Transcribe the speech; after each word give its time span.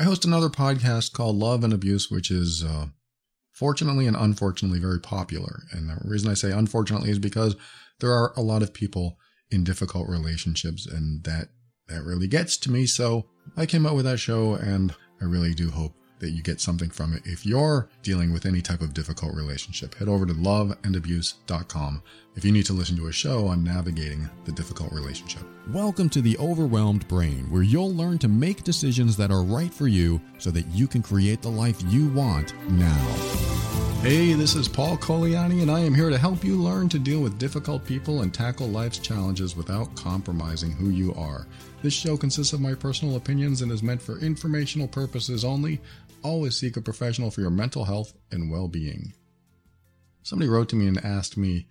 I 0.00 0.04
host 0.04 0.24
another 0.24 0.48
podcast 0.48 1.12
called 1.12 1.36
Love 1.36 1.62
and 1.62 1.74
Abuse, 1.74 2.10
which 2.10 2.30
is 2.30 2.64
uh, 2.64 2.86
fortunately 3.52 4.06
and 4.06 4.16
unfortunately 4.16 4.78
very 4.78 4.98
popular. 4.98 5.64
And 5.72 5.90
the 5.90 5.98
reason 6.08 6.30
I 6.30 6.34
say 6.34 6.52
unfortunately 6.52 7.10
is 7.10 7.18
because 7.18 7.54
there 7.98 8.10
are 8.10 8.32
a 8.34 8.40
lot 8.40 8.62
of 8.62 8.72
people 8.72 9.18
in 9.50 9.62
difficult 9.62 10.08
relationships, 10.08 10.86
and 10.86 11.22
that 11.24 11.48
that 11.88 12.02
really 12.02 12.28
gets 12.28 12.56
to 12.58 12.70
me. 12.70 12.86
So 12.86 13.26
I 13.58 13.66
came 13.66 13.84
up 13.84 13.94
with 13.94 14.06
that 14.06 14.16
show, 14.16 14.54
and 14.54 14.94
I 15.20 15.26
really 15.26 15.52
do 15.52 15.70
hope 15.70 15.92
that 16.20 16.30
you 16.30 16.42
get 16.42 16.60
something 16.60 16.90
from 16.90 17.12
it. 17.12 17.22
If 17.24 17.44
you're 17.44 17.88
dealing 18.02 18.32
with 18.32 18.46
any 18.46 18.62
type 18.62 18.80
of 18.80 18.94
difficult 18.94 19.34
relationship, 19.34 19.94
head 19.96 20.08
over 20.08 20.24
to 20.24 20.32
loveandabuse.com 20.32 22.02
if 22.36 22.44
you 22.44 22.52
need 22.52 22.66
to 22.66 22.72
listen 22.72 22.96
to 22.96 23.08
a 23.08 23.12
show 23.12 23.46
on 23.46 23.64
navigating 23.64 24.28
the 24.44 24.52
difficult 24.52 24.92
relationship. 24.92 25.42
Welcome 25.72 26.08
to 26.10 26.22
the 26.22 26.38
Overwhelmed 26.38 27.06
Brain, 27.08 27.50
where 27.50 27.62
you'll 27.62 27.94
learn 27.94 28.18
to 28.18 28.28
make 28.28 28.62
decisions 28.62 29.16
that 29.16 29.30
are 29.30 29.42
right 29.42 29.72
for 29.72 29.88
you 29.88 30.20
so 30.38 30.50
that 30.50 30.66
you 30.68 30.86
can 30.86 31.02
create 31.02 31.42
the 31.42 31.50
life 31.50 31.82
you 31.88 32.08
want 32.08 32.54
now. 32.70 33.50
Hey, 34.02 34.32
this 34.32 34.54
is 34.54 34.66
Paul 34.66 34.96
Colaianni, 34.96 35.60
and 35.60 35.70
I 35.70 35.80
am 35.80 35.94
here 35.94 36.08
to 36.08 36.16
help 36.16 36.42
you 36.42 36.56
learn 36.56 36.88
to 36.88 36.98
deal 36.98 37.20
with 37.20 37.38
difficult 37.38 37.84
people 37.84 38.22
and 38.22 38.32
tackle 38.32 38.66
life's 38.66 38.96
challenges 38.96 39.54
without 39.54 39.94
compromising 39.94 40.72
who 40.72 40.88
you 40.88 41.12
are. 41.16 41.46
This 41.82 41.92
show 41.92 42.16
consists 42.16 42.54
of 42.54 42.62
my 42.62 42.72
personal 42.72 43.16
opinions 43.16 43.60
and 43.60 43.70
is 43.70 43.82
meant 43.82 44.00
for 44.00 44.18
informational 44.18 44.88
purposes 44.88 45.44
only. 45.44 45.80
Always 46.22 46.56
seek 46.56 46.76
a 46.76 46.82
professional 46.82 47.30
for 47.30 47.40
your 47.40 47.50
mental 47.50 47.84
health 47.84 48.12
and 48.30 48.50
well 48.50 48.68
being. 48.68 49.14
Somebody 50.22 50.48
wrote 50.48 50.68
to 50.70 50.76
me 50.76 50.86
and 50.86 51.02
asked 51.04 51.36
me 51.36 51.66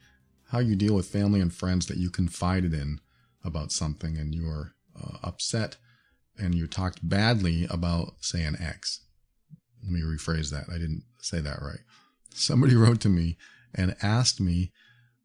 how 0.47 0.59
you 0.59 0.75
deal 0.75 0.95
with 0.95 1.07
family 1.07 1.39
and 1.39 1.53
friends 1.53 1.85
that 1.85 1.97
you 1.97 2.09
confided 2.09 2.73
in 2.73 2.99
about 3.43 3.71
something 3.71 4.17
and 4.17 4.33
you 4.33 4.45
were 4.45 4.73
uh, 4.99 5.17
upset 5.23 5.77
and 6.37 6.55
you 6.55 6.67
talked 6.67 7.07
badly 7.07 7.67
about, 7.69 8.13
say, 8.21 8.43
an 8.43 8.57
ex. 8.59 9.01
Let 9.83 9.91
me 9.91 10.01
rephrase 10.01 10.51
that. 10.51 10.65
I 10.73 10.77
didn't 10.77 11.03
say 11.19 11.39
that 11.41 11.61
right. 11.61 11.79
Somebody 12.33 12.75
wrote 12.77 13.01
to 13.01 13.09
me 13.09 13.37
and 13.75 13.95
asked 14.01 14.39
me, 14.41 14.71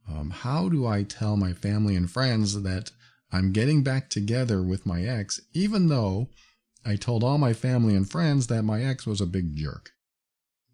um, 0.08 0.30
How 0.30 0.68
do 0.68 0.86
I 0.86 1.02
tell 1.02 1.36
my 1.36 1.52
family 1.52 1.96
and 1.96 2.10
friends 2.10 2.62
that 2.62 2.90
I'm 3.32 3.52
getting 3.52 3.82
back 3.82 4.10
together 4.10 4.62
with 4.62 4.86
my 4.86 5.02
ex, 5.02 5.40
even 5.52 5.88
though 5.88 6.28
I 6.84 6.96
told 6.96 7.24
all 7.24 7.38
my 7.38 7.52
family 7.52 7.94
and 7.94 8.08
friends 8.08 8.46
that 8.48 8.62
my 8.62 8.82
ex 8.82 9.06
was 9.06 9.20
a 9.20 9.26
big 9.26 9.56
jerk 9.56 9.92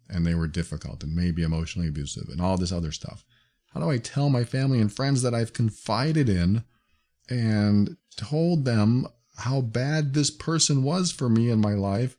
and 0.09 0.25
they 0.25 0.35
were 0.35 0.47
difficult 0.47 1.03
and 1.03 1.15
maybe 1.15 1.43
emotionally 1.43 1.87
abusive 1.87 2.27
and 2.29 2.41
all 2.41 2.57
this 2.57 2.71
other 2.71 2.91
stuff? 2.91 3.23
How 3.73 3.79
do 3.79 3.89
I 3.89 3.97
tell 3.97 4.29
my 4.29 4.43
family 4.43 4.81
and 4.81 4.91
friends 4.91 5.21
that 5.21 5.33
I've 5.33 5.53
confided 5.53 6.27
in 6.27 6.63
and 7.29 7.95
told 8.17 8.65
them 8.65 9.07
how 9.37 9.61
bad 9.61 10.13
this 10.13 10.29
person 10.29 10.83
was 10.83 11.11
for 11.11 11.29
me 11.29 11.49
in 11.49 11.61
my 11.61 11.73
life? 11.73 12.17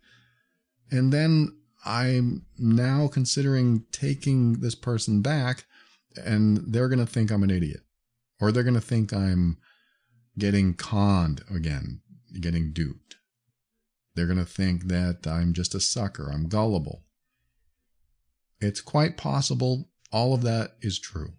And 0.91 1.13
then 1.13 1.55
I'm 1.85 2.47
now 2.59 3.09
considering 3.09 3.85
taking 3.93 4.61
this 4.61 4.75
person 4.75 5.20
back 5.20 5.65
and 6.17 6.59
they're 6.73 6.89
going 6.89 7.05
to 7.05 7.07
think 7.07 7.31
I'm 7.31 7.43
an 7.43 7.51
idiot 7.51 7.81
or 8.41 8.52
they're 8.52 8.63
going 8.63 8.75
to 8.75 8.81
think 8.81 9.13
I'm 9.13 9.58
getting 10.39 10.75
conned 10.75 11.42
again, 11.55 12.01
getting 12.41 12.73
duped. 12.73 13.02
They're 14.14 14.27
going 14.27 14.39
to 14.39 14.45
think 14.45 14.89
that 14.89 15.27
I'm 15.27 15.52
just 15.52 15.74
a 15.74 15.80
sucker, 15.80 16.30
I'm 16.33 16.48
gullible. 16.48 17.02
It's 18.61 18.80
quite 18.80 19.17
possible 19.17 19.89
all 20.12 20.34
of 20.34 20.42
that 20.42 20.74
is 20.80 20.98
true. 20.98 21.33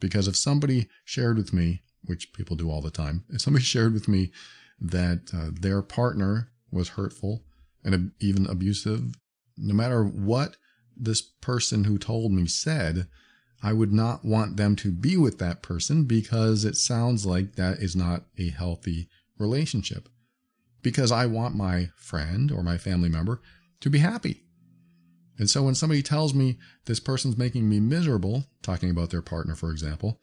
Because 0.00 0.28
if 0.28 0.36
somebody 0.36 0.88
shared 1.04 1.36
with 1.36 1.52
me, 1.52 1.82
which 2.04 2.32
people 2.32 2.56
do 2.56 2.70
all 2.70 2.80
the 2.80 2.90
time, 2.90 3.24
if 3.28 3.40
somebody 3.40 3.64
shared 3.74 3.92
with 3.92 4.08
me 4.08 4.30
that 4.80 5.30
uh, 5.34 5.50
their 5.52 5.82
partner 5.82 6.50
was 6.70 6.90
hurtful 6.90 7.42
and 7.84 8.12
even 8.20 8.46
abusive, 8.46 9.14
no 9.56 9.74
matter 9.74 10.04
what 10.04 10.56
this 10.96 11.20
person 11.20 11.84
who 11.84 11.98
told 11.98 12.32
me 12.32 12.46
said, 12.46 13.08
I 13.60 13.72
would 13.72 13.92
not 13.92 14.24
want 14.24 14.56
them 14.56 14.76
to 14.76 14.92
be 14.92 15.16
with 15.16 15.38
that 15.38 15.62
person 15.62 16.04
because 16.04 16.64
it 16.64 16.76
sounds 16.76 17.26
like 17.26 17.56
that 17.56 17.78
is 17.78 17.96
not 17.96 18.24
a 18.38 18.50
healthy 18.50 19.08
relationship. 19.36 20.08
Because 20.88 21.12
I 21.12 21.26
want 21.26 21.54
my 21.54 21.90
friend 21.96 22.50
or 22.50 22.62
my 22.62 22.78
family 22.78 23.10
member 23.10 23.42
to 23.80 23.90
be 23.90 23.98
happy. 23.98 24.44
And 25.38 25.50
so 25.50 25.62
when 25.62 25.74
somebody 25.74 26.02
tells 26.02 26.32
me 26.32 26.56
this 26.86 26.98
person's 26.98 27.36
making 27.36 27.68
me 27.68 27.78
miserable, 27.78 28.46
talking 28.62 28.88
about 28.88 29.10
their 29.10 29.20
partner, 29.20 29.54
for 29.54 29.70
example, 29.70 30.18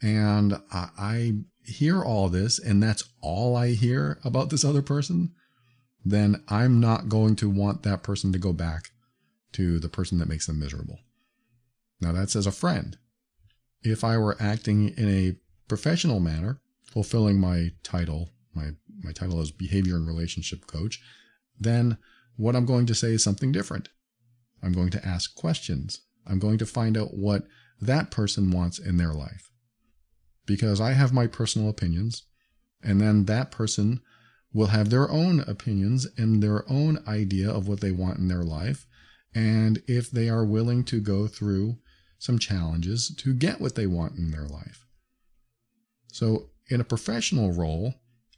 and 0.00 0.60
I, 0.70 1.32
hear 1.64 2.00
all 2.00 2.28
this 2.28 2.60
and 2.60 2.80
that's 2.80 3.02
all 3.20 3.56
I 3.56 3.70
hear 3.70 4.20
about 4.22 4.50
this 4.50 4.64
other 4.64 4.82
person, 4.82 5.32
then 6.04 6.44
I'm 6.46 6.78
not 6.78 7.08
going 7.08 7.34
to 7.36 7.50
want 7.50 7.82
that 7.82 8.04
person 8.04 8.32
to 8.32 8.38
go 8.38 8.52
back 8.52 8.90
to 9.54 9.80
the 9.80 9.88
person 9.88 10.20
that 10.20 10.28
makes 10.28 10.46
them 10.46 10.60
miserable. 10.60 11.00
Now, 12.00 12.12
that's 12.12 12.36
as 12.36 12.46
a 12.46 12.52
friend. 12.52 12.96
If 13.82 14.04
I 14.04 14.16
were 14.16 14.36
acting 14.38 14.90
in 14.90 15.08
a 15.08 15.36
professional 15.66 16.20
manner, 16.20 16.60
fulfilling 16.84 17.40
my 17.40 17.72
title, 17.82 18.30
my, 18.54 18.70
my 19.02 19.12
title 19.12 19.40
is 19.40 19.50
behavior 19.50 19.96
and 19.96 20.06
relationship 20.06 20.66
coach, 20.66 21.00
then 21.58 21.98
what 22.36 22.56
I'm 22.56 22.66
going 22.66 22.86
to 22.86 22.94
say 22.94 23.12
is 23.12 23.24
something 23.24 23.52
different. 23.52 23.88
I'm 24.62 24.72
going 24.72 24.90
to 24.90 25.06
ask 25.06 25.34
questions. 25.34 26.00
I'm 26.26 26.38
going 26.38 26.58
to 26.58 26.66
find 26.66 26.96
out 26.96 27.14
what 27.14 27.44
that 27.80 28.10
person 28.10 28.50
wants 28.50 28.78
in 28.78 28.96
their 28.96 29.12
life. 29.12 29.50
Because 30.44 30.80
I 30.80 30.92
have 30.92 31.12
my 31.12 31.26
personal 31.26 31.68
opinions, 31.68 32.24
and 32.82 33.00
then 33.00 33.24
that 33.24 33.50
person 33.50 34.00
will 34.52 34.68
have 34.68 34.90
their 34.90 35.10
own 35.10 35.40
opinions 35.40 36.06
and 36.16 36.42
their 36.42 36.64
own 36.70 36.98
idea 37.06 37.50
of 37.50 37.68
what 37.68 37.80
they 37.80 37.90
want 37.90 38.18
in 38.18 38.28
their 38.28 38.44
life. 38.44 38.86
And 39.34 39.82
if 39.86 40.10
they 40.10 40.28
are 40.28 40.44
willing 40.44 40.84
to 40.84 41.00
go 41.00 41.26
through 41.26 41.78
some 42.18 42.38
challenges 42.38 43.14
to 43.18 43.34
get 43.34 43.60
what 43.60 43.74
they 43.74 43.86
want 43.86 44.16
in 44.16 44.30
their 44.30 44.46
life. 44.46 44.86
So, 46.12 46.50
in 46.68 46.80
a 46.80 46.84
professional 46.84 47.52
role, 47.52 47.94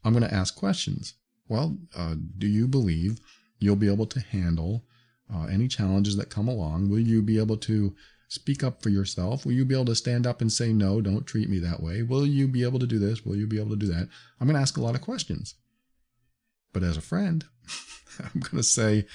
I'm 0.08 0.14
going 0.14 0.28
to 0.28 0.34
ask 0.34 0.56
questions. 0.56 1.14
Well, 1.48 1.76
uh, 1.96 2.14
do 2.38 2.46
you 2.46 2.66
believe 2.66 3.18
you'll 3.58 3.76
be 3.76 3.92
able 3.92 4.06
to 4.06 4.20
handle 4.20 4.84
uh, 5.32 5.44
any 5.44 5.68
challenges 5.68 6.16
that 6.16 6.30
come 6.30 6.48
along? 6.48 6.88
Will 6.88 6.98
you 6.98 7.22
be 7.22 7.38
able 7.38 7.56
to 7.58 7.94
speak 8.28 8.64
up 8.64 8.82
for 8.82 8.88
yourself? 8.88 9.44
Will 9.44 9.52
you 9.52 9.64
be 9.64 9.74
able 9.74 9.86
to 9.86 9.94
stand 9.94 10.26
up 10.26 10.40
and 10.40 10.52
say, 10.52 10.72
no, 10.72 11.00
don't 11.00 11.26
treat 11.26 11.48
me 11.48 11.58
that 11.60 11.82
way? 11.82 12.02
Will 12.02 12.26
you 12.26 12.48
be 12.48 12.62
able 12.62 12.78
to 12.78 12.86
do 12.86 12.98
this? 12.98 13.24
Will 13.24 13.36
you 13.36 13.46
be 13.46 13.58
able 13.58 13.70
to 13.70 13.76
do 13.76 13.86
that? 13.86 14.08
I'm 14.40 14.46
going 14.46 14.54
to 14.54 14.60
ask 14.60 14.76
a 14.76 14.82
lot 14.82 14.94
of 14.94 15.00
questions. 15.00 15.54
But 16.72 16.82
as 16.82 16.96
a 16.96 17.02
friend, 17.02 17.44
I'm 18.18 18.40
going 18.40 18.56
to 18.56 18.62
say, 18.62 19.06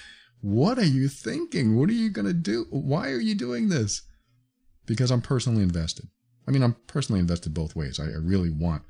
what 0.42 0.78
are 0.78 0.86
you 0.86 1.08
thinking? 1.08 1.76
What 1.76 1.90
are 1.90 1.94
you 1.94 2.10
going 2.10 2.28
to 2.28 2.34
do? 2.34 2.66
Why 2.70 3.10
are 3.10 3.20
you 3.20 3.36
doing 3.36 3.70
this? 3.70 4.02
because 4.86 5.12
I'm 5.12 5.22
personally 5.22 5.64
invested. 5.64 6.08
I 6.48 6.52
mean, 6.52 6.64
I'm 6.64 6.76
personally 6.88 7.20
invested 7.20 7.54
both 7.54 7.76
ways. 7.76 8.00
I, 8.00 8.06
I 8.06 8.18
really 8.20 8.50
want 8.50 8.84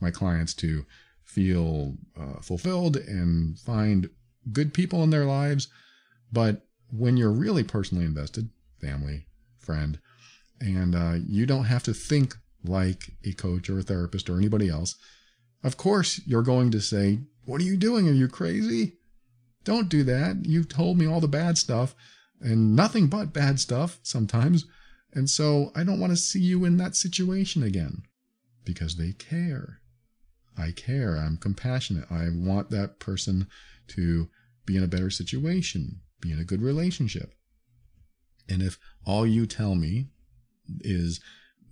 my 0.00 0.10
clients 0.10 0.54
to 0.54 0.84
feel 1.26 1.96
uh, 2.18 2.40
fulfilled 2.40 2.96
and 2.96 3.58
find 3.58 4.08
good 4.52 4.72
people 4.72 5.02
in 5.02 5.10
their 5.10 5.26
lives. 5.26 5.68
But 6.32 6.62
when 6.90 7.16
you're 7.16 7.32
really 7.32 7.64
personally 7.64 8.04
invested, 8.04 8.48
family, 8.80 9.26
friend, 9.58 9.98
and 10.60 10.94
uh, 10.94 11.16
you 11.26 11.44
don't 11.44 11.64
have 11.64 11.82
to 11.82 11.92
think 11.92 12.34
like 12.64 13.10
a 13.24 13.32
coach 13.32 13.68
or 13.68 13.78
a 13.78 13.82
therapist 13.82 14.30
or 14.30 14.38
anybody 14.38 14.68
else, 14.68 14.96
of 15.62 15.76
course 15.76 16.20
you're 16.26 16.42
going 16.42 16.70
to 16.70 16.80
say, 16.80 17.18
What 17.44 17.60
are 17.60 17.64
you 17.64 17.76
doing? 17.76 18.08
Are 18.08 18.12
you 18.12 18.28
crazy? 18.28 18.94
Don't 19.64 19.88
do 19.88 20.04
that. 20.04 20.46
You've 20.46 20.68
told 20.68 20.96
me 20.96 21.06
all 21.06 21.20
the 21.20 21.28
bad 21.28 21.58
stuff 21.58 21.94
and 22.40 22.76
nothing 22.76 23.08
but 23.08 23.32
bad 23.32 23.58
stuff 23.58 23.98
sometimes. 24.02 24.64
And 25.12 25.28
so 25.28 25.72
I 25.74 25.82
don't 25.82 25.98
want 25.98 26.12
to 26.12 26.16
see 26.16 26.40
you 26.40 26.64
in 26.64 26.76
that 26.76 26.94
situation 26.94 27.62
again 27.62 28.02
because 28.64 28.96
they 28.96 29.12
care. 29.12 29.80
I 30.58 30.72
care. 30.72 31.16
I'm 31.16 31.36
compassionate. 31.36 32.10
I 32.10 32.28
want 32.32 32.70
that 32.70 32.98
person 32.98 33.46
to 33.88 34.28
be 34.64 34.76
in 34.76 34.82
a 34.82 34.88
better 34.88 35.10
situation, 35.10 36.00
be 36.20 36.32
in 36.32 36.38
a 36.38 36.44
good 36.44 36.62
relationship. 36.62 37.34
And 38.48 38.62
if 38.62 38.78
all 39.04 39.26
you 39.26 39.46
tell 39.46 39.74
me 39.74 40.06
is 40.80 41.20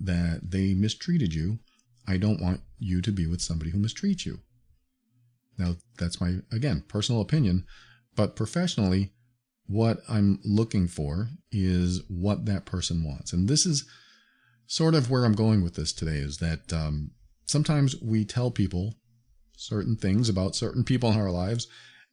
that 0.01 0.51
they 0.51 0.75
mistreated 0.75 1.33
you, 1.35 1.59
I 2.07 2.17
don't 2.17 2.41
want 2.41 2.61
you 2.79 3.01
to 3.01 3.13
be 3.13 3.27
with 3.27 3.41
somebody 3.41 3.71
who 3.71 3.79
mistreats 3.79 4.27
you. 4.27 4.41
Now, 5.57 5.77
that's 5.99 6.21
my, 6.21 6.41
again, 6.53 6.85
personal 6.89 7.21
opinion, 7.21 7.65
But 8.17 8.37
professionally, 8.37 9.13
what 9.67 9.99
I'm 10.09 10.41
looking 10.45 10.87
for 10.89 11.31
is 11.51 12.03
what 12.09 12.47
that 12.47 12.67
person 12.67 13.03
wants. 13.05 13.33
And 13.33 13.49
this 13.49 13.67
is 13.67 13.89
sort 14.67 14.95
of 14.95 15.11
where 15.11 15.25
I'm 15.25 15.35
going 15.35 15.63
with 15.63 15.75
this 15.75 15.93
today 15.93 16.17
is 16.17 16.39
that 16.39 16.73
um, 16.73 17.11
sometimes 17.47 18.01
we 18.01 18.25
tell 18.25 18.51
people 18.51 18.95
certain 19.57 19.97
things 19.97 20.29
about 20.29 20.57
certain 20.57 20.85
people 20.85 21.11
in 21.13 21.19
our 21.19 21.31
lives, 21.31 21.67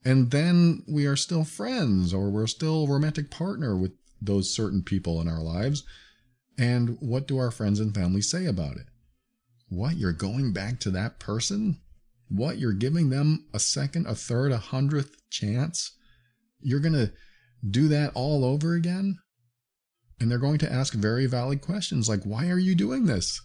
and 0.03 0.31
then 0.31 0.83
we 0.87 1.05
are 1.05 1.15
still 1.15 1.43
friends 1.43 2.13
or 2.13 2.29
we're 2.29 2.47
still 2.47 2.87
romantic 2.87 3.29
partner 3.29 3.75
with 3.75 3.91
those 4.21 4.53
certain 4.53 4.83
people 4.83 5.19
in 5.21 5.27
our 5.27 5.41
lives. 5.41 5.83
And 6.57 6.97
what 6.99 7.27
do 7.27 7.37
our 7.37 7.51
friends 7.51 7.79
and 7.79 7.93
family 7.93 8.21
say 8.21 8.45
about 8.45 8.77
it? 8.77 8.87
What, 9.69 9.97
you're 9.97 10.13
going 10.13 10.53
back 10.53 10.79
to 10.81 10.91
that 10.91 11.19
person? 11.19 11.79
What, 12.29 12.57
you're 12.57 12.73
giving 12.73 13.09
them 13.09 13.45
a 13.53 13.59
second, 13.59 14.05
a 14.07 14.15
third, 14.15 14.51
a 14.51 14.57
hundredth 14.57 15.17
chance? 15.29 15.91
You're 16.59 16.79
going 16.79 16.93
to 16.93 17.11
do 17.67 17.87
that 17.87 18.11
all 18.13 18.43
over 18.43 18.73
again? 18.73 19.17
And 20.19 20.29
they're 20.29 20.37
going 20.37 20.59
to 20.59 20.71
ask 20.71 20.93
very 20.93 21.25
valid 21.25 21.61
questions 21.61 22.07
like, 22.07 22.23
why 22.23 22.49
are 22.49 22.59
you 22.59 22.75
doing 22.75 23.05
this? 23.05 23.41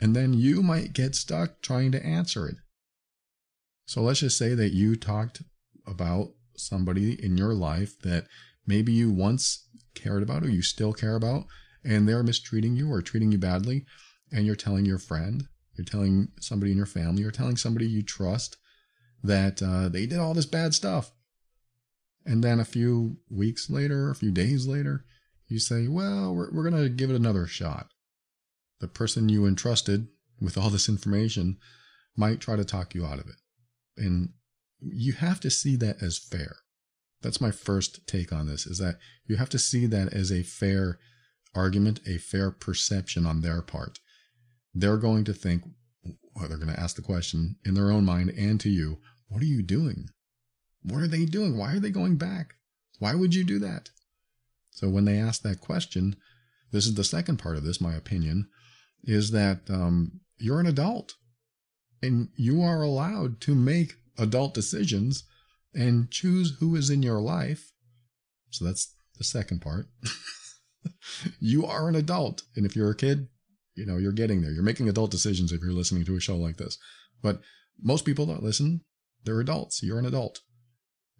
And 0.00 0.16
then 0.16 0.32
you 0.32 0.62
might 0.62 0.94
get 0.94 1.14
stuck 1.14 1.60
trying 1.60 1.92
to 1.92 2.04
answer 2.04 2.48
it. 2.48 2.56
So 3.84 4.00
let's 4.00 4.20
just 4.20 4.38
say 4.38 4.54
that 4.54 4.72
you 4.72 4.96
talked 4.96 5.42
about 5.86 6.30
somebody 6.56 7.22
in 7.22 7.36
your 7.36 7.52
life 7.52 7.98
that 8.00 8.26
maybe 8.66 8.92
you 8.92 9.10
once 9.10 9.68
cared 9.94 10.22
about 10.22 10.42
or 10.42 10.48
you 10.48 10.62
still 10.62 10.92
care 10.92 11.16
about, 11.16 11.44
and 11.84 12.08
they're 12.08 12.22
mistreating 12.22 12.76
you 12.76 12.90
or 12.90 13.02
treating 13.02 13.32
you 13.32 13.38
badly, 13.38 13.84
and 14.32 14.46
you're 14.46 14.56
telling 14.56 14.86
your 14.86 14.98
friend, 14.98 15.48
you're 15.74 15.84
telling 15.84 16.28
somebody 16.40 16.70
in 16.70 16.76
your 16.76 16.86
family, 16.86 17.22
you're 17.22 17.30
telling 17.30 17.56
somebody 17.56 17.86
you 17.86 18.02
trust 18.02 18.56
that 19.22 19.62
uh, 19.62 19.88
they 19.88 20.06
did 20.06 20.18
all 20.18 20.34
this 20.34 20.46
bad 20.46 20.72
stuff. 20.72 21.12
And 22.24 22.44
then 22.44 22.60
a 22.60 22.64
few 22.64 23.16
weeks 23.28 23.68
later, 23.68 24.10
a 24.10 24.14
few 24.14 24.30
days 24.30 24.66
later, 24.66 25.04
you 25.48 25.58
say, 25.58 25.88
well, 25.88 26.34
we're, 26.34 26.50
we're 26.52 26.70
going 26.70 26.82
to 26.82 26.88
give 26.88 27.10
it 27.10 27.16
another 27.16 27.46
shot. 27.46 27.88
The 28.80 28.88
person 28.88 29.28
you 29.28 29.46
entrusted 29.46 30.08
with 30.40 30.56
all 30.56 30.70
this 30.70 30.88
information 30.88 31.58
might 32.16 32.40
try 32.40 32.56
to 32.56 32.64
talk 32.64 32.94
you 32.94 33.04
out 33.04 33.18
of 33.18 33.26
it. 33.26 33.36
And 33.96 34.30
you 34.80 35.12
have 35.12 35.40
to 35.40 35.50
see 35.50 35.76
that 35.76 36.02
as 36.02 36.18
fair. 36.18 36.56
That's 37.22 37.40
my 37.40 37.50
first 37.50 38.06
take 38.06 38.32
on 38.32 38.46
this 38.46 38.66
is 38.66 38.78
that 38.78 38.98
you 39.26 39.36
have 39.36 39.50
to 39.50 39.58
see 39.58 39.86
that 39.86 40.12
as 40.12 40.32
a 40.32 40.42
fair 40.42 40.98
argument, 41.54 42.00
a 42.06 42.16
fair 42.16 42.50
perception 42.50 43.26
on 43.26 43.42
their 43.42 43.60
part. 43.60 43.98
They're 44.72 44.96
going 44.96 45.24
to 45.24 45.34
think, 45.34 45.64
well, 46.34 46.48
they're 46.48 46.56
going 46.56 46.72
to 46.72 46.80
ask 46.80 46.96
the 46.96 47.02
question 47.02 47.56
in 47.64 47.74
their 47.74 47.90
own 47.90 48.04
mind 48.04 48.30
and 48.30 48.58
to 48.60 48.70
you, 48.70 48.98
what 49.28 49.42
are 49.42 49.46
you 49.46 49.62
doing? 49.62 50.08
What 50.82 51.02
are 51.02 51.08
they 51.08 51.26
doing? 51.26 51.58
Why 51.58 51.74
are 51.74 51.80
they 51.80 51.90
going 51.90 52.16
back? 52.16 52.54
Why 52.98 53.14
would 53.14 53.34
you 53.34 53.44
do 53.44 53.58
that? 53.58 53.90
So 54.70 54.88
when 54.88 55.04
they 55.04 55.18
ask 55.18 55.42
that 55.42 55.60
question, 55.60 56.16
this 56.72 56.86
is 56.86 56.94
the 56.94 57.04
second 57.04 57.38
part 57.38 57.56
of 57.56 57.64
this, 57.64 57.80
my 57.80 57.94
opinion, 57.94 58.48
is 59.04 59.30
that 59.30 59.60
um, 59.68 60.20
you're 60.38 60.60
an 60.60 60.66
adult 60.66 61.14
and 62.02 62.28
you 62.36 62.62
are 62.62 62.82
allowed 62.82 63.40
to 63.42 63.54
make 63.54 63.94
adult 64.18 64.54
decisions 64.54 65.24
and 65.74 66.10
choose 66.10 66.56
who 66.60 66.74
is 66.76 66.90
in 66.90 67.02
your 67.02 67.20
life. 67.20 67.72
So 68.50 68.64
that's 68.64 68.94
the 69.16 69.24
second 69.24 69.60
part. 69.60 69.86
you 71.40 71.64
are 71.66 71.88
an 71.88 71.94
adult. 71.94 72.42
And 72.56 72.66
if 72.66 72.74
you're 72.74 72.90
a 72.90 72.96
kid, 72.96 73.28
you 73.74 73.86
know, 73.86 73.96
you're 73.96 74.12
getting 74.12 74.42
there. 74.42 74.50
You're 74.50 74.62
making 74.62 74.88
adult 74.88 75.10
decisions 75.10 75.52
if 75.52 75.60
you're 75.60 75.72
listening 75.72 76.04
to 76.04 76.16
a 76.16 76.20
show 76.20 76.36
like 76.36 76.56
this. 76.56 76.78
But 77.22 77.40
most 77.80 78.04
people 78.04 78.26
that 78.26 78.42
listen, 78.42 78.82
they're 79.24 79.40
adults. 79.40 79.82
You're 79.82 79.98
an 79.98 80.06
adult. 80.06 80.40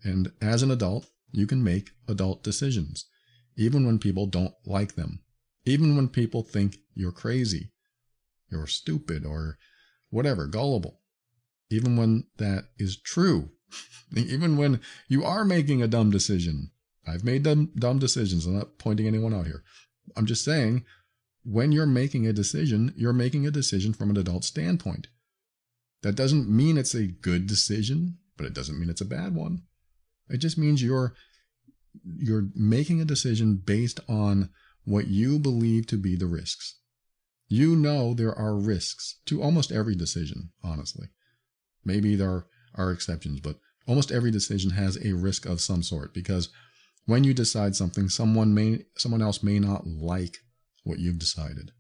And 0.03 0.33
as 0.41 0.63
an 0.63 0.71
adult, 0.71 1.07
you 1.33 1.47
can 1.47 1.63
make 1.63 1.91
adult 2.09 2.43
decisions, 2.43 3.07
even 3.57 3.87
when 3.87 3.99
people 3.99 4.27
don't 4.27 4.55
like 4.67 4.95
them, 4.95 5.21
even 5.65 5.97
when 5.97 6.09
people 6.09 6.43
think 6.43 6.79
you're 6.95 7.13
crazy, 7.13 7.73
you're 8.51 8.67
stupid, 8.67 9.25
or 9.25 9.59
whatever, 10.11 10.47
gullible, 10.47 11.01
even 11.71 11.97
when 11.97 12.25
that 12.39 12.65
is 12.79 13.01
true, 13.01 13.51
even 14.17 14.57
when 14.57 14.81
you 15.09 15.25
are 15.25 15.45
making 15.45 15.83
a 15.83 15.89
dumb 15.89 16.11
decision. 16.11 16.71
I've 17.07 17.25
made 17.25 17.43
dumb, 17.43 17.71
dumb 17.77 17.99
decisions. 17.99 18.47
I'm 18.47 18.59
not 18.59 18.79
pointing 18.79 19.07
anyone 19.07 19.35
out 19.35 19.47
here. 19.47 19.63
I'm 20.17 20.27
just 20.27 20.45
saying, 20.45 20.85
when 21.45 21.73
you're 21.73 21.87
making 21.87 22.27
a 22.27 22.33
decision, 22.33 22.93
you're 22.97 23.13
making 23.13 23.47
a 23.47 23.51
decision 23.51 23.93
from 23.93 24.11
an 24.11 24.17
adult 24.17 24.45
standpoint. 24.45 25.09
That 26.03 26.15
doesn't 26.15 26.49
mean 26.49 26.77
it's 26.77 26.95
a 26.95 27.07
good 27.07 27.47
decision, 27.47 28.19
but 28.37 28.47
it 28.47 28.55
doesn't 28.55 28.79
mean 28.79 28.91
it's 28.91 29.01
a 29.01 29.07
bad 29.07 29.35
one. 29.35 29.63
It 30.29 30.39
just 30.39 30.59
means 30.59 30.83
you're 30.83 31.15
you're 32.05 32.49
making 32.55 33.01
a 33.01 33.05
decision 33.05 33.57
based 33.57 33.99
on 34.09 34.51
what 34.85 35.09
you 35.09 35.39
believe 35.39 35.87
to 35.89 35.97
be 35.97 36.17
the 36.17 36.27
risks. 36.27 36.79
You 37.49 37.75
know 37.75 38.15
there 38.15 38.37
are 38.37 38.57
risks 38.57 39.21
to 39.27 39.43
almost 39.43 39.73
every 39.73 39.95
decision, 39.95 40.51
honestly. 40.63 41.09
Maybe 41.85 42.15
there 42.15 42.47
are 42.75 42.93
exceptions, 42.93 43.41
but 43.41 43.59
almost 43.87 44.13
every 44.13 44.31
decision 44.31 44.71
has 44.71 44.97
a 45.05 45.15
risk 45.15 45.47
of 45.47 45.61
some 45.61 45.83
sort 45.83 46.15
because 46.15 46.49
when 47.07 47.25
you 47.25 47.35
decide 47.35 47.75
something, 47.75 48.09
someone 48.09 48.55
may 48.55 48.85
someone 48.97 49.23
else 49.23 49.43
may 49.43 49.59
not 49.59 49.87
like 49.87 50.37
what 50.85 50.99
you've 50.99 51.19
decided. 51.19 51.73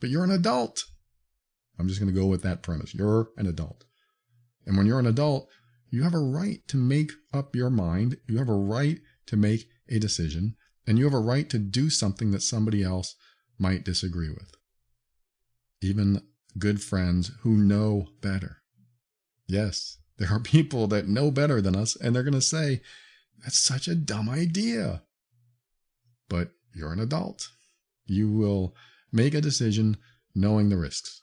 But 0.00 0.10
you're 0.10 0.24
an 0.24 0.30
adult. 0.32 0.82
I'm 1.78 1.86
just 1.86 2.00
going 2.00 2.12
to 2.12 2.20
go 2.20 2.26
with 2.26 2.42
that 2.42 2.62
premise. 2.62 2.94
You're 2.94 3.28
an 3.36 3.46
adult. 3.46 3.84
And 4.66 4.76
when 4.76 4.86
you're 4.86 4.98
an 4.98 5.06
adult, 5.06 5.48
you 5.90 6.02
have 6.02 6.14
a 6.14 6.18
right 6.18 6.60
to 6.68 6.76
make 6.76 7.12
up 7.32 7.54
your 7.54 7.70
mind. 7.70 8.16
You 8.28 8.38
have 8.38 8.48
a 8.48 8.54
right 8.54 8.98
to 9.26 9.36
make 9.36 9.68
a 9.88 9.98
decision, 9.98 10.56
and 10.86 10.98
you 10.98 11.04
have 11.04 11.14
a 11.14 11.18
right 11.18 11.48
to 11.50 11.58
do 11.58 11.90
something 11.90 12.30
that 12.32 12.42
somebody 12.42 12.82
else 12.82 13.14
might 13.58 13.84
disagree 13.84 14.30
with. 14.30 14.54
Even 15.80 16.22
good 16.58 16.82
friends 16.82 17.30
who 17.40 17.56
know 17.56 18.08
better. 18.20 18.58
Yes, 19.46 19.98
there 20.18 20.30
are 20.32 20.40
people 20.56 20.86
that 20.88 21.08
know 21.08 21.30
better 21.30 21.60
than 21.60 21.76
us, 21.76 21.96
and 21.96 22.14
they're 22.14 22.22
going 22.22 22.32
to 22.34 22.40
say, 22.40 22.80
That's 23.42 23.58
such 23.58 23.88
a 23.88 23.94
dumb 23.94 24.28
idea. 24.28 25.02
But 26.28 26.52
you're 26.74 26.92
an 26.92 27.00
adult. 27.00 27.48
You 28.06 28.30
will 28.30 28.74
make 29.12 29.34
a 29.34 29.40
decision 29.40 29.98
knowing 30.34 30.68
the 30.68 30.76
risks. 30.76 31.22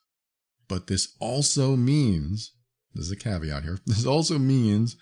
But 0.67 0.87
this 0.87 1.15
also 1.19 1.75
means 1.75 2.53
there's 2.93 3.11
a 3.11 3.15
caveat 3.15 3.63
here. 3.63 3.79
This 3.85 4.05
also 4.05 4.37
means 4.37 4.95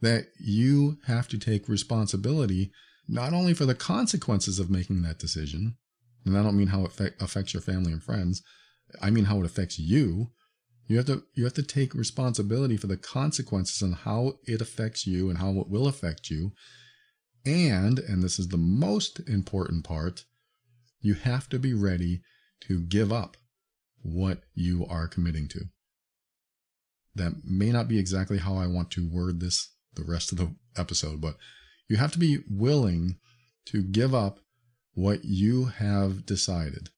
that 0.00 0.26
you 0.38 0.98
have 1.06 1.28
to 1.28 1.38
take 1.38 1.68
responsibility 1.68 2.72
not 3.08 3.32
only 3.32 3.54
for 3.54 3.66
the 3.66 3.74
consequences 3.74 4.58
of 4.58 4.70
making 4.70 5.02
that 5.02 5.18
decision, 5.18 5.76
and 6.24 6.36
I 6.36 6.42
don't 6.42 6.56
mean 6.56 6.68
how 6.68 6.84
it 6.84 7.14
affects 7.20 7.52
your 7.52 7.60
family 7.60 7.92
and 7.92 8.02
friends, 8.02 8.42
I 9.00 9.10
mean 9.10 9.24
how 9.24 9.40
it 9.40 9.46
affects 9.46 9.78
you. 9.78 10.30
You 10.86 10.98
have 10.98 11.06
to 11.06 11.22
you 11.34 11.44
have 11.44 11.54
to 11.54 11.62
take 11.62 11.94
responsibility 11.94 12.76
for 12.76 12.86
the 12.86 12.96
consequences 12.96 13.80
and 13.82 13.94
how 13.94 14.34
it 14.44 14.60
affects 14.60 15.06
you 15.06 15.30
and 15.30 15.38
how 15.38 15.58
it 15.60 15.68
will 15.68 15.86
affect 15.86 16.30
you. 16.30 16.52
And, 17.46 17.98
and 17.98 18.22
this 18.22 18.38
is 18.38 18.48
the 18.48 18.56
most 18.56 19.20
important 19.28 19.84
part, 19.84 20.24
you 21.00 21.14
have 21.14 21.48
to 21.50 21.58
be 21.58 21.74
ready 21.74 22.22
to 22.68 22.80
give 22.80 23.12
up 23.12 23.36
what 24.02 24.42
you 24.54 24.86
are 24.86 25.08
committing 25.08 25.48
to 25.48 25.60
that 27.14 27.44
may 27.44 27.70
not 27.70 27.88
be 27.88 27.98
exactly 27.98 28.38
how 28.38 28.56
I 28.56 28.66
want 28.66 28.90
to 28.92 29.08
word 29.08 29.40
this 29.40 29.70
the 29.94 30.04
rest 30.04 30.32
of 30.32 30.38
the 30.38 30.54
episode, 30.76 31.20
but 31.20 31.36
you 31.88 31.96
have 31.96 32.12
to 32.12 32.18
be 32.18 32.38
willing 32.48 33.18
to 33.66 33.82
give 33.82 34.14
up 34.14 34.40
what 34.94 35.24
you 35.24 35.66
have 35.66 36.24
decided. 36.26 36.90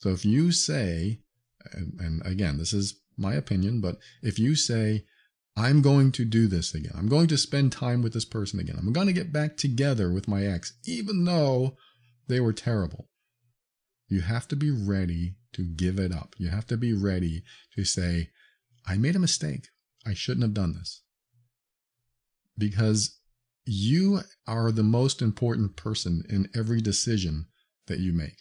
So 0.00 0.10
if 0.10 0.24
you 0.24 0.52
say, 0.52 1.20
and, 1.72 2.22
again, 2.24 2.58
this 2.58 2.72
is 2.72 3.00
my 3.16 3.34
opinion, 3.34 3.80
but 3.80 3.98
if 4.22 4.38
you 4.38 4.54
say, 4.54 5.04
I'm 5.56 5.82
going 5.82 6.12
to 6.12 6.24
do 6.24 6.46
this 6.46 6.74
again, 6.74 6.92
I'm 6.96 7.08
going 7.08 7.26
to 7.28 7.36
spend 7.36 7.72
time 7.72 8.00
with 8.02 8.12
this 8.12 8.24
person 8.24 8.60
again, 8.60 8.76
I'm 8.78 8.92
going 8.92 9.08
to 9.08 9.12
get 9.12 9.32
back 9.32 9.56
together 9.56 10.12
with 10.12 10.28
my 10.28 10.46
ex, 10.46 10.78
even 10.86 11.24
though 11.24 11.76
they 12.28 12.38
were 12.38 12.52
terrible, 12.52 13.08
you 14.08 14.20
have 14.20 14.46
to 14.48 14.56
be 14.56 14.70
ready 14.70 15.34
to 15.54 15.64
give 15.64 15.98
it 15.98 16.12
up. 16.12 16.34
You 16.38 16.48
have 16.50 16.66
to 16.68 16.76
be 16.76 16.92
ready 16.92 17.42
to 17.74 17.84
say, 17.84 18.30
I 18.86 18.96
made 18.96 19.16
a 19.16 19.20
mistake. 19.20 19.68
I 20.06 20.14
shouldn't 20.14 20.44
have 20.44 20.54
done 20.54 20.74
this. 20.74 21.02
Because 22.56 23.17
you 23.70 24.20
are 24.46 24.72
the 24.72 24.82
most 24.82 25.20
important 25.20 25.76
person 25.76 26.24
in 26.30 26.48
every 26.56 26.80
decision 26.80 27.46
that 27.86 27.98
you 27.98 28.14
make. 28.14 28.38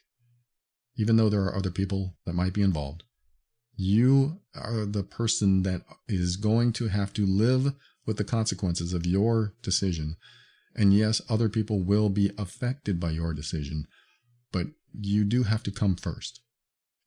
Even 0.96 1.18
though 1.18 1.28
there 1.28 1.44
are 1.44 1.56
other 1.56 1.70
people 1.70 2.16
that 2.26 2.34
might 2.34 2.54
be 2.54 2.62
involved, 2.62 3.04
you 3.76 4.40
are 4.56 4.86
the 4.86 5.04
person 5.04 5.64
that 5.64 5.82
is 6.08 6.38
going 6.38 6.72
to 6.74 6.88
have 6.88 7.12
to 7.14 7.26
live 7.26 7.74
with 8.06 8.16
the 8.16 8.24
consequences 8.24 8.94
of 8.94 9.06
your 9.06 9.54
decision. 9.62 10.16
And 10.76 10.94
yes, 10.94 11.22
other 11.30 11.50
people 11.50 11.84
will 11.84 12.08
be 12.08 12.32
affected 12.38 12.98
by 12.98 13.12
your 13.12 13.34
decision, 13.34 13.86
but 14.54 14.68
you 14.98 15.26
do 15.26 15.44
have 15.44 15.62
to 15.64 15.72
come 15.72 15.98
first. 15.98 16.40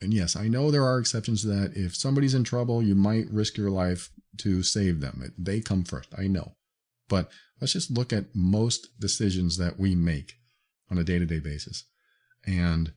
And 0.03 0.13
yes, 0.13 0.37
I 0.37 0.47
know 0.49 0.71
there 0.71 0.85
are 0.85 0.99
exceptions 0.99 1.43
that. 1.45 1.73
If 1.75 1.97
somebody's 1.97 2.35
in 2.35 2.45
trouble, 2.45 2.83
you 2.83 2.95
might 2.95 3.31
risk 3.31 3.57
your 3.57 3.71
life 3.71 4.11
to 4.39 4.63
save 4.63 5.01
them. 5.01 5.33
They 5.39 5.61
come 5.61 5.85
first. 5.85 6.11
I 6.17 6.27
know. 6.27 6.57
But 7.11 7.29
let's 7.61 7.75
just 7.75 7.91
look 7.91 8.15
at 8.15 8.35
most 8.35 8.99
decisions 8.99 9.59
that 9.59 9.79
we 9.79 9.95
make 9.95 10.37
on 10.91 10.97
a 10.97 11.05
day 11.05 11.19
to 11.19 11.27
day 11.27 11.41
basis. 11.41 11.85
And 12.47 12.95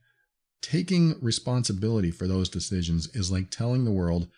taking 0.62 1.16
responsibility 1.20 2.10
for 2.10 2.26
those 2.26 2.48
decisions 2.48 3.08
is 3.14 3.30
like 3.30 3.50
telling 3.50 3.84
the 3.84 3.92
world, 3.92 4.28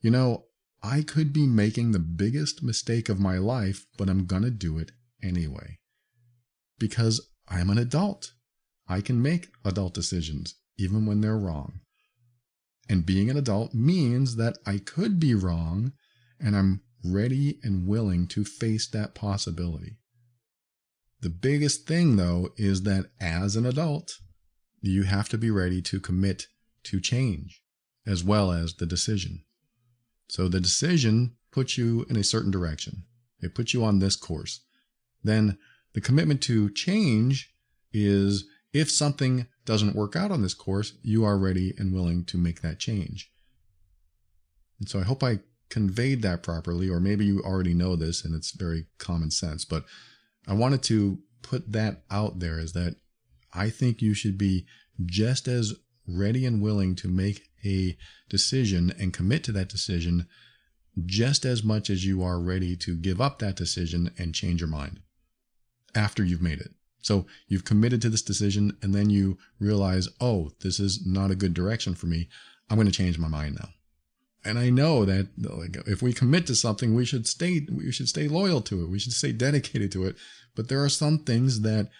you 0.00 0.12
know, 0.12 0.44
I 0.82 1.02
could 1.02 1.32
be 1.32 1.46
making 1.46 1.90
the 1.90 1.98
biggest 1.98 2.62
mistake 2.62 3.08
of 3.08 3.18
my 3.18 3.38
life, 3.38 3.86
but 3.96 4.08
I'm 4.08 4.26
going 4.26 4.44
to 4.44 4.50
do 4.50 4.78
it 4.78 4.92
anyway. 5.20 5.78
Because 6.78 7.20
I'm 7.48 7.70
an 7.70 7.78
adult. 7.78 8.32
I 8.86 9.00
can 9.00 9.20
make 9.20 9.48
adult 9.64 9.94
decisions, 9.94 10.54
even 10.78 11.04
when 11.06 11.20
they're 11.20 11.36
wrong. 11.36 11.80
And 12.88 13.04
being 13.04 13.28
an 13.28 13.36
adult 13.36 13.74
means 13.74 14.36
that 14.36 14.58
I 14.64 14.78
could 14.78 15.18
be 15.18 15.34
wrong, 15.34 15.92
and 16.40 16.56
I'm 16.56 16.82
ready 17.04 17.58
and 17.62 17.86
willing 17.86 18.26
to 18.28 18.44
face 18.44 18.88
that 18.88 19.14
possibility. 19.14 19.96
The 21.20 21.30
biggest 21.30 21.86
thing, 21.86 22.16
though, 22.16 22.50
is 22.56 22.82
that 22.82 23.06
as 23.20 23.56
an 23.56 23.66
adult, 23.66 24.18
you 24.80 25.02
have 25.02 25.28
to 25.30 25.38
be 25.38 25.50
ready 25.50 25.82
to 25.82 26.00
commit 26.00 26.46
to 26.84 27.00
change 27.00 27.62
as 28.06 28.22
well 28.22 28.52
as 28.52 28.74
the 28.74 28.86
decision. 28.86 29.44
So 30.28 30.48
the 30.48 30.60
decision 30.60 31.36
puts 31.50 31.76
you 31.76 32.06
in 32.08 32.16
a 32.16 32.24
certain 32.24 32.50
direction, 32.50 33.04
it 33.40 33.54
puts 33.54 33.74
you 33.74 33.84
on 33.84 33.98
this 33.98 34.16
course. 34.16 34.60
Then 35.22 35.58
the 35.94 36.00
commitment 36.00 36.40
to 36.42 36.70
change 36.70 37.52
is 37.92 38.44
if 38.72 38.90
something 38.90 39.46
doesn't 39.64 39.96
work 39.96 40.14
out 40.14 40.30
on 40.30 40.42
this 40.42 40.54
course, 40.54 40.94
you 41.02 41.24
are 41.24 41.38
ready 41.38 41.74
and 41.78 41.92
willing 41.92 42.24
to 42.26 42.38
make 42.38 42.62
that 42.62 42.78
change. 42.78 43.32
And 44.78 44.88
so 44.88 45.00
I 45.00 45.04
hope 45.04 45.24
I 45.24 45.40
conveyed 45.68 46.22
that 46.22 46.42
properly, 46.42 46.88
or 46.88 47.00
maybe 47.00 47.24
you 47.24 47.40
already 47.40 47.74
know 47.74 47.96
this 47.96 48.24
and 48.24 48.34
it's 48.34 48.52
very 48.52 48.86
common 48.98 49.30
sense, 49.30 49.64
but 49.64 49.84
I 50.46 50.54
wanted 50.54 50.82
to 50.84 51.18
put 51.42 51.72
that 51.72 52.02
out 52.10 52.40
there 52.40 52.58
is 52.58 52.72
that 52.72 52.96
I 53.54 53.70
think 53.70 54.02
you 54.02 54.14
should 54.14 54.38
be 54.38 54.66
just 55.06 55.46
as 55.48 55.74
ready 56.06 56.46
and 56.46 56.62
willing 56.62 56.94
to 56.96 57.08
make 57.08 57.48
a 57.64 57.96
decision 58.28 58.92
and 58.98 59.12
commit 59.12 59.44
to 59.44 59.52
that 59.52 59.68
decision 59.68 60.26
just 61.06 61.44
as 61.44 61.62
much 61.62 61.90
as 61.90 62.04
you 62.04 62.22
are 62.22 62.40
ready 62.40 62.76
to 62.76 62.96
give 62.96 63.20
up 63.20 63.38
that 63.38 63.56
decision 63.56 64.10
and 64.18 64.34
change 64.34 64.60
your 64.60 64.68
mind 64.68 65.00
after 65.94 66.24
you've 66.24 66.42
made 66.42 66.60
it. 66.60 66.70
So 67.00 67.26
you've 67.46 67.64
committed 67.64 68.02
to 68.02 68.10
this 68.10 68.22
decision 68.22 68.76
and 68.82 68.94
then 68.94 69.10
you 69.10 69.38
realize, 69.60 70.08
oh, 70.20 70.50
this 70.60 70.80
is 70.80 71.06
not 71.06 71.30
a 71.30 71.36
good 71.36 71.54
direction 71.54 71.94
for 71.94 72.06
me. 72.06 72.28
I'm 72.68 72.76
going 72.76 72.86
to 72.88 72.92
change 72.92 73.18
my 73.18 73.28
mind 73.28 73.56
now. 73.60 73.68
And 74.44 74.58
I 74.58 74.70
know 74.70 75.04
that 75.04 75.28
like, 75.36 75.76
if 75.86 76.00
we 76.00 76.12
commit 76.12 76.46
to 76.46 76.54
something, 76.54 76.94
we 76.94 77.04
should 77.04 77.26
stay, 77.26 77.66
we 77.70 77.92
should 77.92 78.08
stay 78.08 78.28
loyal 78.28 78.60
to 78.62 78.82
it. 78.82 78.88
We 78.88 78.98
should 78.98 79.12
stay 79.12 79.32
dedicated 79.32 79.92
to 79.92 80.04
it. 80.04 80.16
But 80.54 80.68
there 80.68 80.82
are 80.82 80.88
some 80.88 81.18
things 81.18 81.62
that 81.62 81.90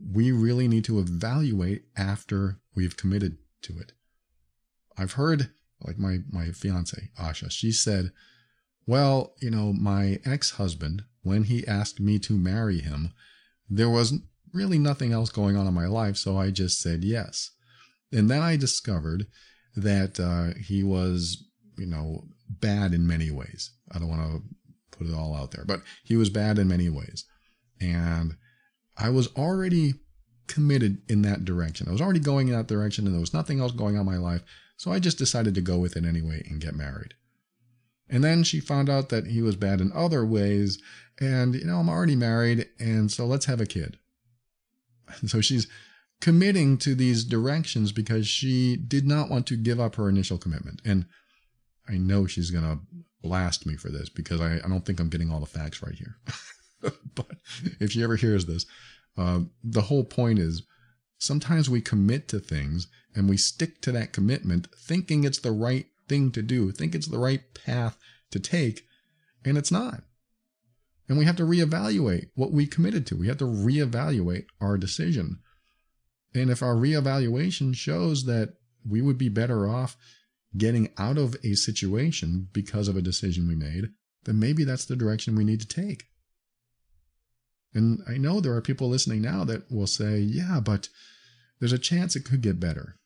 we 0.00 0.32
really 0.32 0.68
need 0.68 0.84
to 0.84 0.98
evaluate 0.98 1.84
after 1.96 2.58
we've 2.74 2.96
committed 2.96 3.38
to 3.62 3.78
it. 3.78 3.92
I've 4.98 5.12
heard, 5.12 5.50
like 5.80 5.98
my, 5.98 6.18
my 6.30 6.46
fiance, 6.48 7.10
Asha, 7.20 7.50
she 7.50 7.72
said, 7.72 8.12
well, 8.86 9.34
you 9.40 9.50
know, 9.50 9.72
my 9.72 10.20
ex-husband, 10.24 11.04
when 11.22 11.44
he 11.44 11.66
asked 11.66 12.00
me 12.00 12.18
to 12.20 12.34
marry 12.34 12.78
him, 12.80 13.12
there 13.68 13.90
was 13.90 14.14
really 14.52 14.78
nothing 14.78 15.12
else 15.12 15.30
going 15.30 15.56
on 15.56 15.66
in 15.66 15.74
my 15.74 15.86
life, 15.86 16.16
so 16.16 16.38
I 16.38 16.50
just 16.50 16.80
said 16.80 17.04
yes. 17.04 17.50
And 18.12 18.30
then 18.30 18.42
I 18.42 18.56
discovered 18.56 19.26
that 19.74 20.20
uh, 20.20 20.58
he 20.58 20.82
was, 20.82 21.45
you 21.76 21.86
know, 21.86 22.24
bad 22.48 22.94
in 22.94 23.06
many 23.06 23.30
ways. 23.30 23.70
I 23.92 23.98
don't 23.98 24.08
want 24.08 24.22
to 24.22 24.42
put 24.96 25.06
it 25.06 25.14
all 25.14 25.34
out 25.34 25.50
there, 25.50 25.64
but 25.64 25.82
he 26.04 26.16
was 26.16 26.30
bad 26.30 26.58
in 26.58 26.68
many 26.68 26.88
ways. 26.88 27.24
And 27.80 28.36
I 28.96 29.10
was 29.10 29.28
already 29.36 29.94
committed 30.46 31.02
in 31.08 31.22
that 31.22 31.44
direction. 31.44 31.88
I 31.88 31.92
was 31.92 32.00
already 32.00 32.20
going 32.20 32.48
in 32.48 32.54
that 32.54 32.68
direction 32.68 33.06
and 33.06 33.14
there 33.14 33.20
was 33.20 33.34
nothing 33.34 33.60
else 33.60 33.72
going 33.72 33.96
on 33.96 34.06
in 34.06 34.12
my 34.12 34.16
life. 34.16 34.42
So 34.76 34.92
I 34.92 34.98
just 34.98 35.18
decided 35.18 35.54
to 35.54 35.60
go 35.60 35.78
with 35.78 35.96
it 35.96 36.04
anyway 36.04 36.42
and 36.48 36.60
get 36.60 36.74
married. 36.74 37.14
And 38.08 38.22
then 38.22 38.44
she 38.44 38.60
found 38.60 38.88
out 38.88 39.08
that 39.08 39.26
he 39.26 39.42
was 39.42 39.56
bad 39.56 39.80
in 39.80 39.92
other 39.92 40.24
ways. 40.24 40.80
And, 41.20 41.54
you 41.54 41.64
know, 41.64 41.78
I'm 41.78 41.88
already 41.88 42.14
married. 42.14 42.68
And 42.78 43.10
so 43.10 43.26
let's 43.26 43.46
have 43.46 43.60
a 43.60 43.66
kid. 43.66 43.98
so 45.26 45.40
she's 45.40 45.66
committing 46.20 46.78
to 46.78 46.94
these 46.94 47.24
directions 47.24 47.92
because 47.92 48.26
she 48.26 48.76
did 48.76 49.06
not 49.06 49.28
want 49.28 49.46
to 49.48 49.56
give 49.56 49.80
up 49.80 49.96
her 49.96 50.08
initial 50.08 50.38
commitment. 50.38 50.80
And 50.84 51.06
I 51.88 51.98
know 51.98 52.26
she's 52.26 52.50
to 52.50 52.80
blast 53.22 53.66
me 53.66 53.76
for 53.76 53.88
this 53.88 54.08
because 54.08 54.40
I, 54.40 54.56
I 54.56 54.68
don't 54.68 54.84
think 54.84 55.00
I'm 55.00 55.08
getting 55.08 55.30
all 55.30 55.40
the 55.40 55.46
facts 55.46 55.82
right 55.82 55.94
here. 55.94 56.16
but 57.14 57.36
if 57.80 57.92
she 57.92 58.02
ever 58.02 58.16
hears 58.16 58.46
this, 58.46 58.66
uh, 59.16 59.40
the 59.64 59.82
whole 59.82 60.04
point 60.04 60.38
is 60.38 60.62
sometimes 61.18 61.70
we 61.70 61.80
commit 61.80 62.28
to 62.28 62.38
things 62.38 62.86
and 63.14 63.28
we 63.28 63.36
stick 63.36 63.80
to 63.82 63.92
that 63.92 64.12
commitment 64.12 64.68
thinking 64.76 65.24
it's 65.24 65.38
the 65.38 65.52
right 65.52 65.86
thing 66.08 66.30
to 66.32 66.42
do, 66.42 66.70
think 66.70 66.94
it's 66.94 67.08
the 67.08 67.18
right 67.18 67.42
path 67.54 67.98
to 68.30 68.38
take, 68.38 68.82
and 69.44 69.56
it's 69.56 69.72
not. 69.72 70.02
And 71.08 71.18
we 71.18 71.24
have 71.24 71.36
to 71.36 71.44
reevaluate 71.44 72.30
what 72.34 72.52
we 72.52 72.66
committed 72.66 73.06
to. 73.06 73.16
We 73.16 73.28
have 73.28 73.38
to 73.38 73.44
reevaluate 73.44 74.46
our 74.60 74.76
decision. 74.76 75.38
And 76.34 76.50
if 76.50 76.62
our 76.62 76.74
reevaluation 76.74 77.74
shows 77.74 78.24
that 78.24 78.54
we 78.88 79.00
would 79.00 79.16
be 79.16 79.28
better 79.28 79.68
off 79.68 79.96
getting 80.56 80.90
out 80.98 81.18
of 81.18 81.36
a 81.42 81.54
situation 81.54 82.48
because 82.52 82.88
of 82.88 82.96
a 82.96 83.02
decision 83.02 83.48
we 83.48 83.56
made, 83.56 83.90
then 84.24 84.38
maybe 84.38 84.64
that's 84.64 84.84
the 84.84 84.96
direction 84.96 85.36
we 85.36 85.44
need 85.44 85.60
to 85.60 85.68
take. 85.68 86.04
And 87.74 88.00
I 88.08 88.16
know 88.16 88.40
there 88.40 88.54
are 88.54 88.62
people 88.62 88.88
listening 88.88 89.22
now 89.22 89.44
that 89.44 89.70
will 89.70 89.86
say, 89.86 90.18
yeah, 90.18 90.60
but 90.60 90.88
there's 91.60 91.72
a 91.72 91.78
chance 91.78 92.16
it 92.16 92.24
could 92.24 92.40
get 92.40 92.60
better. 92.60 92.96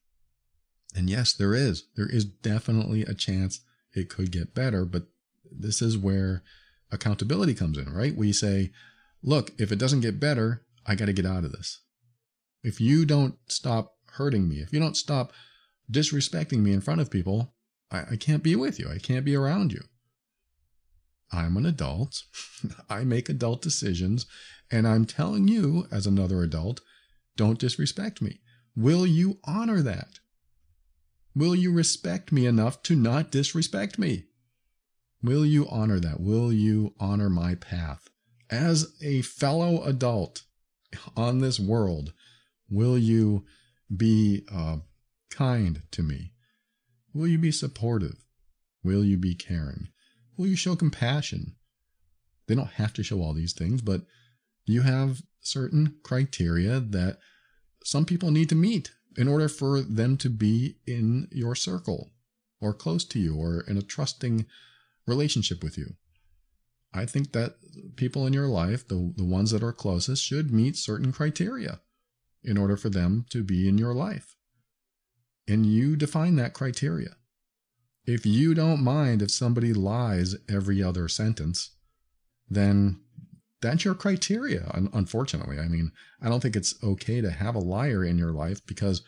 And 0.94 1.08
yes, 1.08 1.32
there 1.32 1.54
is. 1.54 1.84
There 1.96 2.08
is 2.08 2.24
definitely 2.24 3.02
a 3.02 3.14
chance 3.14 3.60
it 3.92 4.08
could 4.08 4.30
get 4.30 4.54
better, 4.54 4.84
but 4.84 5.04
this 5.50 5.82
is 5.82 5.98
where 5.98 6.42
accountability 6.92 7.54
comes 7.54 7.78
in, 7.78 7.92
right? 7.92 8.14
We 8.14 8.32
say, 8.32 8.70
look, 9.22 9.50
if 9.58 9.72
it 9.72 9.78
doesn't 9.78 10.00
get 10.00 10.20
better, 10.20 10.62
I 10.86 10.94
got 10.94 11.06
to 11.06 11.12
get 11.12 11.26
out 11.26 11.44
of 11.44 11.52
this. 11.52 11.80
If 12.62 12.80
you 12.80 13.04
don't 13.04 13.36
stop 13.48 13.94
hurting 14.12 14.48
me, 14.48 14.56
if 14.56 14.72
you 14.72 14.80
don't 14.80 14.96
stop 14.96 15.32
disrespecting 15.90 16.58
me 16.58 16.72
in 16.72 16.80
front 16.80 17.00
of 17.00 17.10
people, 17.10 17.54
I, 17.90 18.02
I 18.12 18.16
can't 18.16 18.42
be 18.42 18.56
with 18.56 18.78
you. 18.78 18.88
I 18.90 18.98
can't 18.98 19.24
be 19.24 19.34
around 19.34 19.72
you. 19.72 19.82
I'm 21.32 21.56
an 21.56 21.66
adult. 21.66 22.24
I 22.90 23.04
make 23.04 23.28
adult 23.28 23.62
decisions. 23.62 24.26
And 24.70 24.86
I'm 24.86 25.04
telling 25.04 25.48
you, 25.48 25.86
as 25.90 26.06
another 26.06 26.42
adult, 26.42 26.80
don't 27.36 27.58
disrespect 27.58 28.20
me. 28.20 28.40
Will 28.76 29.06
you 29.06 29.38
honor 29.44 29.82
that? 29.82 30.18
Will 31.34 31.54
you 31.54 31.72
respect 31.72 32.32
me 32.32 32.46
enough 32.46 32.82
to 32.84 32.96
not 32.96 33.30
disrespect 33.30 33.98
me? 33.98 34.26
Will 35.22 35.44
you 35.44 35.68
honor 35.68 36.00
that? 36.00 36.20
Will 36.20 36.52
you 36.52 36.94
honor 36.98 37.30
my 37.30 37.54
path? 37.54 38.08
As 38.48 38.94
a 39.02 39.22
fellow 39.22 39.82
adult 39.84 40.42
on 41.16 41.38
this 41.38 41.60
world, 41.60 42.12
will 42.68 42.98
you 42.98 43.44
be 43.94 44.44
uh, 44.52 44.78
kind 45.30 45.82
to 45.92 46.02
me? 46.02 46.32
Will 47.14 47.26
you 47.26 47.38
be 47.38 47.52
supportive? 47.52 48.24
Will 48.82 49.04
you 49.04 49.16
be 49.16 49.34
caring? 49.34 49.88
Will 50.36 50.46
you 50.46 50.56
show 50.56 50.76
compassion? 50.76 51.56
They 52.46 52.54
don't 52.54 52.72
have 52.72 52.92
to 52.94 53.02
show 53.02 53.20
all 53.20 53.34
these 53.34 53.52
things, 53.52 53.82
but 53.82 54.02
you 54.64 54.82
have 54.82 55.22
certain 55.40 55.96
criteria 56.02 56.80
that 56.80 57.18
some 57.84 58.04
people 58.04 58.30
need 58.30 58.48
to 58.48 58.54
meet 58.54 58.92
in 59.16 59.28
order 59.28 59.48
for 59.48 59.80
them 59.80 60.16
to 60.18 60.30
be 60.30 60.76
in 60.86 61.28
your 61.30 61.54
circle 61.54 62.10
or 62.60 62.74
close 62.74 63.04
to 63.04 63.18
you 63.18 63.36
or 63.36 63.60
in 63.62 63.76
a 63.76 63.82
trusting 63.82 64.46
relationship 65.06 65.62
with 65.62 65.76
you. 65.78 65.94
I 66.92 67.06
think 67.06 67.32
that 67.32 67.54
people 67.96 68.26
in 68.26 68.32
your 68.32 68.48
life, 68.48 68.86
the, 68.86 69.12
the 69.16 69.24
ones 69.24 69.50
that 69.52 69.62
are 69.62 69.72
closest, 69.72 70.24
should 70.24 70.50
meet 70.50 70.76
certain 70.76 71.12
criteria 71.12 71.80
in 72.42 72.58
order 72.58 72.76
for 72.76 72.88
them 72.88 73.26
to 73.30 73.44
be 73.44 73.68
in 73.68 73.78
your 73.78 73.94
life. 73.94 74.36
And 75.48 75.66
you 75.66 75.96
define 75.96 76.36
that 76.36 76.54
criteria. 76.54 77.16
If 78.06 78.24
you 78.24 78.54
don't 78.54 78.82
mind 78.82 79.22
if 79.22 79.30
somebody 79.30 79.72
lies 79.72 80.34
every 80.48 80.82
other 80.82 81.08
sentence, 81.08 81.70
then 82.48 83.00
that's 83.60 83.84
your 83.84 83.94
criteria, 83.94 84.70
unfortunately. 84.92 85.58
I 85.58 85.68
mean, 85.68 85.92
I 86.22 86.28
don't 86.28 86.40
think 86.40 86.56
it's 86.56 86.74
okay 86.82 87.20
to 87.20 87.30
have 87.30 87.54
a 87.54 87.60
liar 87.60 88.04
in 88.04 88.16
your 88.16 88.32
life 88.32 88.64
because 88.66 89.02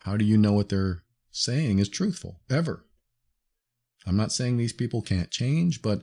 how 0.00 0.16
do 0.16 0.24
you 0.24 0.38
know 0.38 0.52
what 0.52 0.70
they're 0.70 1.02
saying 1.30 1.78
is 1.78 1.88
truthful 1.88 2.40
ever? 2.50 2.86
I'm 4.06 4.16
not 4.16 4.32
saying 4.32 4.56
these 4.56 4.72
people 4.72 5.02
can't 5.02 5.30
change, 5.30 5.82
but 5.82 6.02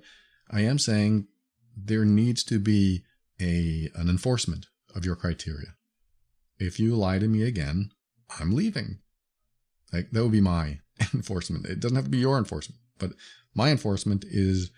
I 0.49 0.61
am 0.61 0.79
saying 0.79 1.27
there 1.75 2.05
needs 2.05 2.43
to 2.45 2.59
be 2.59 3.03
a 3.41 3.89
an 3.95 4.09
enforcement 4.09 4.67
of 4.95 5.05
your 5.05 5.15
criteria. 5.15 5.75
If 6.59 6.79
you 6.79 6.95
lie 6.95 7.19
to 7.19 7.27
me 7.27 7.43
again, 7.43 7.91
I'm 8.39 8.51
leaving. 8.51 8.99
Like 9.91 10.11
that 10.11 10.23
would 10.23 10.31
be 10.31 10.41
my 10.41 10.79
enforcement. 11.13 11.65
It 11.65 11.79
doesn't 11.79 11.95
have 11.95 12.05
to 12.05 12.11
be 12.11 12.17
your 12.19 12.37
enforcement, 12.37 12.79
but 12.97 13.13
my 13.53 13.69
enforcement 13.71 14.25
is 14.27 14.71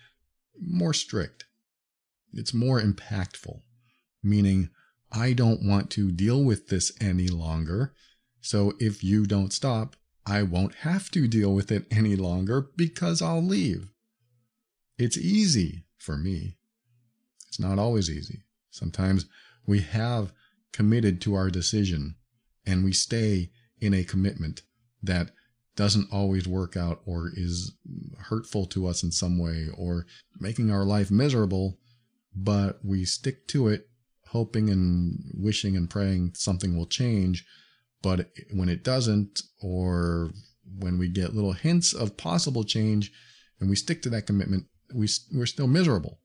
more 0.60 0.94
strict. 0.94 1.44
it's 2.34 2.54
more 2.54 2.80
impactful, 2.80 3.60
meaning 4.22 4.70
I 5.10 5.34
don't 5.34 5.66
want 5.66 5.90
to 5.90 6.10
deal 6.10 6.42
with 6.42 6.68
this 6.68 6.92
any 7.00 7.28
longer. 7.28 7.92
So 8.40 8.74
if 8.78 9.04
you 9.04 9.26
don't 9.26 9.52
stop, 9.52 9.96
I 10.24 10.42
won't 10.42 10.76
have 10.76 11.10
to 11.10 11.28
deal 11.28 11.52
with 11.52 11.70
it 11.70 11.86
any 11.90 12.16
longer 12.16 12.68
because 12.76 13.20
I'll 13.20 13.42
leave. 13.42 13.90
It's 14.98 15.18
easy 15.18 15.84
for 15.98 16.16
me. 16.16 16.56
It's 17.48 17.60
not 17.60 17.78
always 17.78 18.08
easy. 18.08 18.42
Sometimes 18.70 19.26
we 19.66 19.80
have 19.80 20.32
committed 20.72 21.20
to 21.22 21.34
our 21.34 21.50
decision 21.50 22.14
and 22.64 22.84
we 22.84 22.92
stay 22.92 23.50
in 23.80 23.92
a 23.92 24.04
commitment 24.04 24.62
that 25.02 25.30
doesn't 25.74 26.12
always 26.12 26.46
work 26.46 26.76
out 26.76 27.00
or 27.06 27.30
is 27.34 27.72
hurtful 28.18 28.66
to 28.66 28.86
us 28.86 29.02
in 29.02 29.10
some 29.10 29.38
way 29.38 29.68
or 29.76 30.06
making 30.38 30.70
our 30.70 30.84
life 30.84 31.10
miserable, 31.10 31.78
but 32.34 32.78
we 32.84 33.04
stick 33.04 33.46
to 33.48 33.68
it, 33.68 33.88
hoping 34.28 34.68
and 34.68 35.18
wishing 35.34 35.76
and 35.76 35.88
praying 35.88 36.32
something 36.34 36.76
will 36.76 36.86
change. 36.86 37.44
But 38.02 38.30
when 38.52 38.68
it 38.68 38.84
doesn't, 38.84 39.42
or 39.62 40.32
when 40.78 40.98
we 40.98 41.08
get 41.08 41.34
little 41.34 41.52
hints 41.52 41.92
of 41.92 42.16
possible 42.16 42.64
change 42.64 43.12
and 43.60 43.70
we 43.70 43.76
stick 43.76 44.02
to 44.02 44.10
that 44.10 44.26
commitment, 44.26 44.66
we, 44.94 45.08
we're 45.32 45.46
still 45.46 45.68
miserable. 45.68 46.18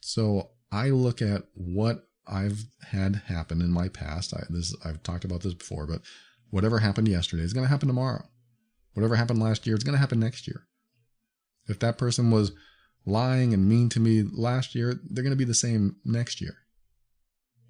So 0.00 0.50
I 0.70 0.90
look 0.90 1.20
at 1.22 1.44
what 1.54 2.06
I've 2.28 2.64
had 2.90 3.22
happen 3.26 3.60
in 3.60 3.70
my 3.70 3.88
past. 3.88 4.34
I, 4.34 4.44
this, 4.50 4.74
I've 4.84 5.02
talked 5.02 5.24
about 5.24 5.40
this 5.40 5.54
before, 5.54 5.86
but 5.86 6.02
whatever 6.56 6.78
happened 6.78 7.06
yesterday 7.06 7.42
is 7.42 7.52
going 7.52 7.66
to 7.66 7.70
happen 7.70 7.86
tomorrow. 7.86 8.24
Whatever 8.94 9.14
happened 9.16 9.42
last 9.42 9.66
year, 9.66 9.76
is 9.76 9.84
going 9.84 9.92
to 9.92 10.00
happen 10.00 10.18
next 10.18 10.48
year. 10.48 10.66
If 11.68 11.78
that 11.80 11.98
person 11.98 12.30
was 12.30 12.52
lying 13.04 13.52
and 13.52 13.68
mean 13.68 13.90
to 13.90 14.00
me 14.00 14.22
last 14.22 14.74
year, 14.74 14.98
they're 15.04 15.22
going 15.22 15.34
to 15.34 15.36
be 15.36 15.44
the 15.44 15.52
same 15.52 15.96
next 16.02 16.40
year, 16.40 16.56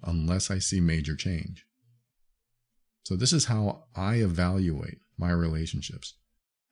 unless 0.01 0.49
I 0.49 0.59
see 0.59 0.79
major 0.79 1.17
change. 1.17 1.65
So, 3.03 3.17
this 3.17 3.33
is 3.33 3.45
how 3.45 3.83
I 3.93 4.15
evaluate 4.15 4.99
my 5.17 5.31
relationships. 5.31 6.13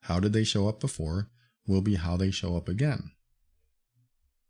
How 0.03 0.21
did 0.21 0.31
they 0.31 0.45
show 0.45 0.69
up 0.69 0.79
before 0.79 1.29
will 1.67 1.81
be 1.81 1.95
how 1.95 2.15
they 2.15 2.31
show 2.31 2.55
up 2.55 2.69
again. 2.69 3.11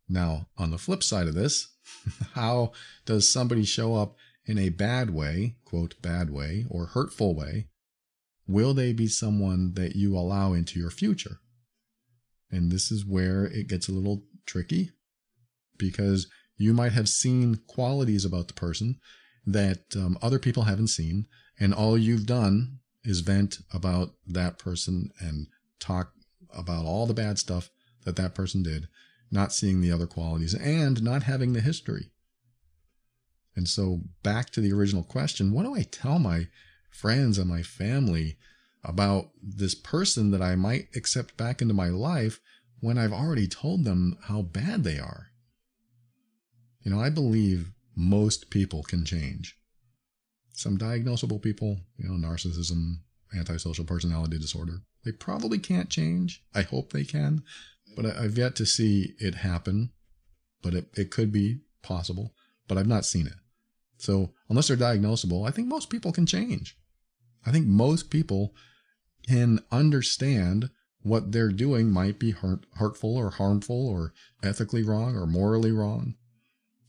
Now, 0.08 0.46
on 0.56 0.70
the 0.70 0.78
flip 0.78 1.02
side 1.02 1.26
of 1.26 1.34
this, 1.34 1.74
how 2.34 2.70
does 3.06 3.28
somebody 3.28 3.64
show 3.64 3.96
up 3.96 4.14
in 4.46 4.58
a 4.58 4.70
bad 4.70 5.10
way, 5.10 5.56
quote, 5.64 6.00
bad 6.00 6.30
way, 6.30 6.64
or 6.70 6.86
hurtful 6.86 7.34
way? 7.34 7.68
Will 8.46 8.74
they 8.74 8.92
be 8.92 9.08
someone 9.08 9.74
that 9.74 9.96
you 9.96 10.16
allow 10.16 10.52
into 10.52 10.78
your 10.78 10.90
future? 10.90 11.40
And 12.50 12.70
this 12.70 12.92
is 12.92 13.04
where 13.04 13.44
it 13.44 13.68
gets 13.68 13.88
a 13.88 13.92
little 13.92 14.22
tricky 14.46 14.90
because 15.78 16.28
you 16.56 16.72
might 16.72 16.92
have 16.92 17.08
seen 17.08 17.60
qualities 17.66 18.24
about 18.24 18.48
the 18.48 18.54
person 18.54 18.98
that 19.44 19.84
um, 19.96 20.16
other 20.22 20.38
people 20.38 20.64
haven't 20.64 20.88
seen, 20.88 21.26
and 21.58 21.74
all 21.74 21.98
you've 21.98 22.26
done 22.26 22.78
is 23.04 23.20
vent 23.20 23.58
about 23.72 24.12
that 24.26 24.58
person 24.58 25.10
and 25.20 25.48
talk 25.78 26.12
about 26.56 26.84
all 26.84 27.06
the 27.06 27.14
bad 27.14 27.38
stuff 27.38 27.70
that 28.04 28.16
that 28.16 28.34
person 28.34 28.62
did 28.62 28.88
not 29.30 29.52
seeing 29.52 29.80
the 29.80 29.92
other 29.92 30.06
qualities, 30.06 30.54
and 30.54 31.02
not 31.02 31.24
having 31.24 31.52
the 31.52 31.60
history. 31.60 32.10
And 33.56 33.66
so, 33.66 34.02
back 34.22 34.50
to 34.50 34.60
the 34.60 34.72
original 34.72 35.02
question 35.02 35.52
what 35.52 35.64
do 35.64 35.74
I 35.74 35.82
tell 35.82 36.18
my 36.18 36.48
friends 36.90 37.38
and 37.38 37.48
my 37.48 37.62
family 37.62 38.36
about 38.84 39.30
this 39.42 39.74
person 39.74 40.30
that 40.30 40.42
I 40.42 40.54
might 40.54 40.88
accept 40.94 41.36
back 41.36 41.60
into 41.60 41.74
my 41.74 41.88
life 41.88 42.38
when 42.80 42.98
I've 42.98 43.12
already 43.12 43.48
told 43.48 43.84
them 43.84 44.18
how 44.24 44.42
bad 44.42 44.84
they 44.84 44.98
are? 44.98 45.28
You 46.82 46.92
know, 46.92 47.00
I 47.00 47.10
believe 47.10 47.72
most 47.96 48.50
people 48.50 48.82
can 48.82 49.04
change. 49.04 49.58
Some 50.52 50.78
diagnosable 50.78 51.42
people, 51.42 51.78
you 51.96 52.08
know, 52.08 52.28
narcissism, 52.28 52.98
antisocial 53.36 53.84
personality 53.84 54.38
disorder, 54.38 54.82
they 55.04 55.12
probably 55.12 55.58
can't 55.58 55.88
change. 55.88 56.42
I 56.54 56.62
hope 56.62 56.92
they 56.92 57.04
can, 57.04 57.42
but 57.96 58.06
I've 58.06 58.36
yet 58.36 58.54
to 58.56 58.66
see 58.66 59.14
it 59.18 59.36
happen. 59.36 59.90
But 60.62 60.74
it, 60.74 60.86
it 60.94 61.10
could 61.10 61.32
be 61.32 61.60
possible, 61.82 62.34
but 62.66 62.76
I've 62.76 62.86
not 62.86 63.04
seen 63.04 63.26
it. 63.26 63.34
So 63.98 64.32
unless 64.48 64.68
they're 64.68 64.76
diagnosable, 64.76 65.46
I 65.46 65.50
think 65.50 65.68
most 65.68 65.90
people 65.90 66.12
can 66.12 66.26
change. 66.26 66.76
I 67.44 67.50
think 67.50 67.66
most 67.66 68.10
people 68.10 68.54
can 69.26 69.60
understand 69.70 70.70
what 71.02 71.32
they're 71.32 71.52
doing 71.52 71.90
might 71.90 72.18
be 72.18 72.32
hurt, 72.32 72.66
hurtful 72.74 73.16
or 73.16 73.30
harmful 73.30 73.88
or 73.88 74.12
ethically 74.42 74.82
wrong 74.82 75.16
or 75.16 75.26
morally 75.26 75.70
wrong. 75.70 76.14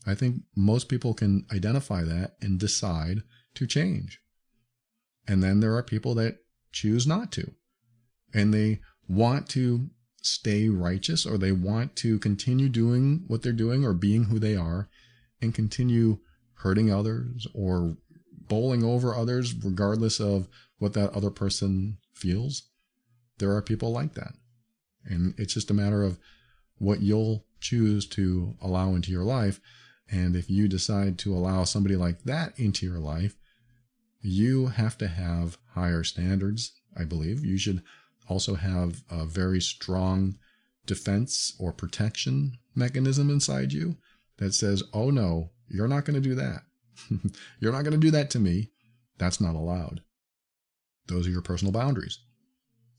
I 0.06 0.14
think 0.14 0.42
most 0.56 0.88
people 0.88 1.14
can 1.14 1.46
identify 1.52 2.02
that 2.02 2.36
and 2.40 2.58
decide 2.58 3.22
to 3.54 3.66
change. 3.66 4.20
And 5.26 5.42
then 5.42 5.60
there 5.60 5.76
are 5.76 5.82
people 5.82 6.14
that 6.14 6.38
choose 6.72 7.06
not 7.06 7.30
to. 7.32 7.52
And 8.34 8.52
they 8.52 8.80
want 9.08 9.48
to 9.50 9.90
stay 10.22 10.68
righteous 10.68 11.24
or 11.24 11.38
they 11.38 11.52
want 11.52 11.94
to 11.96 12.18
continue 12.18 12.68
doing 12.68 13.24
what 13.26 13.42
they're 13.42 13.52
doing 13.52 13.84
or 13.84 13.92
being 13.92 14.24
who 14.24 14.38
they 14.38 14.56
are 14.56 14.88
and 15.40 15.54
continue 15.54 16.18
hurting 16.58 16.92
others 16.92 17.46
or 17.54 17.96
bowling 18.48 18.84
over 18.84 19.14
others 19.14 19.54
regardless 19.64 20.20
of 20.20 20.48
what 20.78 20.94
that 20.94 21.12
other 21.12 21.30
person 21.30 21.98
feels. 22.14 22.68
There 23.38 23.52
are 23.52 23.62
people 23.62 23.92
like 23.92 24.14
that. 24.14 24.32
And 25.04 25.34
it's 25.38 25.54
just 25.54 25.70
a 25.70 25.74
matter 25.74 26.02
of 26.02 26.18
what 26.78 27.00
you'll 27.00 27.44
choose 27.60 28.06
to 28.06 28.56
allow 28.60 28.94
into 28.94 29.10
your 29.10 29.24
life. 29.24 29.60
And 30.10 30.34
if 30.34 30.48
you 30.48 30.68
decide 30.68 31.18
to 31.18 31.34
allow 31.34 31.64
somebody 31.64 31.96
like 31.96 32.22
that 32.24 32.58
into 32.58 32.86
your 32.86 32.98
life, 32.98 33.36
you 34.20 34.68
have 34.68 34.98
to 34.98 35.08
have 35.08 35.58
higher 35.74 36.02
standards, 36.02 36.72
I 36.96 37.04
believe. 37.04 37.44
You 37.44 37.58
should 37.58 37.82
also 38.28 38.54
have 38.54 39.02
a 39.10 39.24
very 39.24 39.60
strong 39.60 40.38
defense 40.86 41.54
or 41.58 41.72
protection 41.72 42.58
mechanism 42.74 43.30
inside 43.30 43.72
you 43.72 43.96
that 44.38 44.54
says, 44.54 44.82
oh 44.92 45.10
no, 45.10 45.50
you're 45.68 45.88
not 45.88 46.04
going 46.04 46.20
to 46.20 46.28
do 46.28 46.34
that. 46.36 46.62
you're 47.60 47.72
not 47.72 47.82
going 47.82 47.92
to 47.92 47.98
do 47.98 48.10
that 48.10 48.30
to 48.30 48.38
me. 48.38 48.70
That's 49.18 49.40
not 49.40 49.54
allowed. 49.54 50.02
Those 51.06 51.26
are 51.26 51.30
your 51.30 51.42
personal 51.42 51.72
boundaries. 51.72 52.18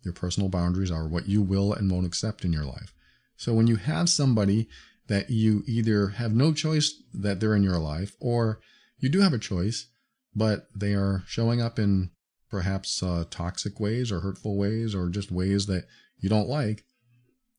Your 0.04 0.14
personal 0.14 0.50
boundaries 0.50 0.92
are 0.92 1.08
what 1.08 1.28
you 1.28 1.42
will 1.42 1.74
and 1.74 1.90
won't 1.92 2.06
accept 2.06 2.46
in 2.46 2.54
your 2.54 2.66
life. 2.66 2.94
So 3.38 3.54
when 3.54 3.68
you 3.68 3.76
have 3.78 4.10
somebody 4.10 4.68
that 5.08 5.30
you 5.30 5.64
either 5.66 6.10
have 6.10 6.34
no 6.34 6.54
choice 6.54 6.94
that 7.14 7.40
they're 7.40 7.56
in 7.56 7.64
your 7.64 7.80
life 7.80 8.16
or 8.20 8.60
you 9.00 9.10
do 9.10 9.22
have 9.22 9.34
a 9.34 9.40
choice, 9.40 9.88
but 10.36 10.68
they 10.76 10.94
are 10.94 11.24
showing 11.26 11.62
up 11.62 11.80
in 11.80 12.12
perhaps 12.50 13.02
uh, 13.04 13.26
toxic 13.30 13.80
ways 13.80 14.12
or 14.12 14.20
hurtful 14.20 14.58
ways 14.58 14.96
or 14.96 15.10
just 15.10 15.32
ways 15.32 15.66
that 15.68 15.86
you 16.20 16.30
don't 16.30 16.50
like, 16.50 16.84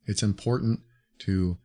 it's 0.06 0.22
important 0.22 0.80
to 1.20 1.58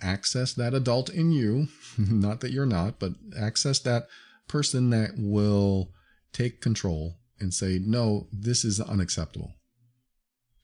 access 0.00 0.52
that 0.54 0.74
adult 0.74 1.08
in 1.08 1.32
you, 1.32 1.68
not 1.98 2.40
that 2.40 2.52
you're 2.52 2.66
not, 2.66 2.98
but 2.98 3.12
access 3.38 3.78
that 3.80 4.08
person 4.48 4.90
that 4.90 5.12
will 5.16 5.92
take 6.32 6.60
control 6.60 7.18
and 7.40 7.52
say, 7.52 7.78
no, 7.82 8.28
this 8.32 8.64
is 8.64 8.80
unacceptable. 8.80 9.54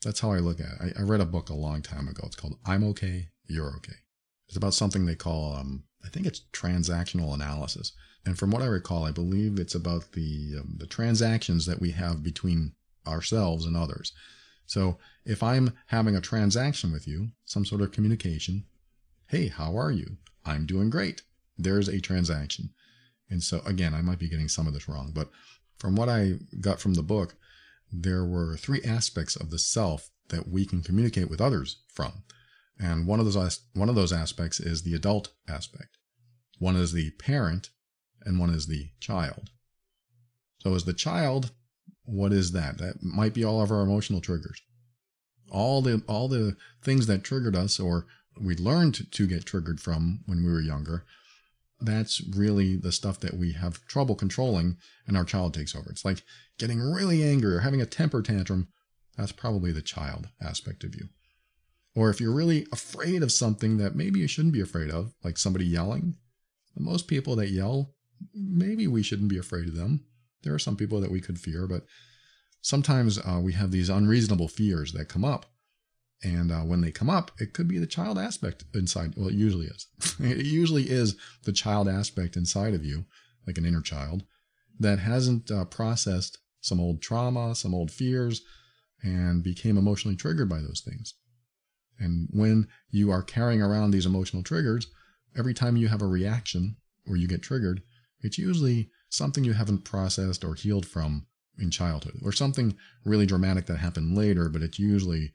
That's 0.05 0.21
how 0.21 0.33
I 0.33 0.39
look 0.39 0.61
at 0.61 0.67
it. 0.67 0.95
I, 0.97 1.01
I 1.01 1.05
read 1.05 1.21
a 1.21 1.27
book 1.27 1.49
a 1.49 1.55
long 1.55 1.83
time 1.83 2.09
ago. 2.09 2.23
It's 2.27 2.37
called 2.37 2.59
I'm 2.67 2.85
Okay, 2.85 3.29
You're 3.47 3.75
Okay. 3.77 3.97
It's 4.49 4.57
about 4.57 4.75
something 4.75 5.07
they 5.07 5.15
call, 5.15 5.55
um, 5.55 5.85
I 6.05 6.09
think 6.09 6.27
it's 6.27 6.43
transactional 6.53 7.33
analysis. 7.35 7.93
And 8.25 8.39
from 8.39 8.51
what 8.51 8.63
I 8.63 8.67
recall, 8.67 9.05
I 9.05 9.11
believe 9.11 9.59
it's 9.59 9.75
about 9.75 10.13
the 10.13 10.57
um, 10.61 10.77
the 10.79 10.87
transactions 10.87 11.67
that 11.67 11.81
we 11.81 11.91
have 11.93 12.23
between 12.23 12.73
ourselves 13.07 13.67
and 13.67 13.77
others. 13.77 14.13
So 14.67 14.99
if 15.25 15.43
I'm 15.43 15.73
having 15.87 16.15
a 16.15 16.21
transaction 16.21 16.93
with 16.93 17.09
you, 17.09 17.31
some 17.45 17.65
sort 17.65 17.81
of 17.83 17.93
communication, 17.93 18.65
hey, 19.33 19.49
how 19.49 19.79
are 19.79 19.91
you? 19.91 20.19
I'm 20.45 20.67
doing 20.67 20.91
great. 20.91 21.23
There's 21.57 21.89
a 21.89 22.01
transaction. 22.01 22.69
And 23.31 23.43
so 23.43 23.63
again, 23.65 23.95
I 23.95 24.03
might 24.03 24.19
be 24.19 24.29
getting 24.29 24.49
some 24.49 24.67
of 24.67 24.75
this 24.75 24.87
wrong, 24.87 25.11
but 25.15 25.31
from 25.79 25.97
what 25.97 26.11
I 26.11 26.35
got 26.61 26.81
from 26.81 26.95
the 26.95 27.03
book, 27.03 27.35
there 27.91 28.27
were 28.27 28.59
three 28.59 28.83
aspects 28.83 29.35
of 29.35 29.51
the 29.51 29.59
self 29.59 30.11
that 30.29 30.49
we 30.49 30.67
can 30.67 30.83
communicate 30.83 31.31
with 31.31 31.41
others 31.41 31.79
from. 31.89 32.25
And 32.79 33.07
one 33.07 33.21
of 33.21 33.33
those 33.33 33.61
one 33.73 33.89
of 33.89 33.95
those 33.95 34.13
aspects 34.13 34.61
is 34.61 34.83
the 34.83 34.95
adult 34.95 35.33
aspect. 35.49 35.97
One 36.59 36.77
is 36.77 36.93
the 36.93 37.13
parent 37.13 37.71
and 38.25 38.39
one 38.39 38.51
is 38.51 38.67
the 38.67 38.91
child. 39.01 39.49
So, 40.59 40.75
as 40.75 40.85
the 40.85 40.93
child, 40.93 41.53
what 42.05 42.33
is 42.33 42.53
that? 42.53 42.79
That 42.79 43.03
might 43.03 43.35
be 43.35 43.45
all 43.45 43.63
of 43.63 43.71
our 43.71 43.81
emotional 43.81 44.21
triggers. 44.21 44.61
All 45.51 45.81
the 45.81 46.03
all 46.07 46.29
the 46.29 46.57
things 46.83 47.07
that 47.07 47.25
triggered 47.25 47.57
us, 47.57 47.81
or 47.81 48.07
we 48.41 48.55
learned 48.57 49.11
to 49.13 49.27
get 49.27 49.47
triggered 49.47 49.81
from 49.81 50.21
when 50.27 50.45
we 50.45 50.51
were 50.51 50.61
younger. 50.61 51.05
That's 51.81 52.23
really 52.37 52.77
the 52.77 52.93
stuff 52.93 53.19
that 53.21 53.35
we 53.35 53.53
have 53.53 53.85
trouble 53.87 54.15
controlling, 54.15 54.77
and 55.07 55.17
our 55.17 55.25
child 55.25 55.55
takes 55.55 55.75
over. 55.75 55.91
It's 55.91 56.05
like 56.05 56.23
getting 56.59 56.81
really 56.81 57.23
angry 57.23 57.55
or 57.55 57.61
having 57.61 57.81
a 57.81 57.87
temper 57.87 58.23
tantrum. 58.23 58.69
That's 59.17 59.33
probably 59.33 59.73
the 59.73 59.83
child 59.83 60.29
aspect 60.41 60.85
of 60.85 60.95
you. 60.95 61.09
Or 61.95 62.09
if 62.09 62.21
you're 62.21 62.33
really 62.33 62.67
afraid 62.73 63.23
of 63.23 63.33
something 63.33 63.77
that 63.77 63.95
maybe 63.95 64.21
you 64.21 64.29
shouldn't 64.29 64.55
be 64.55 64.61
afraid 64.61 64.91
of, 64.91 65.13
like 65.23 65.37
somebody 65.37 65.67
yelling, 65.67 66.15
most 66.77 67.07
people 67.07 67.37
that 67.37 67.51
yell, 67.51 67.95
maybe 68.35 68.87
we 68.87 69.03
shouldn't 69.03 69.29
be 69.29 69.39
afraid 69.39 69.69
of 69.69 69.77
them. 69.77 70.05
There 70.43 70.55
are 70.55 70.59
some 70.59 70.77
people 70.77 71.01
that 71.01 71.11
we 71.11 71.21
could 71.21 71.39
fear, 71.39 71.67
but 71.67 71.85
sometimes 72.63 73.19
uh, 73.19 73.41
we 73.43 73.53
have 73.53 73.71
these 73.71 73.91
unreasonable 73.91 74.49
fears 74.49 74.93
that 74.93 75.09
come 75.09 75.25
up. 75.25 75.47
And 76.25 76.53
uh, 76.53 76.61
when 76.61 76.81
they 76.81 76.93
come 76.93 77.11
up, 77.11 77.33
it 77.41 77.53
could 77.53 77.67
be 77.67 77.79
the 77.79 77.87
child 77.87 78.19
aspect 78.19 78.65
inside. 78.75 79.15
Well, 79.17 79.29
it 79.29 79.35
usually 79.35 79.67
is. 79.67 79.87
it 80.21 80.47
usually 80.47 80.89
is 80.89 81.17
the 81.45 81.53
child 81.53 81.89
aspect 81.89 82.37
inside 82.37 82.75
of 82.75 82.85
you, 82.85 83.05
like 83.47 83.59
an 83.59 83.65
inner 83.67 83.81
child, 83.81 84.25
that 84.79 85.01
hasn't 85.01 85.51
uh, 85.51 85.65
processed 85.65 86.39
some 86.61 86.81
old 86.81 87.03
trauma, 87.03 87.55
some 87.55 87.75
old 87.75 87.91
fears, 87.91 88.43
and 89.03 89.43
became 89.43 89.77
emotionally 89.77 90.17
triggered 90.17 90.49
by 90.49 90.61
those 90.61 90.81
things. 90.81 91.15
And 91.99 92.29
when 92.33 92.69
you 92.91 93.11
are 93.11 93.23
carrying 93.23 93.61
around 93.61 93.91
these 93.91 94.07
emotional 94.07 94.43
triggers, 94.43 94.87
every 95.37 95.55
time 95.55 95.77
you 95.77 95.89
have 95.89 96.03
a 96.03 96.07
reaction 96.07 96.77
or 97.07 97.17
you 97.17 97.27
get 97.27 97.43
triggered, 97.43 97.83
it's 98.21 98.39
usually 98.39 98.91
something 99.09 99.45
you 99.45 99.53
haven't 99.53 99.85
processed 99.85 100.45
or 100.45 100.55
healed 100.55 100.87
from 100.87 101.27
in 101.59 101.71
childhood, 101.71 102.19
or 102.25 102.33
something 102.33 102.77
really 103.05 103.27
dramatic 103.27 103.67
that 103.67 103.77
happened 103.77 104.17
later, 104.17 104.49
but 104.49 104.63
it's 104.63 104.79
usually 104.79 105.33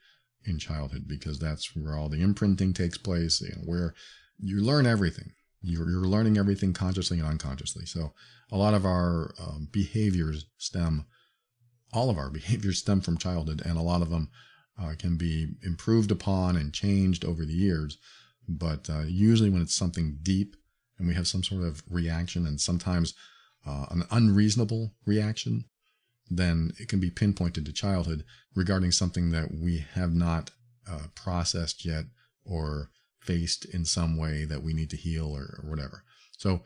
in 0.48 0.58
childhood 0.58 1.08
because 1.08 1.38
that's 1.38 1.76
where 1.76 1.96
all 1.96 2.10
the 2.10 2.22
imprinting 2.22 2.74
takes 2.74 2.98
place, 2.98 3.42
you 3.42 3.50
know, 3.50 3.62
where 3.66 3.94
you 4.40 4.62
learn 4.62 4.86
everything. 4.86 5.34
You're, 5.62 5.90
you're 5.90 6.08
learning 6.08 6.38
everything 6.38 6.74
consciously 6.74 7.20
and 7.20 7.28
unconsciously. 7.28 7.86
So 7.86 8.14
a 8.52 8.58
lot 8.58 8.74
of 8.74 8.86
our 8.86 9.34
um, 9.40 9.68
behaviors 9.72 10.46
stem, 10.58 11.06
all 11.94 12.10
of 12.10 12.18
our 12.18 12.30
behaviors 12.40 12.80
stem 12.80 13.02
from 13.02 13.18
childhood, 13.18 13.62
and 13.66 13.78
a 13.78 13.82
lot 13.82 14.02
of 14.02 14.10
them 14.10 14.30
uh, 14.82 14.94
can 14.98 15.18
be 15.18 15.56
improved 15.64 16.12
upon 16.12 16.56
and 16.56 16.74
changed 16.74 17.26
over 17.26 17.46
the 17.46 17.54
years. 17.54 17.98
But 18.48 18.90
uh, 18.90 19.04
usually, 19.08 19.50
when 19.50 19.62
it's 19.62 19.76
something 19.76 20.20
deep 20.22 20.56
and 20.98 21.08
we 21.08 21.16
have 21.16 21.28
some 21.28 21.44
sort 21.44 21.64
of 21.64 21.84
reaction, 21.90 22.46
and 22.48 22.62
sometimes 22.62 23.14
uh, 23.66 23.88
an 23.92 24.04
unreasonable 24.10 24.94
reaction, 25.06 25.66
then 26.30 26.72
it 26.80 26.88
can 26.88 27.00
be 27.00 27.10
pinpointed 27.10 27.66
to 27.66 27.74
childhood 27.74 28.24
regarding 28.56 28.92
something 28.92 29.32
that 29.32 29.54
we 29.54 29.86
have 29.94 30.14
not 30.14 30.52
uh, 30.90 31.08
processed 31.16 31.86
yet 31.86 32.06
or 32.46 32.90
faced 33.20 33.66
in 33.66 33.86
some 33.86 34.18
way 34.18 34.46
that 34.46 34.64
we 34.64 34.74
need 34.74 34.90
to 34.90 34.98
heal 34.98 35.36
or, 35.36 35.60
or 35.62 35.70
whatever. 35.70 36.04
So, 36.38 36.62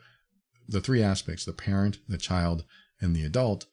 the 0.68 0.80
three 0.80 1.02
aspects 1.02 1.44
the 1.44 1.52
parent, 1.52 1.98
the 2.08 2.18
child, 2.18 2.64
and 3.00 3.14
the 3.14 3.24
adult. 3.24 3.66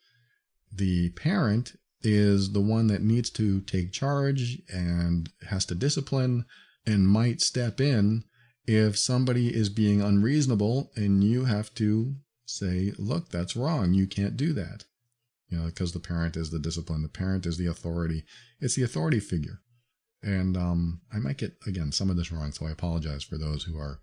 The 0.71 1.09
parent 1.09 1.73
is 2.01 2.53
the 2.53 2.61
one 2.61 2.87
that 2.87 3.03
needs 3.03 3.29
to 3.31 3.61
take 3.61 3.91
charge 3.91 4.61
and 4.71 5.29
has 5.49 5.65
to 5.65 5.75
discipline 5.75 6.45
and 6.85 7.07
might 7.07 7.41
step 7.41 7.79
in 7.79 8.23
if 8.65 8.97
somebody 8.97 9.53
is 9.53 9.69
being 9.69 10.01
unreasonable 10.01 10.91
and 10.95 11.23
you 11.23 11.45
have 11.45 11.73
to 11.75 12.15
say, 12.45 12.93
look, 12.97 13.29
that's 13.29 13.55
wrong. 13.55 13.93
You 13.93 14.07
can't 14.07 14.37
do 14.37 14.53
that. 14.53 14.85
You 15.49 15.57
know, 15.57 15.65
because 15.65 15.93
the 15.93 15.99
parent 15.99 16.37
is 16.37 16.51
the 16.51 16.59
discipline, 16.59 17.01
the 17.01 17.09
parent 17.09 17.45
is 17.45 17.57
the 17.57 17.65
authority. 17.65 18.23
It's 18.59 18.75
the 18.75 18.83
authority 18.83 19.19
figure. 19.19 19.61
And 20.21 20.57
um, 20.57 21.01
I 21.13 21.17
might 21.17 21.37
get, 21.37 21.55
again, 21.65 21.91
some 21.91 22.09
of 22.09 22.17
this 22.17 22.31
wrong, 22.31 22.51
so 22.51 22.67
I 22.67 22.71
apologize 22.71 23.23
for 23.23 23.37
those 23.37 23.63
who 23.63 23.77
are 23.77 23.99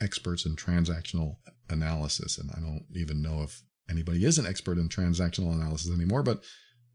experts 0.00 0.44
in 0.44 0.56
transactional 0.56 1.36
analysis. 1.68 2.36
And 2.36 2.50
I 2.50 2.60
don't 2.60 2.84
even 2.94 3.22
know 3.22 3.42
if 3.42 3.62
anybody 3.88 4.24
is 4.24 4.38
an 4.38 4.46
expert 4.46 4.78
in 4.78 4.88
transactional 4.88 5.52
analysis 5.52 5.92
anymore, 5.92 6.22
but 6.22 6.42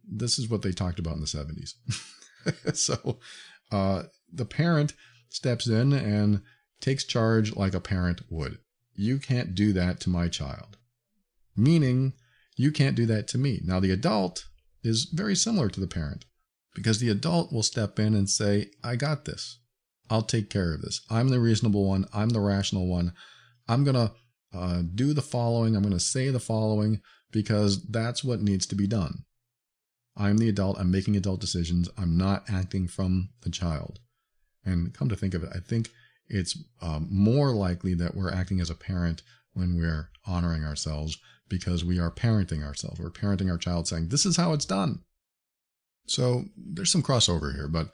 this 0.08 0.38
is 0.38 0.50
what 0.50 0.62
they 0.62 0.72
talked 0.72 1.00
about 1.00 1.16
in 1.16 1.22
the 1.22 1.26
70s. 1.26 1.74
so 2.76 3.20
uh, 3.72 4.04
the 4.32 4.46
parent 4.46 4.94
steps 5.30 5.68
in 5.68 5.94
and 5.94 6.42
takes 6.82 7.04
charge 7.04 7.56
like 7.56 7.74
a 7.74 7.82
parent 7.82 8.22
would. 8.30 8.60
You 8.94 9.18
can't 9.18 9.56
do 9.56 9.74
that 9.74 10.00
to 10.02 10.10
my 10.10 10.28
child. 10.28 10.78
Meaning, 11.56 12.14
you 12.56 12.72
can't 12.72 12.96
do 12.96 13.06
that 13.08 13.28
to 13.30 13.38
me. 13.38 13.62
Now, 13.64 13.80
the 13.80 13.92
adult 13.92 14.46
is 14.84 15.10
very 15.14 15.36
similar 15.36 15.70
to 15.70 15.80
the 15.80 15.88
parent 15.88 16.26
because 16.74 17.00
the 17.00 17.10
adult 17.10 17.52
will 17.52 17.64
step 17.64 18.00
in 18.00 18.14
and 18.14 18.30
say, 18.30 18.70
I 18.84 18.96
got 18.96 19.26
this. 19.26 19.60
I'll 20.10 20.22
take 20.22 20.50
care 20.50 20.74
of 20.74 20.82
this. 20.82 21.02
I'm 21.10 21.30
the 21.30 21.40
reasonable 21.40 21.88
one. 21.88 22.06
I'm 22.14 22.30
the 22.30 22.40
rational 22.40 22.88
one. 22.88 23.14
I'm 23.68 23.84
going 23.84 23.96
to 23.96 24.12
uh, 24.54 24.84
do 24.94 25.14
the 25.14 25.22
following. 25.22 25.76
I'm 25.76 25.82
going 25.82 25.94
to 25.94 26.00
say 26.00 26.30
the 26.30 26.40
following 26.40 27.02
because 27.32 27.86
that's 27.88 28.24
what 28.24 28.42
needs 28.42 28.66
to 28.68 28.76
be 28.76 28.88
done. 28.88 29.24
I'm 30.16 30.38
the 30.38 30.50
adult. 30.50 30.80
I'm 30.80 30.92
making 30.92 31.18
adult 31.18 31.42
decisions. 31.42 31.90
I'm 31.98 32.18
not 32.18 32.44
acting 32.50 32.88
from 32.88 33.30
the 33.42 33.50
child. 33.50 34.00
And 34.64 34.94
come 34.94 35.10
to 35.10 35.16
think 35.16 35.34
of 35.34 35.44
it, 35.44 35.50
I 35.54 35.60
think 35.60 35.90
it's 36.28 36.58
um, 36.82 37.08
more 37.12 37.52
likely 37.52 37.94
that 37.96 38.16
we're 38.16 38.32
acting 38.32 38.62
as 38.62 38.70
a 38.70 38.76
parent 38.76 39.24
when 39.54 39.76
we're 39.76 40.10
honoring 40.26 40.64
ourselves 40.64 41.18
because 41.50 41.86
we 41.86 42.00
are 42.00 42.12
parenting 42.12 42.64
ourselves. 42.64 43.00
We're 43.00 43.10
parenting 43.10 43.50
our 43.50 43.58
child 43.58 43.88
saying, 43.88 44.10
This 44.10 44.26
is 44.26 44.38
how 44.38 44.54
it's 44.54 44.66
done. 44.66 45.04
So 46.08 46.46
there's 46.56 46.92
some 46.92 47.04
crossover 47.04 47.54
here, 47.54 47.68
but 47.68 47.90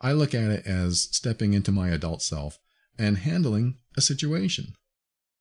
I 0.00 0.12
look 0.12 0.34
at 0.34 0.50
it 0.50 0.66
as 0.66 1.08
stepping 1.12 1.52
into 1.52 1.72
my 1.72 1.88
adult 1.88 2.22
self 2.22 2.58
and 2.98 3.18
handling 3.18 3.78
a 3.96 4.00
situation. 4.00 4.74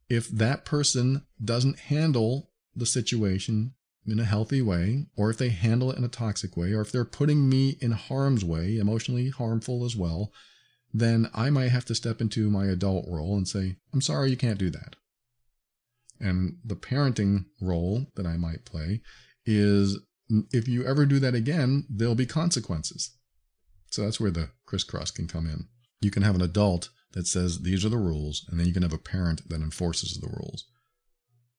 If 0.09 0.27
that 0.29 0.65
person 0.65 1.25
doesn't 1.43 1.79
handle 1.79 2.51
the 2.75 2.85
situation 2.85 3.73
in 4.05 4.19
a 4.19 4.25
healthy 4.25 4.61
way, 4.61 5.05
or 5.15 5.29
if 5.29 5.37
they 5.37 5.49
handle 5.49 5.91
it 5.91 5.97
in 5.97 6.03
a 6.03 6.09
toxic 6.09 6.57
way, 6.57 6.73
or 6.73 6.81
if 6.81 6.91
they're 6.91 7.05
putting 7.05 7.47
me 7.47 7.77
in 7.79 7.91
harm's 7.91 8.43
way, 8.43 8.77
emotionally 8.77 9.29
harmful 9.29 9.85
as 9.85 9.95
well, 9.95 10.31
then 10.91 11.29
I 11.33 11.49
might 11.51 11.69
have 11.69 11.85
to 11.85 11.95
step 11.95 12.19
into 12.19 12.49
my 12.49 12.65
adult 12.65 13.05
role 13.07 13.37
and 13.37 13.47
say, 13.47 13.75
I'm 13.93 14.01
sorry, 14.01 14.31
you 14.31 14.37
can't 14.37 14.57
do 14.57 14.71
that. 14.71 14.95
And 16.19 16.57
the 16.63 16.75
parenting 16.75 17.45
role 17.61 18.07
that 18.15 18.25
I 18.25 18.37
might 18.37 18.65
play 18.65 19.01
is 19.45 19.99
if 20.51 20.67
you 20.67 20.85
ever 20.85 21.05
do 21.05 21.19
that 21.19 21.33
again, 21.33 21.85
there'll 21.89 22.15
be 22.15 22.25
consequences. 22.25 23.15
So 23.89 24.03
that's 24.03 24.19
where 24.19 24.31
the 24.31 24.49
crisscross 24.65 25.11
can 25.11 25.27
come 25.27 25.47
in. 25.47 25.67
You 26.01 26.11
can 26.11 26.23
have 26.23 26.35
an 26.35 26.41
adult 26.41 26.89
that 27.13 27.27
says 27.27 27.59
these 27.59 27.83
are 27.83 27.89
the 27.89 27.97
rules, 27.97 28.45
and 28.49 28.59
then 28.59 28.67
you 28.67 28.73
can 28.73 28.83
have 28.83 28.93
a 28.93 28.99
parent 28.99 29.49
that 29.49 29.61
enforces 29.61 30.19
the 30.19 30.27
rules. 30.27 30.65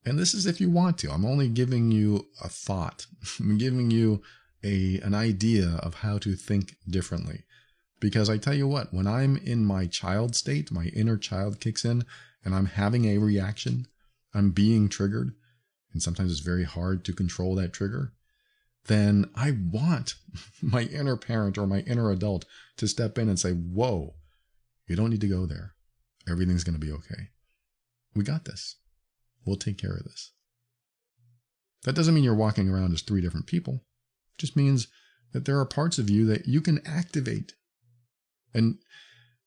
And 0.05 0.19
this 0.19 0.33
is 0.33 0.47
if 0.47 0.61
you 0.61 0.71
want 0.71 0.99
to. 0.99 1.11
I'm 1.11 1.27
only 1.27 1.49
giving 1.49 1.91
you 1.91 2.29
a 2.43 2.49
thought. 2.49 3.07
I'm 3.41 3.59
giving 3.59 3.91
you 3.91 4.23
a 4.63 5.01
an 5.03 5.15
idea 5.15 5.79
of 5.83 5.95
how 5.97 6.19
to 6.19 6.35
think 6.35 6.77
differently. 6.89 7.45
Because 7.99 8.31
I 8.31 8.39
tell 8.39 8.55
you 8.55 8.67
what, 8.67 8.95
when 8.95 9.07
I'm 9.07 9.37
in 9.37 9.65
my 9.65 9.87
child 9.87 10.35
state, 10.35 10.71
my 10.71 10.87
inner 10.87 11.19
child 11.19 11.61
kicks 11.61 11.85
in 11.85 12.05
and 12.45 12.55
I'm 12.55 12.67
having 12.67 13.05
a 13.05 13.19
reaction, 13.19 13.87
I'm 14.35 14.51
being 14.51 14.89
triggered, 14.89 15.33
and 15.93 16.03
sometimes 16.03 16.31
it's 16.31 16.41
very 16.41 16.65
hard 16.65 17.05
to 17.05 17.13
control 17.13 17.55
that 17.57 17.73
trigger, 17.73 18.13
then 18.87 19.31
I 19.35 19.53
want 19.53 20.15
my 20.63 20.83
inner 20.83 21.17
parent 21.17 21.59
or 21.59 21.67
my 21.67 21.81
inner 21.81 22.11
adult 22.11 22.45
to 22.77 22.89
step 22.89 23.19
in 23.19 23.29
and 23.29 23.39
say, 23.39 23.53
Whoa, 23.53 24.15
you 24.87 24.97
don't 24.97 25.11
need 25.11 25.21
to 25.21 25.29
go 25.29 25.47
there. 25.47 25.75
Everything's 26.29 26.65
going 26.65 26.79
to 26.79 26.85
be 26.85 26.93
okay. 26.93 27.31
We 28.15 28.25
got 28.25 28.45
this. 28.45 28.77
We'll 29.45 29.57
take 29.57 29.79
care 29.79 29.95
of 29.95 30.05
this. 30.05 30.33
That 31.85 31.95
doesn't 31.95 32.15
mean 32.15 32.25
you're 32.25 32.35
walking 32.35 32.69
around 32.69 32.93
as 32.93 33.03
three 33.03 33.21
different 33.21 33.47
people. 33.47 33.85
It 34.37 34.41
just 34.41 34.57
means 34.57 34.89
that 35.33 35.45
there 35.45 35.59
are 35.59 35.65
parts 35.65 35.99
of 35.99 36.11
you 36.11 36.27
that 36.27 36.47
you 36.47 36.61
can 36.61 36.81
activate. 36.87 37.55
And 38.53 38.79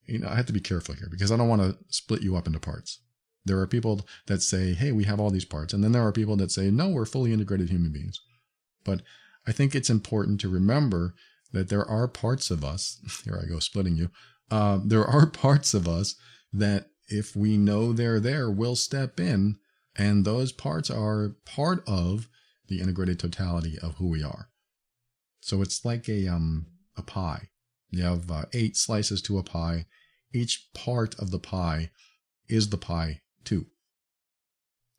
you 0.05 0.19
know, 0.19 0.29
I 0.29 0.35
have 0.35 0.47
to 0.47 0.53
be 0.53 0.59
careful 0.59 0.95
here 0.95 1.07
because 1.11 1.31
I 1.31 1.37
don't 1.37 1.49
want 1.49 1.61
to 1.61 1.77
split 1.89 2.21
you 2.21 2.35
up 2.35 2.47
into 2.47 2.59
parts. 2.59 2.99
There 3.45 3.59
are 3.59 3.67
people 3.67 4.05
that 4.27 4.41
say, 4.41 4.73
"Hey, 4.73 4.91
we 4.91 5.03
have 5.03 5.19
all 5.19 5.29
these 5.29 5.45
parts," 5.45 5.73
and 5.73 5.83
then 5.83 5.91
there 5.91 6.05
are 6.05 6.11
people 6.11 6.35
that 6.37 6.51
say, 6.51 6.71
"No, 6.71 6.89
we're 6.89 7.05
fully 7.05 7.33
integrated 7.33 7.69
human 7.69 7.91
beings." 7.91 8.19
But 8.83 9.01
I 9.45 9.51
think 9.51 9.75
it's 9.75 9.89
important 9.89 10.39
to 10.41 10.49
remember 10.49 11.15
that 11.51 11.69
there 11.69 11.85
are 11.85 12.07
parts 12.07 12.49
of 12.51 12.63
us. 12.63 12.99
Here 13.25 13.39
I 13.41 13.47
go 13.47 13.59
splitting 13.59 13.95
you. 13.95 14.09
Uh, 14.49 14.79
there 14.83 15.05
are 15.05 15.25
parts 15.45 15.73
of 15.73 15.87
us 15.87 16.15
that, 16.51 16.89
if 17.09 17.35
we 17.35 17.57
know 17.57 17.91
they're 17.91 18.19
there, 18.19 18.49
will 18.49 18.75
step 18.75 19.19
in 19.19 19.57
and 19.95 20.25
those 20.25 20.51
parts 20.51 20.89
are 20.89 21.35
part 21.45 21.83
of 21.87 22.27
the 22.67 22.79
integrated 22.79 23.19
totality 23.19 23.77
of 23.79 23.95
who 23.95 24.07
we 24.07 24.23
are. 24.23 24.49
So 25.41 25.61
it's 25.61 25.83
like 25.85 26.07
a 26.07 26.27
um 26.27 26.67
a 26.95 27.01
pie. 27.01 27.49
You 27.89 28.03
have 28.03 28.31
uh, 28.31 28.45
eight 28.53 28.77
slices 28.77 29.21
to 29.23 29.37
a 29.37 29.43
pie. 29.43 29.85
Each 30.33 30.69
part 30.73 31.19
of 31.19 31.31
the 31.31 31.39
pie 31.39 31.91
is 32.47 32.69
the 32.69 32.77
pie 32.77 33.21
too. 33.45 33.65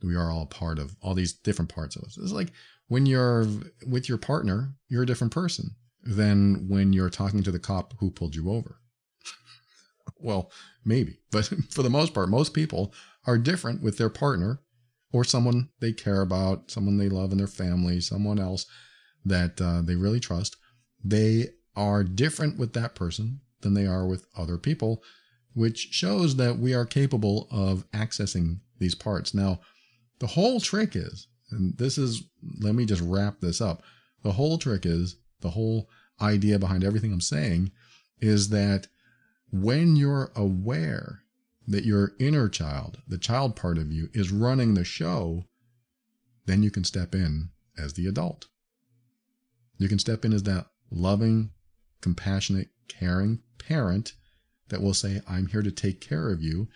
We 0.02 0.16
are 0.16 0.30
all 0.30 0.46
part 0.46 0.78
of 0.78 0.96
all 1.00 1.14
these 1.14 1.32
different 1.32 1.72
parts 1.74 1.96
of 1.96 2.02
us. 2.04 2.18
It's 2.18 2.32
like 2.32 2.52
when 2.88 3.06
you're 3.06 3.46
with 3.86 4.08
your 4.08 4.18
partner, 4.18 4.74
you're 4.88 5.02
a 5.04 5.06
different 5.06 5.32
person 5.32 5.70
than 6.02 6.68
when 6.68 6.92
you're 6.92 7.10
talking 7.10 7.42
to 7.42 7.50
the 7.50 7.58
cop 7.58 7.94
who 7.98 8.10
pulled 8.10 8.34
you 8.34 8.50
over. 8.50 8.76
well, 10.18 10.50
maybe, 10.84 11.18
but 11.30 11.46
for 11.70 11.82
the 11.82 11.90
most 11.90 12.12
part, 12.12 12.28
most 12.28 12.54
people 12.54 12.92
are 13.26 13.38
different 13.38 13.82
with 13.82 13.96
their 13.96 14.10
partner 14.10 14.60
or 15.12 15.24
someone 15.24 15.68
they 15.80 15.92
care 15.92 16.20
about, 16.20 16.70
someone 16.70 16.98
they 16.98 17.08
love 17.08 17.32
in 17.32 17.38
their 17.38 17.46
family, 17.46 18.00
someone 18.00 18.38
else 18.38 18.66
that 19.24 19.60
uh, 19.60 19.80
they 19.80 19.94
really 19.94 20.20
trust, 20.20 20.56
they 21.02 21.48
are 21.76 22.04
different 22.04 22.58
with 22.58 22.72
that 22.74 22.94
person 22.94 23.40
than 23.60 23.74
they 23.74 23.86
are 23.86 24.06
with 24.06 24.26
other 24.36 24.58
people, 24.58 25.02
which 25.54 25.88
shows 25.92 26.36
that 26.36 26.58
we 26.58 26.74
are 26.74 26.84
capable 26.84 27.48
of 27.50 27.90
accessing 27.92 28.58
these 28.78 28.94
parts. 28.94 29.32
Now, 29.32 29.60
the 30.18 30.26
whole 30.26 30.60
trick 30.60 30.94
is, 30.94 31.28
and 31.50 31.76
this 31.78 31.96
is, 31.96 32.24
let 32.60 32.74
me 32.74 32.84
just 32.84 33.02
wrap 33.02 33.40
this 33.40 33.60
up. 33.60 33.82
The 34.22 34.32
whole 34.32 34.58
trick 34.58 34.84
is, 34.84 35.16
the 35.40 35.50
whole 35.50 35.88
idea 36.20 36.58
behind 36.58 36.84
everything 36.84 37.12
I'm 37.12 37.20
saying 37.20 37.70
is 38.20 38.48
that 38.50 38.88
when 39.52 39.96
you're 39.96 40.32
aware 40.34 41.20
that 41.66 41.84
your 41.84 42.12
inner 42.18 42.48
child, 42.48 42.98
the 43.06 43.18
child 43.18 43.56
part 43.56 43.78
of 43.78 43.92
you, 43.92 44.08
is 44.12 44.32
running 44.32 44.74
the 44.74 44.84
show, 44.84 45.44
then 46.46 46.62
you 46.62 46.70
can 46.70 46.84
step 46.84 47.14
in 47.14 47.50
as 47.78 47.94
the 47.94 48.06
adult. 48.06 48.48
You 49.78 49.88
can 49.88 49.98
step 49.98 50.24
in 50.24 50.32
as 50.32 50.42
that 50.44 50.66
loving, 50.90 51.50
compassionate, 52.00 52.68
caring 52.88 53.40
parent 53.58 54.14
that 54.68 54.82
will 54.82 54.94
say, 54.94 55.20
I'm 55.28 55.46
here 55.46 55.62
to 55.62 55.70
take 55.70 56.00
care 56.00 56.30
of 56.30 56.42
you. 56.42 56.68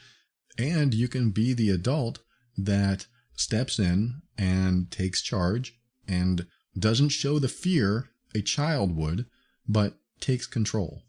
And 0.59 0.93
you 0.93 1.09
can 1.09 1.31
be 1.31 1.55
the 1.55 1.71
adult 1.71 2.21
that 2.57 3.07
steps 3.35 3.79
in 3.79 4.23
and 4.37 4.91
takes 4.91 5.23
charge 5.23 5.79
and 6.07 6.47
doesn't 6.77 7.11
show 7.11 7.39
the 7.39 7.49
fear 7.49 8.11
a 8.35 8.43
child 8.43 8.97
would, 8.97 9.27
but 9.67 9.95
takes 10.21 10.47
control. 10.47 11.03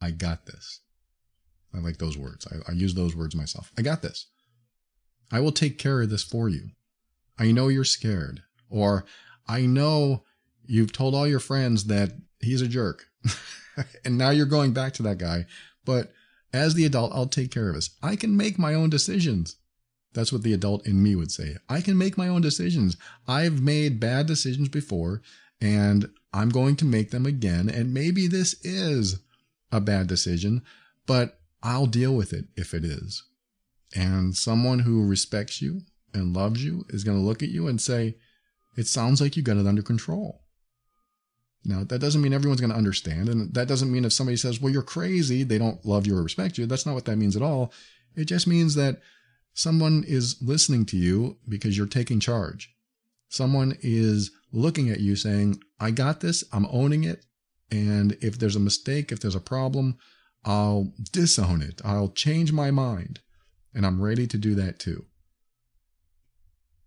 I 0.00 0.10
got 0.10 0.46
this. 0.46 0.80
I 1.74 1.78
like 1.78 1.98
those 1.98 2.16
words. 2.16 2.46
I, 2.46 2.70
I, 2.70 2.74
use 2.74 2.94
those 2.94 3.16
words 3.16 3.34
myself. 3.34 3.72
I 3.76 3.82
got 3.82 4.02
this. 4.02 4.28
I 5.32 5.40
will 5.40 5.52
take 5.52 5.78
care 5.78 6.02
of 6.02 6.10
this 6.10 6.22
for 6.22 6.48
you. 6.48 6.70
I 7.38 7.50
know 7.50 7.68
you're 7.68 7.84
scared. 7.84 8.42
Or 8.70 9.04
I 9.48 9.62
know 9.62 10.24
you've 10.66 10.92
told 10.92 11.14
all 11.14 11.26
your 11.26 11.40
friends 11.40 11.84
that 11.84 12.12
he's 12.40 12.62
a 12.62 12.68
jerk. 12.68 13.06
and 14.04 14.16
now 14.16 14.30
you're 14.30 14.46
going 14.46 14.72
back 14.72 14.92
to 14.94 15.02
that 15.04 15.18
guy. 15.18 15.46
But 15.84 16.12
as 16.52 16.74
the 16.74 16.84
adult, 16.84 17.12
I'll 17.12 17.26
take 17.26 17.50
care 17.50 17.68
of 17.68 17.74
this. 17.74 17.90
I 18.02 18.16
can 18.16 18.36
make 18.36 18.58
my 18.58 18.74
own 18.74 18.90
decisions. 18.90 19.56
That's 20.12 20.32
what 20.32 20.42
the 20.42 20.52
adult 20.52 20.86
in 20.86 21.02
me 21.02 21.16
would 21.16 21.32
say. 21.32 21.56
I 21.68 21.80
can 21.80 21.98
make 21.98 22.16
my 22.16 22.28
own 22.28 22.40
decisions. 22.40 22.96
I've 23.26 23.60
made 23.60 23.98
bad 23.98 24.26
decisions 24.26 24.68
before 24.68 25.20
and 25.60 26.08
I'm 26.32 26.50
going 26.50 26.76
to 26.76 26.84
make 26.84 27.10
them 27.10 27.26
again. 27.26 27.68
And 27.68 27.92
maybe 27.92 28.28
this 28.28 28.54
is 28.64 29.18
a 29.72 29.80
bad 29.80 30.06
decision, 30.06 30.62
but 31.06 31.40
I'll 31.62 31.86
deal 31.86 32.14
with 32.14 32.32
it 32.32 32.46
if 32.56 32.74
it 32.74 32.84
is. 32.84 33.24
And 33.96 34.36
someone 34.36 34.80
who 34.80 35.06
respects 35.06 35.60
you 35.60 35.82
and 36.12 36.36
loves 36.36 36.64
you 36.64 36.84
is 36.90 37.04
going 37.04 37.18
to 37.18 37.24
look 37.24 37.42
at 37.42 37.48
you 37.48 37.66
and 37.66 37.80
say, 37.80 38.16
It 38.76 38.86
sounds 38.86 39.20
like 39.20 39.36
you 39.36 39.42
got 39.42 39.56
it 39.56 39.66
under 39.66 39.82
control. 39.82 40.43
Now, 41.64 41.82
that 41.84 42.00
doesn't 42.00 42.20
mean 42.20 42.34
everyone's 42.34 42.60
going 42.60 42.70
to 42.70 42.76
understand. 42.76 43.28
And 43.28 43.52
that 43.54 43.68
doesn't 43.68 43.90
mean 43.90 44.04
if 44.04 44.12
somebody 44.12 44.36
says, 44.36 44.60
Well, 44.60 44.72
you're 44.72 44.82
crazy, 44.82 45.42
they 45.42 45.58
don't 45.58 45.84
love 45.84 46.06
you 46.06 46.16
or 46.16 46.22
respect 46.22 46.58
you. 46.58 46.66
That's 46.66 46.86
not 46.86 46.94
what 46.94 47.06
that 47.06 47.16
means 47.16 47.36
at 47.36 47.42
all. 47.42 47.72
It 48.16 48.26
just 48.26 48.46
means 48.46 48.74
that 48.74 49.00
someone 49.54 50.04
is 50.06 50.36
listening 50.42 50.84
to 50.86 50.96
you 50.96 51.38
because 51.48 51.76
you're 51.76 51.86
taking 51.86 52.20
charge. 52.20 52.74
Someone 53.28 53.76
is 53.80 54.30
looking 54.52 54.90
at 54.90 55.00
you 55.00 55.16
saying, 55.16 55.60
I 55.80 55.90
got 55.90 56.20
this, 56.20 56.44
I'm 56.52 56.66
owning 56.66 57.04
it. 57.04 57.24
And 57.70 58.16
if 58.20 58.38
there's 58.38 58.56
a 58.56 58.60
mistake, 58.60 59.10
if 59.10 59.20
there's 59.20 59.34
a 59.34 59.40
problem, 59.40 59.96
I'll 60.44 60.92
disown 61.12 61.62
it. 61.62 61.80
I'll 61.84 62.10
change 62.10 62.52
my 62.52 62.70
mind. 62.70 63.20
And 63.74 63.84
I'm 63.84 64.00
ready 64.00 64.26
to 64.28 64.38
do 64.38 64.54
that 64.54 64.78
too. 64.78 65.06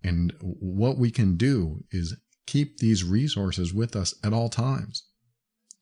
And 0.03 0.33
what 0.39 0.97
we 0.97 1.11
can 1.11 1.35
do 1.35 1.83
is 1.91 2.15
keep 2.47 2.77
these 2.77 3.03
resources 3.03 3.73
with 3.73 3.95
us 3.95 4.15
at 4.23 4.33
all 4.33 4.49
times. 4.49 5.03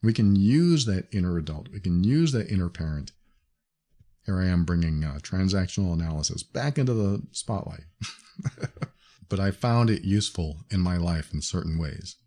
We 0.04 0.12
can 0.12 0.36
use 0.36 0.86
that 0.86 1.08
inner 1.13 1.38
adult. 1.38 1.69
We 1.71 1.80
can 1.80 2.04
use 2.04 2.32
that 2.34 2.51
inner 2.51 2.69
parent. 2.69 3.12
Here 4.25 4.39
I 4.39 4.47
am 4.47 4.65
bringing 4.65 5.04
uh, 5.04 5.19
transactional 5.21 5.93
analysis 5.93 6.43
back 6.43 6.78
into 6.78 6.93
the 6.93 7.23
spotlight. 7.32 7.86
but 9.30 9.39
I 9.39 9.51
found 9.51 9.89
it 9.89 10.04
useful 10.04 10.58
in 10.69 10.82
my 10.82 10.97
life 10.97 11.34
in 11.34 11.41
certain 11.41 11.78
ways. 11.78 12.17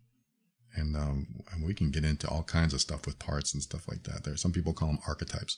And, 0.75 0.95
um, 0.95 1.27
and 1.51 1.65
we 1.65 1.73
can 1.73 1.91
get 1.91 2.05
into 2.05 2.27
all 2.27 2.43
kinds 2.43 2.73
of 2.73 2.81
stuff 2.81 3.05
with 3.05 3.19
parts 3.19 3.53
and 3.53 3.61
stuff 3.61 3.87
like 3.87 4.03
that. 4.03 4.23
There, 4.23 4.37
some 4.37 4.53
people 4.53 4.73
call 4.73 4.89
them 4.89 4.99
archetypes, 5.07 5.57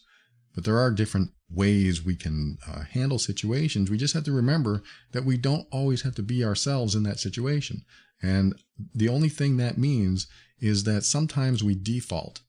but 0.53 0.65
there 0.65 0.77
are 0.77 0.91
different 0.91 1.31
ways 1.49 2.03
we 2.03 2.15
can 2.15 2.57
uh, 2.67 2.81
handle 2.81 3.19
situations. 3.19 3.89
We 3.89 3.97
just 3.97 4.13
have 4.13 4.23
to 4.25 4.31
remember 4.31 4.83
that 5.11 5.25
we 5.25 5.37
don't 5.37 5.67
always 5.71 6.01
have 6.03 6.15
to 6.15 6.23
be 6.23 6.43
ourselves 6.43 6.95
in 6.95 7.03
that 7.03 7.19
situation. 7.19 7.83
And 8.21 8.55
the 8.93 9.09
only 9.09 9.29
thing 9.29 9.57
that 9.57 9.77
means 9.77 10.27
is 10.59 10.83
that 10.83 11.03
sometimes 11.03 11.63
we 11.63 11.75
default 11.75 12.41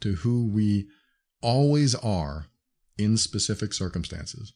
to 0.00 0.14
who 0.16 0.46
we 0.46 0.88
always 1.42 1.94
are 1.96 2.46
in 2.96 3.16
specific 3.16 3.72
circumstances. 3.72 4.54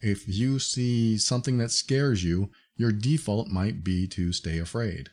If 0.00 0.26
you 0.26 0.58
see 0.58 1.18
something 1.18 1.58
that 1.58 1.70
scares 1.70 2.24
you, 2.24 2.50
your 2.76 2.92
default 2.92 3.48
might 3.48 3.84
be 3.84 4.06
to 4.08 4.32
stay 4.32 4.58
afraid. 4.58 5.10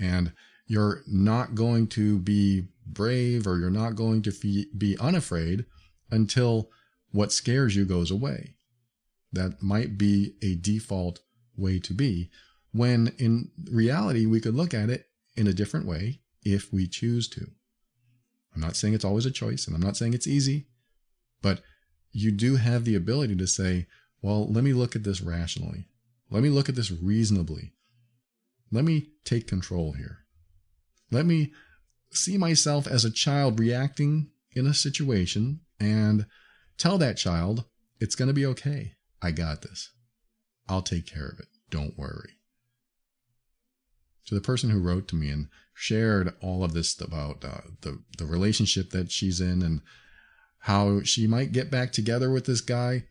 And 0.00 0.32
you're 0.66 1.02
not 1.06 1.54
going 1.54 1.88
to 1.88 2.18
be 2.18 2.68
brave 2.86 3.46
or 3.46 3.58
you're 3.58 3.70
not 3.70 3.94
going 3.94 4.22
to 4.22 4.32
be 4.76 4.96
unafraid 4.98 5.66
until 6.12 6.70
what 7.10 7.32
scares 7.32 7.74
you 7.74 7.84
goes 7.84 8.10
away. 8.10 8.54
That 9.32 9.62
might 9.62 9.98
be 9.98 10.34
a 10.42 10.54
default 10.54 11.20
way 11.56 11.80
to 11.80 11.94
be, 11.94 12.30
when 12.72 13.12
in 13.18 13.50
reality, 13.70 14.26
we 14.26 14.40
could 14.40 14.54
look 14.54 14.72
at 14.74 14.90
it 14.90 15.06
in 15.36 15.46
a 15.46 15.52
different 15.52 15.86
way 15.86 16.20
if 16.44 16.72
we 16.72 16.86
choose 16.86 17.28
to. 17.30 17.46
I'm 18.54 18.60
not 18.60 18.76
saying 18.76 18.94
it's 18.94 19.04
always 19.04 19.26
a 19.26 19.30
choice, 19.30 19.66
and 19.66 19.74
I'm 19.74 19.82
not 19.82 19.96
saying 19.96 20.14
it's 20.14 20.26
easy, 20.26 20.66
but 21.40 21.62
you 22.12 22.30
do 22.30 22.56
have 22.56 22.84
the 22.84 22.94
ability 22.94 23.36
to 23.36 23.46
say, 23.46 23.86
well, 24.20 24.46
let 24.50 24.62
me 24.62 24.72
look 24.72 24.94
at 24.94 25.04
this 25.04 25.22
rationally. 25.22 25.86
Let 26.30 26.42
me 26.42 26.50
look 26.50 26.68
at 26.68 26.74
this 26.74 26.90
reasonably. 26.90 27.72
Let 28.70 28.84
me 28.84 29.08
take 29.24 29.46
control 29.46 29.92
here. 29.92 30.18
Let 31.10 31.26
me 31.26 31.52
see 32.10 32.38
myself 32.38 32.86
as 32.86 33.04
a 33.04 33.10
child 33.10 33.58
reacting 33.58 34.30
in 34.54 34.66
a 34.66 34.74
situation 34.74 35.60
and 35.82 36.26
tell 36.78 36.96
that 36.98 37.16
child, 37.16 37.64
it's 37.98 38.14
going 38.14 38.28
to 38.28 38.34
be 38.34 38.46
okay. 38.46 38.92
I 39.20 39.32
got 39.32 39.62
this. 39.62 39.90
I'll 40.68 40.82
take 40.82 41.06
care 41.06 41.26
of 41.26 41.40
it. 41.40 41.46
Don't 41.70 41.98
worry. 41.98 42.30
To 44.26 44.34
the 44.34 44.40
person 44.40 44.70
who 44.70 44.80
wrote 44.80 45.08
to 45.08 45.16
me 45.16 45.28
and 45.30 45.48
shared 45.74 46.34
all 46.40 46.62
of 46.62 46.72
this 46.72 46.98
about 47.00 47.44
uh, 47.44 47.62
the, 47.80 48.02
the 48.18 48.26
relationship 48.26 48.90
that 48.90 49.10
she's 49.10 49.40
in 49.40 49.62
and 49.62 49.80
how 50.60 51.02
she 51.02 51.26
might 51.26 51.52
get 51.52 51.70
back 51.70 51.90
together 51.90 52.30
with 52.30 52.46
this 52.46 52.60
guy, 52.60 53.04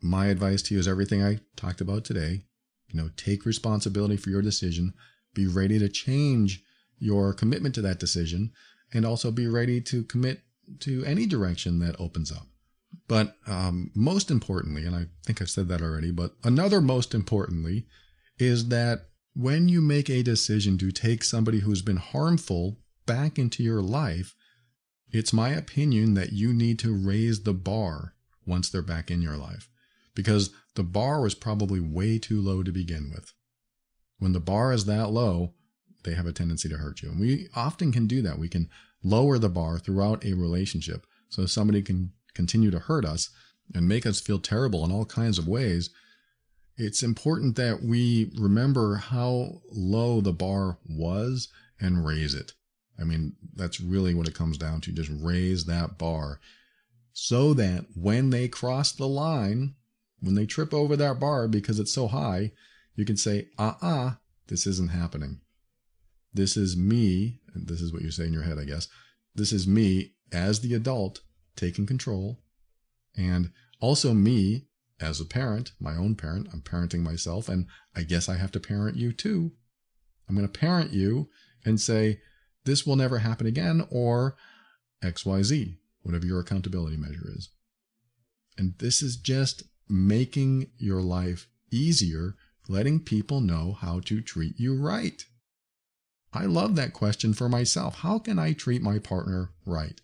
my 0.00 0.26
advice 0.26 0.62
to 0.62 0.74
you 0.74 0.80
is 0.80 0.88
everything 0.88 1.22
I 1.22 1.40
talked 1.56 1.82
about 1.82 2.04
today. 2.04 2.44
You 2.88 3.02
know, 3.02 3.10
take 3.16 3.44
responsibility 3.44 4.16
for 4.16 4.30
your 4.30 4.42
decision, 4.42 4.94
be 5.34 5.46
ready 5.46 5.78
to 5.78 5.88
change 5.88 6.62
your 6.98 7.34
commitment 7.34 7.74
to 7.74 7.82
that 7.82 7.98
decision, 7.98 8.52
and 8.94 9.04
also 9.04 9.30
be 9.30 9.46
ready 9.46 9.80
to 9.82 10.04
commit 10.04 10.40
to 10.80 11.04
any 11.04 11.26
direction 11.26 11.78
that 11.80 12.00
opens 12.00 12.32
up. 12.32 12.46
But 13.08 13.36
um, 13.46 13.90
most 13.94 14.30
importantly, 14.30 14.84
and 14.84 14.94
I 14.94 15.06
think 15.24 15.40
I've 15.40 15.50
said 15.50 15.68
that 15.68 15.82
already, 15.82 16.10
but 16.10 16.32
another 16.44 16.80
most 16.80 17.14
importantly 17.14 17.86
is 18.38 18.68
that 18.68 19.08
when 19.34 19.68
you 19.68 19.80
make 19.80 20.08
a 20.08 20.22
decision 20.22 20.78
to 20.78 20.90
take 20.90 21.22
somebody 21.22 21.60
who's 21.60 21.82
been 21.82 21.98
harmful 21.98 22.78
back 23.04 23.38
into 23.38 23.62
your 23.62 23.82
life, 23.82 24.34
it's 25.10 25.32
my 25.32 25.50
opinion 25.50 26.14
that 26.14 26.32
you 26.32 26.52
need 26.52 26.78
to 26.80 26.94
raise 26.94 27.42
the 27.42 27.54
bar 27.54 28.14
once 28.46 28.70
they're 28.70 28.82
back 28.82 29.10
in 29.10 29.22
your 29.22 29.36
life 29.36 29.68
because 30.14 30.50
the 30.74 30.82
bar 30.82 31.20
was 31.20 31.34
probably 31.34 31.80
way 31.80 32.18
too 32.18 32.40
low 32.40 32.62
to 32.62 32.72
begin 32.72 33.10
with. 33.14 33.32
When 34.18 34.32
the 34.32 34.40
bar 34.40 34.72
is 34.72 34.86
that 34.86 35.10
low, 35.10 35.54
they 36.04 36.14
have 36.14 36.26
a 36.26 36.32
tendency 36.32 36.68
to 36.68 36.78
hurt 36.78 37.02
you. 37.02 37.10
And 37.10 37.20
we 37.20 37.48
often 37.54 37.92
can 37.92 38.06
do 38.06 38.22
that. 38.22 38.38
We 38.38 38.48
can 38.48 38.70
lower 39.06 39.38
the 39.38 39.48
bar 39.48 39.78
throughout 39.78 40.24
a 40.24 40.34
relationship 40.34 41.06
so 41.28 41.46
somebody 41.46 41.82
can 41.82 42.12
continue 42.34 42.70
to 42.70 42.78
hurt 42.78 43.04
us 43.04 43.30
and 43.74 43.88
make 43.88 44.06
us 44.06 44.20
feel 44.20 44.38
terrible 44.38 44.84
in 44.84 44.92
all 44.92 45.04
kinds 45.04 45.38
of 45.38 45.48
ways. 45.48 45.90
It's 46.76 47.02
important 47.02 47.56
that 47.56 47.82
we 47.82 48.32
remember 48.38 48.96
how 48.96 49.62
low 49.70 50.20
the 50.20 50.32
bar 50.32 50.78
was 50.88 51.48
and 51.80 52.04
raise 52.04 52.34
it. 52.34 52.52
I 52.98 53.04
mean, 53.04 53.34
that's 53.54 53.80
really 53.80 54.14
what 54.14 54.28
it 54.28 54.34
comes 54.34 54.58
down 54.58 54.80
to. 54.82 54.92
Just 54.92 55.10
raise 55.12 55.64
that 55.64 55.98
bar 55.98 56.40
so 57.12 57.54
that 57.54 57.86
when 57.94 58.30
they 58.30 58.48
cross 58.48 58.92
the 58.92 59.08
line, 59.08 59.74
when 60.20 60.34
they 60.34 60.46
trip 60.46 60.74
over 60.74 60.96
that 60.96 61.20
bar 61.20 61.48
because 61.48 61.78
it's 61.78 61.92
so 61.92 62.08
high, 62.08 62.52
you 62.94 63.04
can 63.04 63.16
say, 63.16 63.48
uh 63.58 63.72
uh-uh, 63.82 64.06
uh, 64.06 64.10
this 64.48 64.66
isn't 64.66 64.90
happening. 64.90 65.40
This 66.32 66.56
is 66.56 66.76
me, 66.76 67.40
this 67.64 67.80
is 67.80 67.92
what 67.92 68.02
you 68.02 68.10
say 68.10 68.26
in 68.26 68.32
your 68.32 68.42
head, 68.42 68.58
I 68.58 68.64
guess. 68.64 68.88
This 69.34 69.52
is 69.52 69.66
me 69.66 70.14
as 70.32 70.60
the 70.60 70.74
adult 70.74 71.20
taking 71.56 71.86
control, 71.86 72.40
and 73.16 73.50
also 73.80 74.12
me 74.12 74.66
as 75.00 75.20
a 75.20 75.24
parent, 75.26 75.72
my 75.78 75.94
own 75.94 76.14
parent. 76.14 76.48
I'm 76.52 76.62
parenting 76.62 77.02
myself, 77.02 77.48
and 77.48 77.66
I 77.94 78.02
guess 78.02 78.28
I 78.28 78.36
have 78.36 78.52
to 78.52 78.60
parent 78.60 78.96
you 78.96 79.12
too. 79.12 79.52
I'm 80.28 80.34
going 80.34 80.48
to 80.48 80.58
parent 80.58 80.92
you 80.92 81.28
and 81.64 81.80
say, 81.80 82.20
this 82.64 82.86
will 82.86 82.96
never 82.96 83.18
happen 83.18 83.46
again, 83.46 83.86
or 83.90 84.36
XYZ. 85.02 85.76
whatever 86.02 86.26
your 86.26 86.40
accountability 86.40 86.96
measure 86.96 87.30
is. 87.36 87.50
And 88.56 88.74
this 88.78 89.02
is 89.02 89.16
just 89.16 89.64
making 89.88 90.70
your 90.78 91.02
life 91.02 91.48
easier, 91.70 92.36
letting 92.68 93.00
people 93.00 93.40
know 93.40 93.76
how 93.78 94.00
to 94.00 94.20
treat 94.20 94.58
you 94.58 94.80
right. 94.80 95.24
I 96.32 96.44
love 96.44 96.76
that 96.76 96.92
question 96.92 97.32
for 97.32 97.48
myself. 97.48 98.00
How 98.00 98.18
can 98.18 98.38
I 98.38 98.52
treat 98.52 98.82
my 98.82 98.98
partner 98.98 99.50
right? 99.64 100.00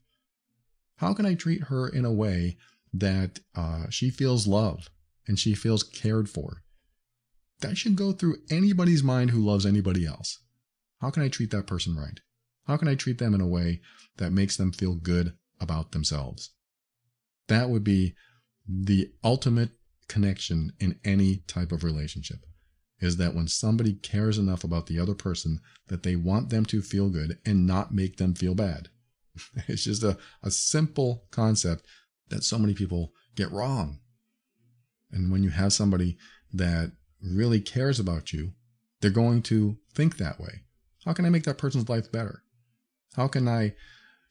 How 0.97 1.15
can 1.15 1.27
I 1.27 1.35
treat 1.35 1.65
her 1.65 1.89
in 1.89 2.05
a 2.05 2.13
way 2.13 2.57
that 2.95 3.41
uh, 3.55 3.87
she 3.91 4.11
feels 4.11 4.47
loved 4.47 4.91
and 5.27 5.39
she 5.39 5.55
feels 5.55 5.83
cared 5.83 6.29
for? 6.31 6.63
That 7.61 7.77
should 7.77 7.97
go 7.97 8.13
through 8.13 8.39
anybody's 8.51 9.03
mind 9.03 9.31
who 9.31 9.45
loves 9.45 9.67
anybody 9.67 10.07
else. 10.07 10.41
How 11.01 11.11
can 11.11 11.23
I 11.23 11.29
treat 11.29 11.51
that 11.51 11.67
person 11.67 11.97
right? 11.97 12.21
How 12.67 12.77
can 12.77 12.89
I 12.89 12.95
treat 12.95 13.19
them 13.19 13.35
in 13.35 13.41
a 13.41 13.47
way 13.47 13.81
that 14.19 14.33
makes 14.33 14.57
them 14.57 14.73
feel 14.73 14.95
good 14.95 15.35
about 15.61 15.93
themselves? 15.93 16.51
That 17.49 17.69
would 17.69 17.85
be 17.85 18.15
the 18.69 19.13
ultimate 19.25 19.71
connection 20.09 20.73
in 20.79 21.01
any 21.05 21.43
type 21.47 21.73
of 21.73 21.85
relationship 21.85 22.45
is 23.03 23.17
that 23.17 23.35
when 23.35 23.49
somebody 23.49 23.95
cares 23.95 24.39
enough 24.39 24.63
about 24.63 24.87
the 24.87 24.99
other 24.99 25.15
person 25.15 25.61
that 25.89 26.05
they 26.05 26.15
want 26.15 26.51
them 26.51 26.65
to 26.65 26.81
feel 26.81 27.11
good 27.11 27.37
and 27.45 27.67
not 27.67 27.93
make 27.93 28.17
them 28.17 28.33
feel 28.33 28.55
bad. 28.55 28.89
It's 29.67 29.85
just 29.85 30.05
a, 30.05 30.17
a 30.43 30.51
simple 30.51 31.25
concept 31.31 31.85
that 32.29 32.45
so 32.45 32.59
many 32.59 32.75
people 32.75 33.13
get 33.35 33.51
wrong. 33.51 33.99
And 35.11 35.33
when 35.33 35.43
you 35.43 35.51
have 35.51 35.73
somebody 35.73 36.17
that 36.53 36.93
really 37.21 37.61
cares 37.61 37.99
about 37.99 38.33
you, 38.33 38.53
they're 39.01 39.11
going 39.11 39.43
to 39.43 39.79
think 39.95 40.17
that 40.17 40.39
way. 40.39 40.63
How 41.05 41.13
can 41.13 41.27
I 41.27 41.31
make 41.31 41.45
that 41.45 41.59
person's 41.59 41.89
life 41.89 42.13
better? 42.13 42.45
How 43.17 43.27
can 43.27 43.49
I 43.49 43.75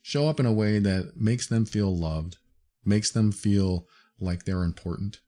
show 0.00 0.28
up 0.28 0.40
in 0.40 0.46
a 0.46 0.52
way 0.52 0.78
that 0.78 1.16
makes 1.16 1.46
them 1.46 1.66
feel 1.66 1.94
loved, 1.94 2.38
makes 2.84 3.10
them 3.10 3.32
feel 3.32 3.86
like 4.18 4.44
they're 4.44 4.62
important? 4.62 5.20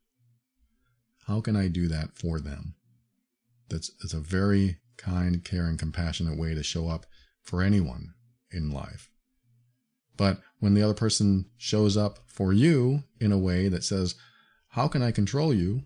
How 1.26 1.40
can 1.42 1.56
I 1.56 1.68
do 1.68 1.88
that 1.88 2.16
for 2.16 2.40
them? 2.40 2.74
That's, 3.68 3.90
a 4.12 4.20
very 4.20 4.78
kind, 4.96 5.44
caring, 5.44 5.76
compassionate 5.76 6.38
way 6.38 6.54
to 6.54 6.62
show 6.62 6.88
up 6.88 7.06
for 7.42 7.62
anyone 7.62 8.14
in 8.50 8.70
life. 8.70 9.10
But 10.16 10.40
when 10.60 10.74
the 10.74 10.82
other 10.82 10.94
person 10.94 11.46
shows 11.56 11.96
up 11.96 12.20
for 12.26 12.52
you 12.52 13.04
in 13.20 13.32
a 13.32 13.38
way 13.38 13.68
that 13.68 13.84
says, 13.84 14.14
How 14.68 14.86
can 14.88 15.02
I 15.02 15.10
control 15.10 15.52
you? 15.52 15.82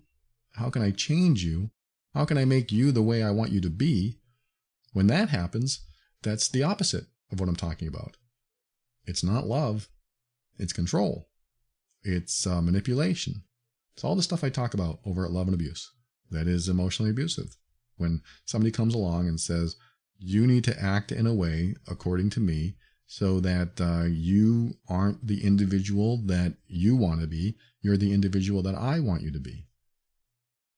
How 0.53 0.69
can 0.69 0.81
I 0.81 0.91
change 0.91 1.43
you? 1.43 1.71
How 2.13 2.25
can 2.25 2.37
I 2.37 2.45
make 2.45 2.71
you 2.71 2.91
the 2.91 3.01
way 3.01 3.23
I 3.23 3.31
want 3.31 3.51
you 3.51 3.61
to 3.61 3.69
be? 3.69 4.19
When 4.93 5.07
that 5.07 5.29
happens, 5.29 5.81
that's 6.21 6.49
the 6.49 6.63
opposite 6.63 7.05
of 7.31 7.39
what 7.39 7.49
I'm 7.49 7.55
talking 7.55 7.87
about. 7.87 8.17
It's 9.05 9.23
not 9.23 9.47
love, 9.47 9.89
it's 10.57 10.73
control, 10.73 11.29
it's 12.03 12.45
uh, 12.45 12.61
manipulation. 12.61 13.43
It's 13.95 14.03
all 14.03 14.15
the 14.15 14.23
stuff 14.23 14.43
I 14.43 14.49
talk 14.49 14.73
about 14.73 14.99
over 15.05 15.25
at 15.25 15.31
Love 15.31 15.47
and 15.47 15.53
Abuse 15.53 15.91
that 16.31 16.47
is 16.47 16.69
emotionally 16.69 17.11
abusive. 17.11 17.55
When 17.99 18.21
somebody 18.45 18.71
comes 18.71 18.95
along 18.95 19.27
and 19.27 19.39
says, 19.39 19.75
You 20.17 20.47
need 20.47 20.63
to 20.65 20.81
act 20.81 21.11
in 21.11 21.27
a 21.27 21.33
way, 21.33 21.75
according 21.87 22.31
to 22.31 22.39
me, 22.39 22.75
so 23.05 23.39
that 23.39 23.81
uh, 23.81 24.05
you 24.05 24.75
aren't 24.87 25.25
the 25.25 25.43
individual 25.43 26.21
that 26.25 26.53
you 26.67 26.95
want 26.95 27.21
to 27.21 27.27
be. 27.27 27.55
You're 27.81 27.97
the 27.97 28.13
individual 28.13 28.61
that 28.63 28.75
I 28.75 28.99
want 28.99 29.23
you 29.23 29.31
to 29.31 29.39
be. 29.39 29.67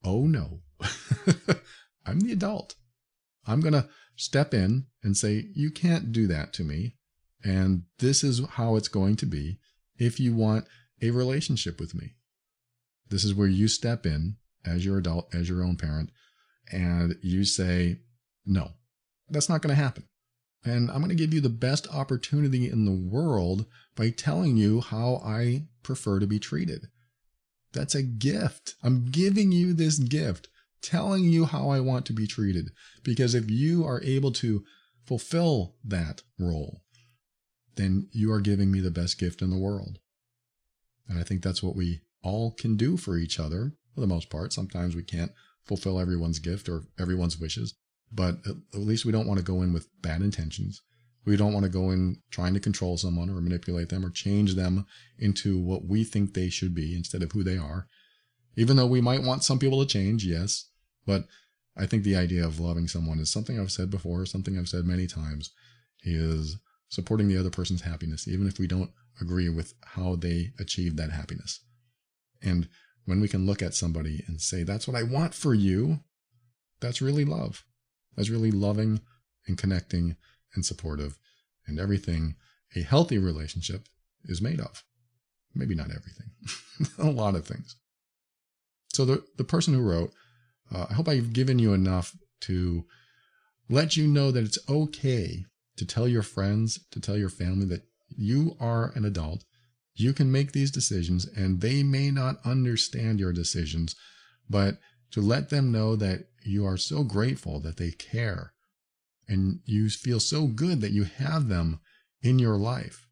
Oh 0.04 0.26
no. 0.26 0.62
I'm 2.06 2.22
the 2.22 2.32
adult. 2.32 2.76
I'm 3.46 3.62
going 3.62 3.74
to 3.74 3.88
step 4.16 4.54
in 4.54 4.86
and 5.04 5.18
say, 5.18 5.48
You 5.54 5.72
can't 5.72 6.12
do 6.12 6.28
that 6.28 6.54
to 6.54 6.64
me. 6.64 6.96
And 7.44 7.84
this 8.00 8.24
is 8.24 8.46
how 8.52 8.76
it's 8.76 8.88
going 8.88 9.16
to 9.18 9.26
be 9.26 9.60
if 9.98 10.20
you 10.20 10.34
want 10.36 10.66
a 11.02 11.12
relationship 11.12 11.80
with 11.80 11.96
me. 11.96 12.16
This 13.10 13.24
is 13.24 13.34
where 13.34 13.48
you 13.48 13.68
step 13.68 14.06
in 14.06 14.38
as 14.66 14.86
your 14.86 14.98
adult, 14.98 15.34
as 15.34 15.50
your 15.50 15.64
own 15.64 15.76
parent, 15.76 16.12
and 16.72 17.16
you 17.22 17.44
say, 17.44 18.00
No, 18.46 18.72
that's 19.30 19.50
not 19.50 19.62
going 19.62 19.76
to 19.76 19.82
happen. 19.82 20.08
And 20.64 20.92
I'm 20.92 20.98
going 20.98 21.10
to 21.10 21.16
give 21.16 21.34
you 21.34 21.42
the 21.42 21.50
best 21.50 21.88
opportunity 21.92 22.70
in 22.70 22.86
the 22.86 22.92
world 22.92 23.66
by 23.96 24.12
telling 24.12 24.58
you 24.58 24.82
how 24.82 25.22
I 25.26 25.64
prefer 25.82 26.20
to 26.20 26.28
be 26.28 26.40
treated. 26.40 26.88
That's 27.74 27.96
a 27.96 28.04
gift. 28.04 28.76
I'm 28.84 29.10
giving 29.10 29.52
you 29.52 29.74
this 29.74 29.98
gift 29.98 30.50
telling 30.82 31.24
you 31.24 31.46
how 31.46 31.70
I 31.70 31.80
want 31.80 32.06
to 32.08 32.14
be 32.14 32.28
treated. 32.28 32.72
Because 33.04 33.34
if 33.34 33.50
you 33.50 33.86
are 33.86 34.04
able 34.04 34.32
to 34.34 34.64
fulfill 35.06 35.76
that 35.84 36.22
role, 36.38 36.84
then 37.76 38.08
you 38.12 38.32
are 38.32 38.42
giving 38.42 38.72
me 38.72 38.82
the 38.82 38.92
best 38.92 39.18
gift 39.18 39.42
in 39.42 39.50
the 39.50 39.58
world. 39.58 40.00
And 41.08 41.18
I 41.20 41.24
think 41.24 41.42
that's 41.42 41.64
what 41.64 41.76
we 41.76 42.02
all 42.24 42.52
can 42.52 42.78
do 42.78 42.98
for 42.98 43.18
each 43.18 43.40
other 43.40 43.74
for 43.96 44.02
the 44.02 44.08
most 44.08 44.30
part. 44.30 44.54
Sometimes 44.54 44.96
we 44.96 45.04
can't 45.04 45.32
fulfill 45.66 46.00
everyone's 46.00 46.40
gift 46.40 46.70
or 46.70 46.84
everyone's 47.00 47.40
wishes, 47.40 47.76
but 48.12 48.38
at 48.46 48.80
least 48.80 49.06
we 49.06 49.12
don't 49.12 49.28
want 49.28 49.40
to 49.40 49.46
go 49.46 49.62
in 49.62 49.74
with 49.74 49.88
bad 50.02 50.22
intentions. 50.22 50.82
We 51.26 51.38
don't 51.38 51.54
want 51.54 51.66
to 51.66 51.72
go 51.72 51.92
in 51.92 52.18
trying 52.32 52.54
to 52.56 52.60
control 52.60 52.98
someone 52.98 53.30
or 53.30 53.42
manipulate 53.42 53.90
them 53.90 54.06
or 54.06 54.10
change 54.10 54.56
them 54.56 54.86
into 55.20 55.60
what 55.60 55.86
we 55.86 56.04
think 56.04 56.34
they 56.34 56.50
should 56.50 56.74
be 56.74 56.96
instead 56.96 57.22
of 57.22 57.32
who 57.32 57.44
they 57.44 57.58
are. 57.58 57.88
Even 58.58 58.76
though 58.76 58.88
we 58.88 59.02
might 59.02 59.24
want 59.24 59.44
some 59.44 59.60
people 59.60 59.80
to 59.80 59.88
change, 59.88 60.26
yes, 60.26 60.70
but 61.06 61.26
I 61.78 61.86
think 61.86 62.04
the 62.04 62.16
idea 62.16 62.46
of 62.46 62.60
loving 62.60 62.88
someone 62.88 63.20
is 63.20 63.32
something 63.32 63.60
I've 63.60 63.72
said 63.72 63.90
before, 63.90 64.26
something 64.26 64.58
I've 64.58 64.68
said 64.68 64.86
many 64.86 65.08
times, 65.08 65.52
is 66.04 66.58
supporting 66.90 67.28
the 67.28 67.38
other 67.38 67.50
person's 67.50 67.82
happiness, 67.82 68.28
even 68.28 68.48
if 68.48 68.60
we 68.60 68.68
don't 68.68 68.92
agree 69.22 69.48
with 69.48 69.74
how 69.86 70.16
they 70.16 70.52
achieve 70.60 70.98
that 70.98 71.12
happiness. 71.12 71.64
And 72.42 72.68
when 73.06 73.20
we 73.20 73.28
can 73.28 73.46
look 73.46 73.62
at 73.62 73.74
somebody 73.74 74.24
and 74.28 74.42
say, 74.42 74.64
That's 74.64 74.88
what 74.88 74.98
I 74.98 75.04
want 75.04 75.34
for 75.34 75.54
you, 75.54 76.00
that's 76.80 77.02
really 77.02 77.26
love. 77.26 77.64
That's 78.16 78.30
really 78.30 78.52
loving 78.52 79.02
and 79.48 79.58
connecting 79.58 80.18
and 80.54 80.66
supportive 80.66 81.18
and 81.66 81.80
everything 81.80 82.36
a 82.76 82.82
healthy 82.82 83.18
relationship 83.18 83.88
is 84.26 84.42
made 84.42 84.60
of. 84.60 84.84
Maybe 85.56 85.76
not 85.76 85.88
everything, 85.88 86.32
a 86.98 87.12
lot 87.12 87.36
of 87.36 87.46
things. 87.46 87.76
So 88.94 89.06
the, 89.06 89.24
the 89.38 89.44
person 89.44 89.74
who 89.74 89.82
wrote 89.82 90.12
uh, 90.74 90.88
I 90.90 90.94
hope 90.94 91.08
I've 91.08 91.34
given 91.34 91.60
you 91.60 91.74
enough 91.74 92.16
to 92.42 92.86
let 93.70 93.98
you 93.98 94.08
know 94.08 94.32
that 94.32 94.44
it's 94.44 94.60
okay 94.70 95.46
to 95.78 95.86
tell 95.86 96.08
your 96.08 96.24
friends, 96.24 96.80
to 96.92 97.00
tell 97.00 97.18
your 97.18 97.30
family 97.30 97.66
that 97.66 97.84
you 98.10 98.56
are 98.60 98.92
an 98.96 99.06
adult. 99.06 99.44
You 100.02 100.14
can 100.14 100.32
make 100.32 100.52
these 100.52 100.72
decisions 100.72 101.26
and 101.26 101.62
they 101.62 101.84
may 101.84 102.10
not 102.10 102.44
understand 102.44 103.20
your 103.20 103.32
decisions, 103.32 103.96
but 104.50 104.80
to 105.12 105.22
let 105.22 105.50
them 105.50 105.72
know 105.72 105.96
that 105.96 106.28
you 106.44 106.66
are 106.66 106.78
so 106.78 107.04
grateful 107.04 107.60
that 107.60 107.78
they 107.78 107.92
care 107.92 108.54
and 109.28 109.60
you 109.66 109.90
feel 109.90 110.20
so 110.20 110.48
good 110.48 110.82
that 110.82 110.92
you 110.92 111.04
have 111.04 111.48
them 111.48 111.80
in 112.24 112.40
your 112.40 112.58
life 112.58 113.08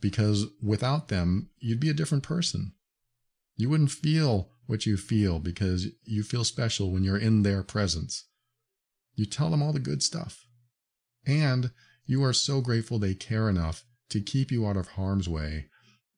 because 0.00 0.46
without 0.62 1.08
them, 1.08 1.48
you'd 1.58 1.80
be 1.80 1.88
a 1.88 1.94
different 1.94 2.24
person. 2.24 2.72
You 3.56 3.70
wouldn't 3.70 3.90
feel 3.90 4.50
what 4.66 4.84
you 4.84 4.98
feel 4.98 5.38
because 5.38 5.86
you 6.04 6.22
feel 6.22 6.44
special 6.44 6.90
when 6.90 7.04
you're 7.04 7.16
in 7.16 7.42
their 7.42 7.62
presence. 7.62 8.26
You 9.14 9.24
tell 9.24 9.50
them 9.50 9.62
all 9.62 9.72
the 9.72 9.78
good 9.78 10.02
stuff. 10.02 10.46
And 11.26 11.70
you 12.04 12.22
are 12.24 12.32
so 12.32 12.60
grateful 12.60 12.98
they 12.98 13.14
care 13.14 13.48
enough 13.48 13.84
to 14.10 14.20
keep 14.20 14.50
you 14.50 14.66
out 14.66 14.76
of 14.76 14.88
harm's 14.88 15.28
way, 15.28 15.68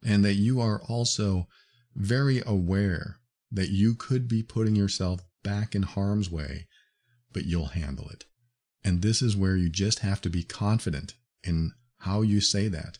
and 0.04 0.24
that 0.24 0.34
you 0.34 0.60
are 0.60 0.82
also 0.82 1.48
very 1.94 2.42
aware 2.44 3.16
that 3.50 3.70
you 3.70 3.94
could 3.94 4.28
be 4.28 4.42
putting 4.42 4.76
yourself 4.76 5.20
back 5.42 5.74
in 5.74 5.82
harm's 5.82 6.30
way, 6.30 6.66
but 7.32 7.44
you'll 7.44 7.66
handle 7.66 8.08
it. 8.08 8.24
And 8.84 9.00
this 9.00 9.22
is 9.22 9.36
where 9.36 9.56
you 9.56 9.70
just 9.70 10.00
have 10.00 10.20
to 10.22 10.30
be 10.30 10.42
confident 10.42 11.14
in 11.42 11.72
how 11.98 12.22
you 12.22 12.40
say 12.40 12.68
that. 12.68 12.98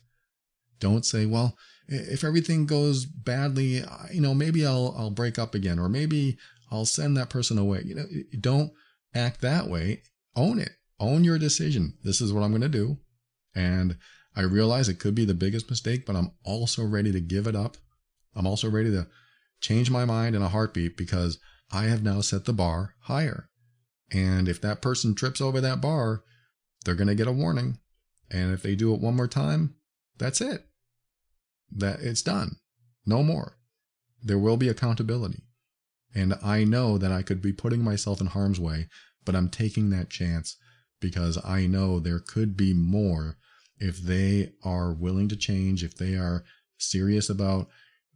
Don't 0.80 1.04
say, 1.04 1.26
well, 1.26 1.56
if 1.88 2.24
everything 2.24 2.66
goes 2.66 3.04
badly, 3.04 3.82
you 4.12 4.20
know, 4.20 4.34
maybe 4.34 4.66
I'll 4.66 4.94
I'll 4.96 5.10
break 5.10 5.38
up 5.38 5.54
again, 5.54 5.78
or 5.78 5.88
maybe 5.88 6.38
I'll 6.70 6.86
send 6.86 7.16
that 7.16 7.30
person 7.30 7.58
away. 7.58 7.82
You 7.84 7.94
know, 7.94 8.06
don't 8.40 8.72
act 9.14 9.42
that 9.42 9.68
way. 9.68 10.02
Own 10.34 10.58
it. 10.58 10.70
Own 10.98 11.24
your 11.24 11.38
decision. 11.38 11.94
This 12.02 12.20
is 12.20 12.32
what 12.32 12.42
I'm 12.42 12.50
going 12.50 12.62
to 12.62 12.68
do, 12.68 12.98
and 13.54 13.98
I 14.36 14.42
realize 14.42 14.88
it 14.88 14.98
could 14.98 15.14
be 15.14 15.24
the 15.24 15.34
biggest 15.34 15.70
mistake, 15.70 16.06
but 16.06 16.16
I'm 16.16 16.32
also 16.44 16.84
ready 16.84 17.12
to 17.12 17.20
give 17.20 17.46
it 17.46 17.54
up. 17.54 17.76
I'm 18.34 18.46
also 18.46 18.68
ready 18.68 18.90
to 18.90 19.06
change 19.60 19.90
my 19.90 20.04
mind 20.04 20.34
in 20.34 20.42
a 20.42 20.48
heartbeat 20.48 20.96
because 20.96 21.38
I 21.72 21.84
have 21.84 22.02
now 22.02 22.20
set 22.20 22.44
the 22.44 22.52
bar 22.52 22.94
higher. 23.02 23.48
And 24.12 24.48
if 24.48 24.60
that 24.60 24.82
person 24.82 25.14
trips 25.14 25.40
over 25.40 25.60
that 25.60 25.80
bar, 25.80 26.22
they're 26.84 26.94
going 26.94 27.08
to 27.08 27.14
get 27.14 27.28
a 27.28 27.32
warning. 27.32 27.78
And 28.30 28.52
if 28.52 28.62
they 28.62 28.74
do 28.74 28.92
it 28.92 29.00
one 29.00 29.16
more 29.16 29.28
time, 29.28 29.74
that's 30.18 30.40
it 30.40 30.66
that 31.74 32.00
it's 32.00 32.22
done. 32.22 32.56
No 33.04 33.22
more. 33.22 33.58
There 34.22 34.38
will 34.38 34.56
be 34.56 34.68
accountability. 34.68 35.42
And 36.14 36.34
I 36.42 36.64
know 36.64 36.96
that 36.98 37.12
I 37.12 37.22
could 37.22 37.42
be 37.42 37.52
putting 37.52 37.82
myself 37.82 38.20
in 38.20 38.28
harm's 38.28 38.60
way, 38.60 38.88
but 39.24 39.34
I'm 39.34 39.48
taking 39.48 39.90
that 39.90 40.10
chance 40.10 40.56
because 41.00 41.38
I 41.44 41.66
know 41.66 41.98
there 41.98 42.20
could 42.20 42.56
be 42.56 42.72
more 42.72 43.36
if 43.78 43.98
they 43.98 44.52
are 44.64 44.92
willing 44.92 45.28
to 45.28 45.36
change, 45.36 45.82
if 45.82 45.96
they 45.96 46.14
are 46.14 46.44
serious 46.78 47.28
about 47.28 47.68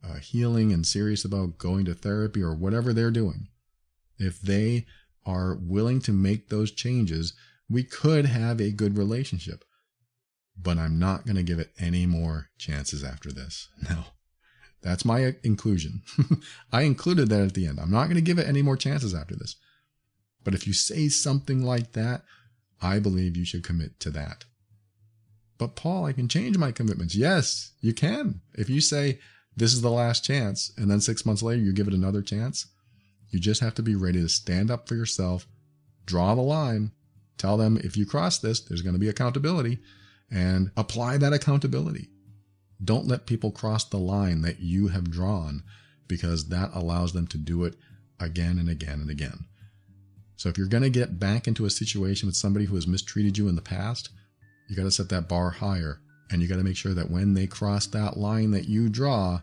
uh, 0.04 0.14
healing 0.14 0.72
and 0.72 0.86
serious 0.86 1.24
about 1.24 1.58
going 1.58 1.84
to 1.84 1.94
therapy 1.94 2.42
or 2.42 2.54
whatever 2.54 2.92
they're 2.92 3.10
doing, 3.10 3.48
if 4.18 4.40
they 4.40 4.86
are 5.26 5.58
willing 5.60 6.00
to 6.00 6.12
make 6.12 6.48
those 6.48 6.70
changes, 6.70 7.34
we 7.68 7.82
could 7.82 8.26
have 8.26 8.60
a 8.60 8.70
good 8.70 8.96
relationship. 8.96 9.64
But 10.60 10.78
I'm 10.78 10.98
not 10.98 11.24
going 11.24 11.36
to 11.36 11.42
give 11.42 11.58
it 11.58 11.72
any 11.78 12.06
more 12.06 12.48
chances 12.58 13.04
after 13.04 13.32
this. 13.32 13.68
No. 13.88 14.04
That's 14.80 15.04
my 15.04 15.34
inclusion. 15.42 16.02
I 16.72 16.82
included 16.82 17.28
that 17.30 17.42
at 17.42 17.54
the 17.54 17.66
end. 17.66 17.80
I'm 17.80 17.90
not 17.90 18.04
going 18.04 18.14
to 18.14 18.20
give 18.20 18.38
it 18.38 18.46
any 18.46 18.62
more 18.62 18.76
chances 18.76 19.12
after 19.12 19.34
this. 19.34 19.56
But 20.44 20.54
if 20.54 20.68
you 20.68 20.72
say 20.72 21.08
something 21.08 21.64
like 21.64 21.92
that, 21.92 22.22
I 22.80 23.00
believe 23.00 23.36
you 23.36 23.44
should 23.44 23.64
commit 23.64 23.98
to 24.00 24.10
that. 24.10 24.44
But 25.58 25.74
Paul, 25.74 26.06
I 26.06 26.12
can 26.12 26.28
change 26.28 26.56
my 26.56 26.72
commitments. 26.72 27.14
Yes, 27.14 27.72
you 27.80 27.92
can. 27.92 28.40
If 28.54 28.70
you 28.70 28.80
say, 28.80 29.18
this 29.56 29.74
is 29.74 29.82
the 29.82 29.90
last 29.90 30.24
chance, 30.24 30.72
and 30.76 30.88
then 30.88 31.00
six 31.00 31.26
months 31.26 31.42
later 31.42 31.60
you 31.60 31.72
give 31.72 31.88
it 31.88 31.94
another 31.94 32.22
chance, 32.22 32.66
you 33.30 33.40
just 33.40 33.60
have 33.60 33.74
to 33.74 33.82
be 33.82 33.96
ready 33.96 34.20
to 34.20 34.28
stand 34.28 34.70
up 34.70 34.88
for 34.88 34.94
yourself, 34.94 35.46
draw 36.06 36.34
the 36.34 36.42
line, 36.42 36.92
tell 37.36 37.56
them 37.56 37.76
if 37.82 37.96
you 37.96 38.06
cross 38.06 38.38
this, 38.38 38.60
there's 38.60 38.82
going 38.82 38.94
to 38.94 39.00
be 39.00 39.08
accountability, 39.08 39.80
and 40.30 40.70
apply 40.76 41.16
that 41.18 41.32
accountability. 41.32 42.08
Don't 42.82 43.08
let 43.08 43.26
people 43.26 43.50
cross 43.50 43.84
the 43.84 43.98
line 43.98 44.42
that 44.42 44.60
you 44.60 44.88
have 44.88 45.10
drawn 45.10 45.64
because 46.06 46.48
that 46.48 46.70
allows 46.72 47.12
them 47.12 47.26
to 47.26 47.38
do 47.38 47.64
it 47.64 47.74
again 48.20 48.58
and 48.58 48.68
again 48.68 49.00
and 49.00 49.10
again. 49.10 49.46
So 50.36 50.48
if 50.48 50.56
you're 50.56 50.68
going 50.68 50.84
to 50.84 50.90
get 50.90 51.18
back 51.18 51.48
into 51.48 51.66
a 51.66 51.70
situation 51.70 52.26
with 52.26 52.36
somebody 52.36 52.66
who 52.66 52.76
has 52.76 52.86
mistreated 52.86 53.36
you 53.36 53.48
in 53.48 53.56
the 53.56 53.62
past, 53.62 54.10
you 54.68 54.76
got 54.76 54.84
to 54.84 54.90
set 54.90 55.08
that 55.08 55.28
bar 55.28 55.50
higher 55.50 56.00
and 56.30 56.42
you 56.42 56.48
got 56.48 56.56
to 56.56 56.64
make 56.64 56.76
sure 56.76 56.94
that 56.94 57.10
when 57.10 57.34
they 57.34 57.46
cross 57.46 57.86
that 57.88 58.16
line 58.16 58.50
that 58.50 58.68
you 58.68 58.88
draw, 58.88 59.40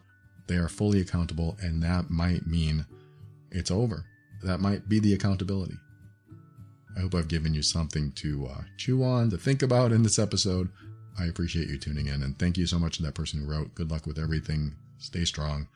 they 0.48 0.56
are 0.56 0.70
fully 0.70 1.02
accountable 1.02 1.58
and 1.62 1.82
that 1.84 2.10
might 2.10 2.46
mean 2.46 2.86
it's 3.52 3.72
over. 3.72 4.06
That 4.44 4.60
might 4.60 4.88
be 4.88 5.00
the 5.00 5.14
accountability. 5.14 5.76
I 6.96 7.02
hope 7.02 7.16
I've 7.16 7.28
given 7.28 7.54
you 7.54 7.62
something 7.62 8.12
to 8.14 8.48
uh, 8.48 8.62
chew 8.78 9.04
on, 9.04 9.30
to 9.32 9.38
think 9.38 9.64
about 9.64 9.92
in 9.92 10.04
this 10.04 10.20
episode. 10.20 10.70
I 11.20 11.26
appreciate 11.26 11.68
you 11.68 11.78
tuning 11.78 12.08
in 12.08 12.24
and 12.24 12.38
thank 12.38 12.58
you 12.58 12.68
so 12.68 12.78
much 12.78 12.98
to 12.98 13.04
that 13.04 13.16
person 13.16 13.42
who 13.42 13.52
wrote. 13.52 13.74
Good 13.76 13.92
luck 13.92 14.06
with 14.06 14.20
everything. 14.20 14.76
Stay 15.00 15.26
strong. 15.26 15.68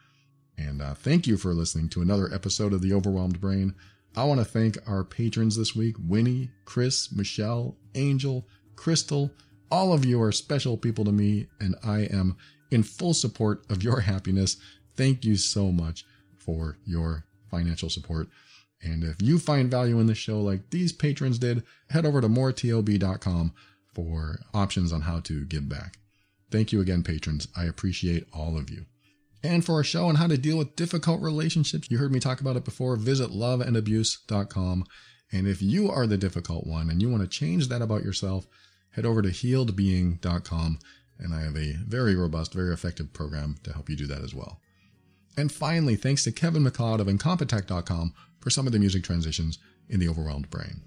And 0.58 0.82
uh, 0.82 0.94
thank 0.94 1.26
you 1.26 1.38
for 1.38 1.54
listening 1.54 1.90
to 1.90 2.02
another 2.02 2.34
episode 2.34 2.74
of 2.74 2.82
The 2.82 2.94
Overwhelmed 2.94 3.40
Brain. 3.40 3.74
I 4.16 4.26
want 4.26 4.40
to 4.40 4.46
thank 4.46 4.78
our 4.88 5.04
patrons 5.04 5.56
this 5.56 5.76
week 5.76 5.96
Winnie, 6.08 6.52
Chris, 6.66 7.12
Michelle, 7.12 7.78
Angel, 7.96 8.46
Crystal. 8.80 9.30
All 9.70 9.92
of 9.92 10.06
you 10.06 10.22
are 10.22 10.32
special 10.32 10.78
people 10.78 11.04
to 11.04 11.12
me, 11.12 11.48
and 11.60 11.76
I 11.84 12.04
am 12.04 12.38
in 12.72 12.84
full 12.84 13.14
support 13.14 13.70
of 13.70 13.84
your 13.84 14.00
happiness. 14.00 14.56
Thank 14.96 15.26
you 15.26 15.36
so 15.36 15.70
much 15.70 16.06
for 16.38 16.78
your 16.86 17.26
financial 17.52 17.90
support. 17.90 18.30
And 18.82 19.04
if 19.04 19.22
you 19.22 19.38
find 19.38 19.70
value 19.70 20.00
in 20.00 20.08
this 20.08 20.18
show 20.18 20.40
like 20.40 20.70
these 20.70 20.94
patrons 20.94 21.40
did, 21.40 21.64
head 21.90 22.06
over 22.06 22.22
to 22.22 22.30
moretob.com 22.30 23.54
for 23.94 24.40
options 24.54 24.94
on 24.94 25.02
how 25.02 25.20
to 25.20 25.44
give 25.44 25.68
back. 25.68 25.98
Thank 26.50 26.72
you 26.72 26.80
again, 26.80 27.04
patrons. 27.04 27.50
I 27.58 27.66
appreciate 27.66 28.28
all 28.32 28.58
of 28.58 28.70
you. 28.70 28.86
And 29.44 29.66
for 29.66 29.82
a 29.82 29.86
show 29.86 30.08
on 30.08 30.16
how 30.16 30.28
to 30.28 30.38
deal 30.38 30.58
with 30.58 30.78
difficult 30.78 31.22
relationships, 31.22 31.92
you 31.92 31.98
heard 31.98 32.14
me 32.14 32.22
talk 32.22 32.40
about 32.40 32.56
it 32.56 32.64
before, 32.64 32.96
visit 32.96 33.32
loveandabuse.com. 33.32 34.86
And 35.32 35.48
if 35.48 35.62
you 35.62 35.90
are 35.92 36.08
the 36.08 36.18
difficult 36.18 36.66
one 36.66 36.90
and 36.90 37.02
you 37.02 37.10
want 37.10 37.24
to 37.24 37.30
change 37.30 37.68
that 37.68 37.82
about 37.82 38.04
yourself, 38.04 38.48
head 38.92 39.06
over 39.06 39.22
to 39.22 39.30
healedbeing.com. 39.30 40.80
And 41.20 41.34
I 41.34 41.42
have 41.42 41.56
a 41.56 41.74
very 41.88 42.16
robust, 42.16 42.54
very 42.54 42.74
effective 42.74 43.14
program 43.14 43.58
to 43.64 43.74
help 43.74 43.90
you 43.90 43.96
do 43.96 44.08
that 44.08 44.24
as 44.24 44.34
well. 44.34 44.60
And 45.38 45.52
finally, 45.52 45.96
thanks 45.96 46.24
to 46.24 46.32
Kevin 46.32 46.64
MacLeod 46.64 47.00
of 47.00 47.08
Incompetech.com 47.08 48.14
for 48.40 48.50
some 48.50 48.66
of 48.66 48.74
the 48.74 48.80
music 48.80 49.04
transitions 49.04 49.60
in 49.88 50.00
The 50.00 50.10
Overwhelmed 50.10 50.50
Brain. 50.50 50.82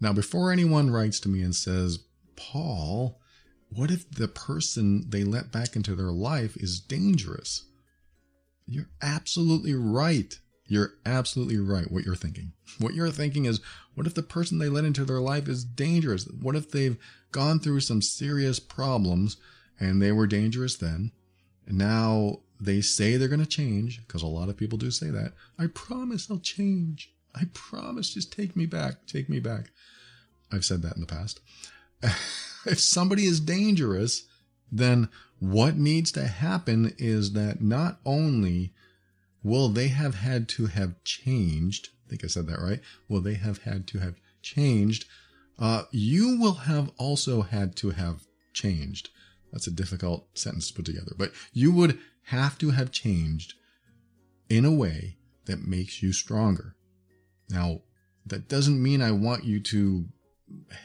Now, 0.00 0.12
before 0.12 0.50
anyone 0.50 0.90
writes 0.90 1.20
to 1.20 1.28
me 1.28 1.42
and 1.42 1.54
says, 1.54 2.00
Paul, 2.36 3.20
what 3.68 3.90
if 3.90 4.10
the 4.10 4.28
person 4.28 5.08
they 5.10 5.24
let 5.24 5.52
back 5.52 5.76
into 5.76 5.94
their 5.94 6.10
life 6.10 6.56
is 6.56 6.80
dangerous? 6.80 7.66
You're 8.66 8.90
absolutely 9.02 9.74
right. 9.74 10.38
You're 10.70 10.92
absolutely 11.04 11.58
right 11.58 11.90
what 11.90 12.04
you're 12.04 12.14
thinking. 12.14 12.52
What 12.78 12.94
you're 12.94 13.10
thinking 13.10 13.44
is, 13.44 13.60
what 13.94 14.06
if 14.06 14.14
the 14.14 14.22
person 14.22 14.58
they 14.58 14.68
let 14.68 14.84
into 14.84 15.04
their 15.04 15.18
life 15.18 15.48
is 15.48 15.64
dangerous? 15.64 16.28
What 16.28 16.54
if 16.54 16.70
they've 16.70 16.96
gone 17.32 17.58
through 17.58 17.80
some 17.80 18.00
serious 18.00 18.60
problems 18.60 19.36
and 19.80 20.00
they 20.00 20.12
were 20.12 20.28
dangerous 20.28 20.76
then? 20.76 21.10
And 21.66 21.76
now 21.76 22.42
they 22.60 22.82
say 22.82 23.16
they're 23.16 23.26
going 23.26 23.40
to 23.40 23.46
change, 23.46 24.00
because 24.06 24.22
a 24.22 24.28
lot 24.28 24.48
of 24.48 24.56
people 24.56 24.78
do 24.78 24.92
say 24.92 25.10
that. 25.10 25.32
I 25.58 25.66
promise 25.66 26.30
I'll 26.30 26.38
change. 26.38 27.12
I 27.34 27.46
promise, 27.52 28.14
just 28.14 28.32
take 28.32 28.54
me 28.54 28.66
back. 28.66 29.08
Take 29.08 29.28
me 29.28 29.40
back. 29.40 29.72
I've 30.52 30.64
said 30.64 30.82
that 30.82 30.94
in 30.94 31.00
the 31.00 31.06
past. 31.08 31.40
if 32.64 32.78
somebody 32.78 33.24
is 33.24 33.40
dangerous, 33.40 34.28
then 34.70 35.08
what 35.40 35.76
needs 35.76 36.12
to 36.12 36.28
happen 36.28 36.94
is 36.96 37.32
that 37.32 37.60
not 37.60 37.98
only 38.06 38.72
will 39.42 39.68
they 39.68 39.88
have 39.88 40.16
had 40.16 40.48
to 40.50 40.66
have 40.66 41.02
changed, 41.04 41.88
I 42.06 42.10
think 42.10 42.24
I 42.24 42.28
said 42.28 42.46
that 42.46 42.60
right, 42.60 42.80
will 43.08 43.20
they 43.20 43.34
have 43.34 43.58
had 43.62 43.86
to 43.88 43.98
have 43.98 44.16
changed, 44.42 45.06
uh, 45.58 45.84
you 45.90 46.38
will 46.40 46.54
have 46.54 46.90
also 46.98 47.42
had 47.42 47.76
to 47.76 47.90
have 47.90 48.26
changed. 48.52 49.10
That's 49.52 49.66
a 49.66 49.72
difficult 49.72 50.26
sentence 50.38 50.68
to 50.68 50.74
put 50.74 50.84
together, 50.84 51.12
but 51.16 51.32
you 51.52 51.72
would 51.72 51.98
have 52.24 52.58
to 52.58 52.70
have 52.70 52.92
changed 52.92 53.54
in 54.48 54.64
a 54.64 54.72
way 54.72 55.16
that 55.46 55.66
makes 55.66 56.02
you 56.02 56.12
stronger. 56.12 56.76
Now, 57.48 57.80
that 58.26 58.48
doesn't 58.48 58.82
mean 58.82 59.02
I 59.02 59.12
want 59.12 59.44
you 59.44 59.60
to 59.60 60.06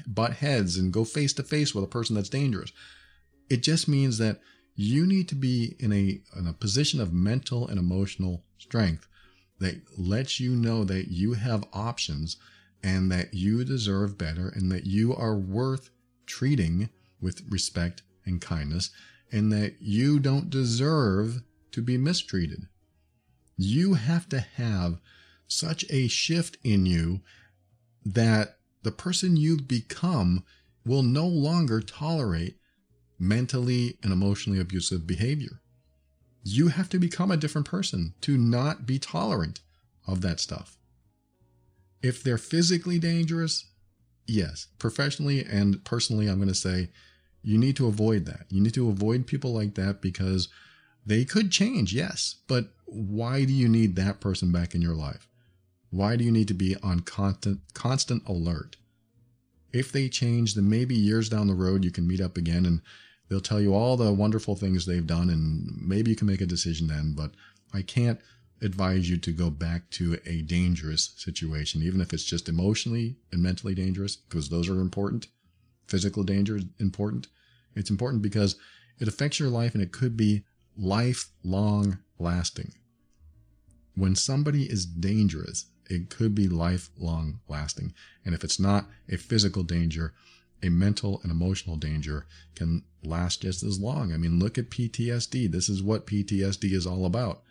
butt 0.07 0.33
heads 0.33 0.77
and 0.77 0.93
go 0.93 1.03
face 1.03 1.33
to 1.33 1.43
face 1.43 1.73
with 1.73 1.83
a 1.83 1.87
person 1.87 2.15
that's 2.15 2.29
dangerous. 2.29 2.71
It 3.49 3.61
just 3.63 3.87
means 3.87 4.17
that 4.17 4.39
you 4.75 5.05
need 5.05 5.27
to 5.29 5.35
be 5.35 5.75
in 5.79 5.93
a, 5.93 6.21
in 6.37 6.47
a 6.47 6.53
position 6.53 6.99
of 6.99 7.13
mental 7.13 7.67
and 7.67 7.79
emotional 7.79 8.43
strength 8.57 9.07
that 9.59 9.81
lets 9.97 10.39
you 10.39 10.55
know 10.55 10.83
that 10.83 11.07
you 11.07 11.33
have 11.33 11.63
options 11.71 12.37
and 12.83 13.11
that 13.11 13.33
you 13.33 13.63
deserve 13.63 14.17
better 14.17 14.49
and 14.49 14.71
that 14.71 14.85
you 14.85 15.15
are 15.15 15.35
worth 15.35 15.89
treating 16.25 16.89
with 17.21 17.41
respect 17.49 18.03
and 18.25 18.41
kindness 18.41 18.89
and 19.31 19.51
that 19.51 19.75
you 19.79 20.19
don't 20.19 20.49
deserve 20.49 21.41
to 21.71 21.81
be 21.81 21.97
mistreated. 21.97 22.67
You 23.57 23.93
have 23.93 24.27
to 24.29 24.39
have 24.39 24.99
such 25.47 25.85
a 25.89 26.07
shift 26.07 26.57
in 26.63 26.85
you 26.85 27.21
that 28.05 28.57
the 28.83 28.91
person 28.91 29.37
you've 29.37 29.67
become 29.67 30.43
will 30.85 31.03
no 31.03 31.25
longer 31.25 31.81
tolerate 31.81 32.57
mentally 33.19 33.97
and 34.03 34.11
emotionally 34.11 34.59
abusive 34.59 35.07
behavior. 35.07 35.61
You 36.43 36.67
have 36.69 36.89
to 36.89 36.99
become 36.99 37.31
a 37.31 37.37
different 37.37 37.67
person 37.67 38.13
to 38.21 38.37
not 38.37 38.85
be 38.85 38.99
tolerant 38.99 39.61
of 40.07 40.21
that 40.21 40.39
stuff. 40.39 40.77
If 42.01 42.21
they're 42.21 42.37
physically 42.37 42.99
dangerous, 42.99 43.65
yes, 44.27 44.67
professionally 44.77 45.43
and 45.43 45.83
personally, 45.83 46.27
I'm 46.27 46.37
going 46.37 46.49
to 46.49 46.55
say 46.55 46.89
you 47.41 47.57
need 47.57 47.75
to 47.77 47.87
avoid 47.87 48.25
that. 48.25 48.45
You 48.49 48.61
need 48.61 48.73
to 48.75 48.89
avoid 48.89 49.27
people 49.27 49.53
like 49.53 49.75
that 49.75 50.01
because 50.01 50.49
they 51.05 51.25
could 51.25 51.51
change, 51.51 51.93
yes, 51.93 52.35
but 52.47 52.69
why 52.85 53.45
do 53.45 53.53
you 53.53 53.67
need 53.67 53.95
that 53.95 54.19
person 54.19 54.51
back 54.51 54.75
in 54.75 54.81
your 54.81 54.95
life? 54.95 55.27
Why 55.89 56.15
do 56.15 56.23
you 56.23 56.31
need 56.31 56.47
to 56.49 56.53
be 56.53 56.75
on 56.83 57.01
constant, 57.01 57.61
constant 57.73 58.23
alert? 58.27 58.77
If 59.71 59.91
they 59.91 60.09
change, 60.09 60.55
then 60.55 60.69
maybe 60.69 60.95
years 60.95 61.29
down 61.29 61.47
the 61.47 61.53
road 61.53 61.83
you 61.83 61.91
can 61.91 62.07
meet 62.07 62.21
up 62.21 62.37
again 62.37 62.65
and 62.65 62.81
they'll 63.29 63.39
tell 63.41 63.61
you 63.61 63.73
all 63.73 63.97
the 63.97 64.13
wonderful 64.13 64.55
things 64.55 64.85
they've 64.85 65.07
done 65.07 65.29
and 65.29 65.69
maybe 65.81 66.11
you 66.11 66.17
can 66.17 66.27
make 66.27 66.41
a 66.41 66.45
decision 66.45 66.87
then. 66.87 67.13
But 67.15 67.31
I 67.73 67.81
can't 67.81 68.19
advise 68.61 69.09
you 69.09 69.17
to 69.17 69.31
go 69.31 69.49
back 69.49 69.89
to 69.91 70.17
a 70.25 70.41
dangerous 70.41 71.13
situation, 71.17 71.83
even 71.83 72.01
if 72.01 72.13
it's 72.13 72.23
just 72.23 72.47
emotionally 72.47 73.17
and 73.31 73.41
mentally 73.41 73.75
dangerous, 73.75 74.15
because 74.15 74.49
those 74.49 74.69
are 74.69 74.79
important. 74.79 75.27
Physical 75.87 76.23
danger 76.23 76.57
is 76.57 76.65
important. 76.79 77.27
It's 77.75 77.89
important 77.89 78.21
because 78.23 78.55
it 78.99 79.07
affects 79.07 79.39
your 79.39 79.49
life 79.49 79.73
and 79.73 79.83
it 79.83 79.91
could 79.91 80.15
be 80.15 80.45
lifelong 80.77 81.99
lasting. 82.17 82.73
When 83.95 84.15
somebody 84.15 84.63
is 84.63 84.85
dangerous, 84.85 85.65
it 85.89 86.09
could 86.09 86.33
be 86.33 86.47
lifelong 86.47 87.39
lasting. 87.47 87.93
And 88.23 88.33
if 88.33 88.43
it's 88.43 88.59
not 88.59 88.87
a 89.09 89.17
physical 89.17 89.63
danger, 89.63 90.13
a 90.65 90.69
mental 90.69 91.19
and 91.21 91.31
emotional 91.31 91.75
danger 91.75 92.25
can 92.55 92.83
last 93.03 93.41
just 93.41 93.63
as 93.63 93.79
long. 93.79 94.11
I 94.11 94.17
mean, 94.17 94.39
look 94.39 94.57
at 94.57 94.69
PTSD. 94.69 95.51
This 95.51 95.69
is 95.69 95.83
what 95.83 96.07
PTSD 96.07 96.73
is 96.73 96.87
all 96.87 97.05
about. 97.05 97.41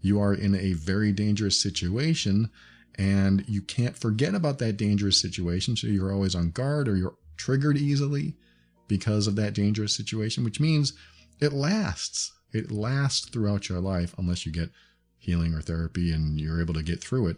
You 0.00 0.20
are 0.20 0.34
in 0.34 0.54
a 0.54 0.74
very 0.74 1.12
dangerous 1.12 1.60
situation 1.60 2.50
and 2.96 3.44
you 3.48 3.62
can't 3.62 3.96
forget 3.96 4.34
about 4.34 4.58
that 4.58 4.76
dangerous 4.76 5.20
situation. 5.20 5.76
So 5.76 5.86
you're 5.86 6.12
always 6.12 6.34
on 6.34 6.50
guard 6.50 6.88
or 6.88 6.96
you're 6.96 7.16
triggered 7.36 7.78
easily 7.78 8.34
because 8.88 9.26
of 9.26 9.36
that 9.36 9.54
dangerous 9.54 9.94
situation, 9.94 10.44
which 10.44 10.60
means 10.60 10.92
it 11.40 11.52
lasts. 11.52 12.32
It 12.52 12.70
lasts 12.70 13.28
throughout 13.28 13.68
your 13.68 13.80
life 13.80 14.14
unless 14.18 14.44
you 14.44 14.52
get 14.52 14.70
healing 15.16 15.54
or 15.54 15.60
therapy 15.60 16.12
and 16.12 16.40
you're 16.40 16.60
able 16.60 16.74
to 16.74 16.82
get 16.82 17.00
through 17.00 17.28
it. 17.28 17.36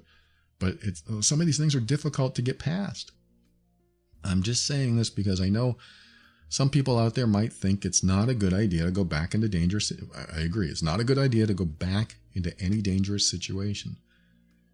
But 0.59 0.79
some 1.21 1.41
of 1.41 1.47
these 1.47 1.59
things 1.59 1.75
are 1.75 1.81
difficult 1.81 2.35
to 2.37 2.43
get 2.43 2.59
past. 2.59 3.13
I'm 4.25 4.43
just 4.43 4.67
saying 4.67 4.97
this 4.97 5.11
because 5.11 5.41
I 5.41 5.49
know 5.49 5.77
some 6.49 6.69
people 6.69 6.99
out 6.99 7.15
there 7.15 7.27
might 7.27 7.53
think 7.53 7.85
it's 7.85 8.03
not 8.03 8.29
a 8.29 8.35
good 8.35 8.53
idea 8.53 8.85
to 8.85 8.91
go 8.91 9.05
back 9.05 9.35
into 9.35 9.49
dangerous. 9.49 9.93
I 10.15 10.41
agree. 10.41 10.69
It's 10.69 10.83
not 10.83 11.01
a 11.01 11.05
good 11.05 11.19
idea 11.19 11.47
to 11.47 11.55
go 11.55 11.65
back 11.65 12.17
into 12.35 12.59
any 12.61 12.83
dangerous 12.83 13.29
situation. 13.29 13.97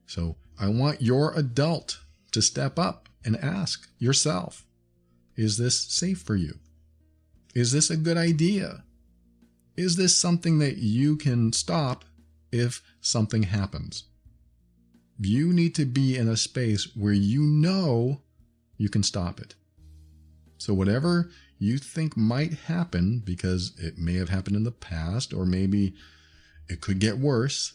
So 0.07 0.37
I 0.59 0.69
want 0.69 1.03
your 1.03 1.33
adult 1.35 2.01
to 2.33 2.43
step 2.43 2.79
up 2.79 3.09
and 3.25 3.37
ask 3.37 3.89
yourself, 3.99 4.67
is 5.37 5.57
this 5.57 5.81
safe 5.81 6.21
for 6.21 6.35
you? 6.35 6.59
Is 7.55 7.73
this 7.73 7.91
a 7.91 7.97
good 7.97 8.17
idea? 8.17 8.83
Is 9.77 9.97
this 9.97 10.17
something 10.17 10.59
that 10.59 10.79
you 10.79 11.17
can 11.17 11.53
stop 11.53 12.05
if 12.51 12.83
something 13.01 13.45
happens? 13.45 14.05
You 15.21 15.53
need 15.53 15.75
to 15.77 15.85
be 15.85 16.17
in 16.17 16.29
a 16.29 16.37
space 16.37 16.97
where 16.97 17.13
you 17.13 17.43
know 17.43 18.23
you 18.79 18.89
can 18.89 19.03
stop 19.03 19.41
it. 19.41 19.55
So, 20.57 20.73
whatever 20.73 21.31
you 21.59 21.79
think 21.79 22.17
might 22.17 22.55
happen, 22.55 23.21
because 23.25 23.73
it 23.79 23.99
may 23.99 24.15
have 24.15 24.29
happened 24.29 24.57
in 24.57 24.65
the 24.65 24.71
past, 24.71 25.35
or 25.35 25.45
maybe 25.45 25.95
it 26.69 26.81
could 26.81 26.99
get 26.99 27.19
worse, 27.19 27.75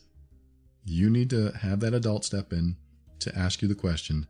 you 0.84 1.10
need 1.10 1.30
to 1.30 1.52
have 1.52 1.80
that 1.82 1.94
adult 1.94 2.26
step 2.26 2.52
in 2.52 2.78
to 3.20 3.38
ask 3.38 3.62
you 3.62 3.68
the 3.68 3.76
question 3.76 4.28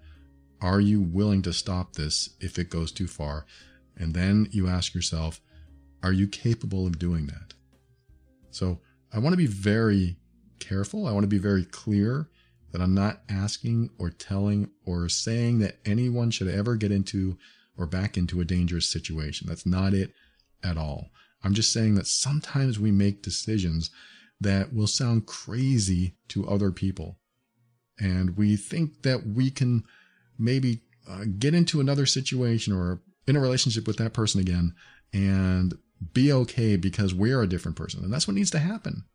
Are 0.62 0.82
you 0.82 1.02
willing 1.02 1.42
to 1.44 1.54
stop 1.54 1.94
this 1.94 2.30
if 2.40 2.60
it 2.60 2.70
goes 2.70 2.92
too 2.92 3.08
far? 3.08 3.46
And 3.98 4.14
then 4.14 4.48
you 4.52 4.68
ask 4.68 4.94
yourself, 4.94 5.42
Are 6.04 6.14
you 6.14 6.28
capable 6.28 6.86
of 6.86 7.00
doing 7.00 7.28
that? 7.28 7.54
So, 8.52 8.82
I 9.12 9.20
want 9.20 9.34
to 9.34 9.38
be 9.38 9.48
very 9.48 10.18
careful. 10.60 11.08
I 11.08 11.12
want 11.12 11.24
to 11.24 11.28
be 11.28 11.38
very 11.38 11.66
clear 11.66 12.30
that 12.74 12.82
I'm 12.82 12.94
not 12.94 13.22
asking 13.30 13.92
or 13.98 14.10
telling 14.10 14.72
or 14.86 15.08
saying 15.08 15.60
that 15.60 15.78
anyone 15.86 16.32
should 16.32 16.48
ever 16.50 16.76
get 16.76 16.92
into 16.92 17.38
or 17.78 17.86
back 17.86 18.18
into 18.18 18.42
a 18.42 18.46
dangerous 18.46 18.90
situation. 18.90 19.48
That's 19.48 19.66
not 19.66 19.94
it 19.94 20.12
at 20.64 20.78
all. 20.78 21.12
I'm 21.44 21.54
just 21.54 21.72
saying 21.72 21.96
that 21.96 22.08
sometimes 22.08 22.80
we 22.80 22.92
make 22.92 23.22
decisions 23.22 23.92
that 24.42 24.74
will 24.74 24.88
sound 24.88 25.28
crazy 25.28 26.16
to 26.30 26.48
other 26.48 26.72
people. 26.72 27.20
And 28.00 28.36
we 28.36 28.56
think 28.56 29.04
that 29.04 29.28
we 29.28 29.52
can 29.52 29.84
maybe 30.40 30.82
uh, 31.08 31.26
get 31.38 31.54
into 31.54 31.80
another 31.80 32.06
situation 32.06 32.74
or 32.74 33.02
in 33.28 33.36
a 33.36 33.40
relationship 33.40 33.86
with 33.86 33.98
that 33.98 34.14
person 34.14 34.42
again 34.42 34.74
and 35.14 35.78
be 36.14 36.34
okay 36.34 36.76
because 36.76 37.14
we're 37.14 37.42
a 37.42 37.48
different 37.48 37.78
person. 37.78 38.04
And 38.04 38.12
that's 38.12 38.28
what 38.28 38.36
needs 38.36 38.52
to 38.52 38.60
happen. 38.60 39.06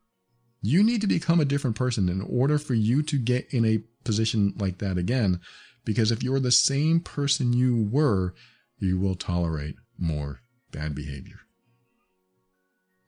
You 0.60 0.82
need 0.82 1.00
to 1.02 1.06
become 1.06 1.40
a 1.40 1.44
different 1.44 1.76
person 1.76 2.08
in 2.08 2.20
order 2.20 2.58
for 2.58 2.74
you 2.74 3.02
to 3.02 3.18
get 3.18 3.52
in 3.52 3.64
a 3.64 3.82
position 4.04 4.54
like 4.58 4.78
that 4.78 4.98
again. 4.98 5.40
Because 5.84 6.10
if 6.10 6.22
you're 6.22 6.40
the 6.40 6.50
same 6.50 7.00
person 7.00 7.52
you 7.52 7.88
were, 7.90 8.34
you 8.78 8.98
will 8.98 9.14
tolerate 9.14 9.76
more 9.98 10.40
bad 10.70 10.94
behavior. 10.94 11.40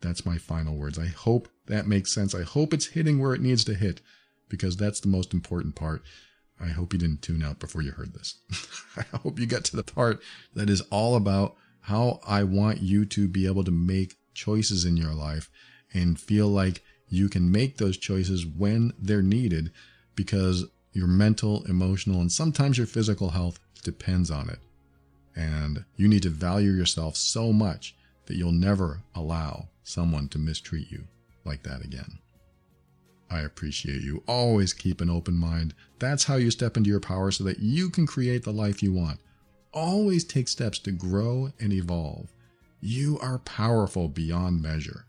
That's 0.01 0.25
my 0.25 0.39
final 0.39 0.77
words. 0.77 0.99
I 0.99 1.07
hope 1.07 1.49
that 1.67 1.87
makes 1.87 2.15
sense. 2.15 2.35
I 2.35 2.43
hope 2.43 2.73
it's 2.73 2.87
hitting 2.87 3.19
where 3.19 3.35
it 3.35 3.43
needs 3.43 3.65
to 3.65 3.75
hit 3.75 4.01
because 4.49 4.77
that's 4.77 5.01
the 5.01 5.09
most 5.09 5.35
important 5.35 5.75
part. 5.75 6.03
I 6.61 6.69
hope 6.69 6.93
you 6.93 6.99
didn't 6.99 7.23
tune 7.23 7.43
out 7.43 7.59
before 7.59 7.83
you 7.83 7.93
heard 7.93 8.15
this. 8.15 8.39
I 8.97 9.17
hope 9.17 9.39
you 9.39 9.47
got 9.47 9.65
to 9.65 9.77
the 9.77 9.83
part 9.83 10.21
that 10.55 10.71
is 10.71 10.83
all 10.91 11.17
about 11.17 11.57
how 11.83 12.21
I 12.27 12.45
want 12.45 12.83
you 12.83 13.05
to 13.07 13.29
be 13.29 13.47
able 13.47 13.65
to 13.65 13.71
make 13.71 14.17
choices 14.35 14.85
in 14.85 14.97
your 14.97 15.15
life 15.15 15.51
and 15.93 16.21
feel 16.21 16.49
like 16.49 16.83
you 17.11 17.29
can 17.29 17.51
make 17.51 17.77
those 17.77 17.99
choices 17.99 18.47
when 18.47 18.93
they're 18.99 19.23
needed 19.23 19.71
because 20.15 20.65
your 20.93 21.09
mental, 21.09 21.65
emotional, 21.65 22.21
and 22.21 22.33
sometimes 22.33 22.79
your 22.79 22.87
physical 22.87 23.31
health 23.31 23.59
depends 23.83 24.31
on 24.31 24.49
it. 24.49 24.59
And 25.37 25.85
you 25.97 26.09
need 26.09 26.23
to 26.23 26.31
value 26.31 26.73
yourself 26.73 27.17
so 27.17 27.53
much 27.53 27.95
that 28.27 28.37
you'll 28.37 28.53
never 28.53 29.01
allow 29.15 29.69
someone 29.83 30.29
to 30.29 30.39
mistreat 30.39 30.91
you 30.91 31.05
like 31.45 31.63
that 31.65 31.85
again. 31.85 32.19
I 33.31 33.41
appreciate 33.41 34.03
you. 34.03 34.23
Always 34.27 34.73
keep 34.73 35.01
an 35.01 35.11
open 35.11 35.37
mind. 35.37 35.75
That's 35.99 36.25
how 36.25 36.37
you 36.37 36.51
step 36.51 36.77
into 36.77 36.91
your 36.91 37.01
power 37.01 37.31
so 37.31 37.45
that 37.45 37.61
you 37.61 37.89
can 37.89 38.07
create 38.07 38.43
the 38.43 38.53
life 38.53 38.83
you 38.83 38.93
want. 38.93 39.21
Always 39.73 40.25
take 40.25 40.49
steps 40.49 40.81
to 40.81 40.91
grow 40.91 41.53
and 41.61 41.73
evolve. 41.73 42.29
You 42.81 43.19
are 43.21 43.39
powerful 43.39 44.09
beyond 44.09 44.63
measure. 44.63 45.05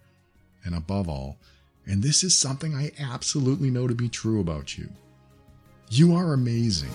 And 0.64 0.76
above 0.76 1.10
all, 1.10 1.38
and 1.86 2.04
this 2.04 2.24
is 2.24 2.38
something 2.38 2.76
I 2.76 2.92
absolutely 3.00 3.70
know 3.70 3.88
to 3.88 3.96
be 3.96 4.10
true 4.10 4.40
about 4.40 4.78
you. 4.78 4.90
You 5.90 6.16
are 6.16 6.34
amazing. 6.34 6.94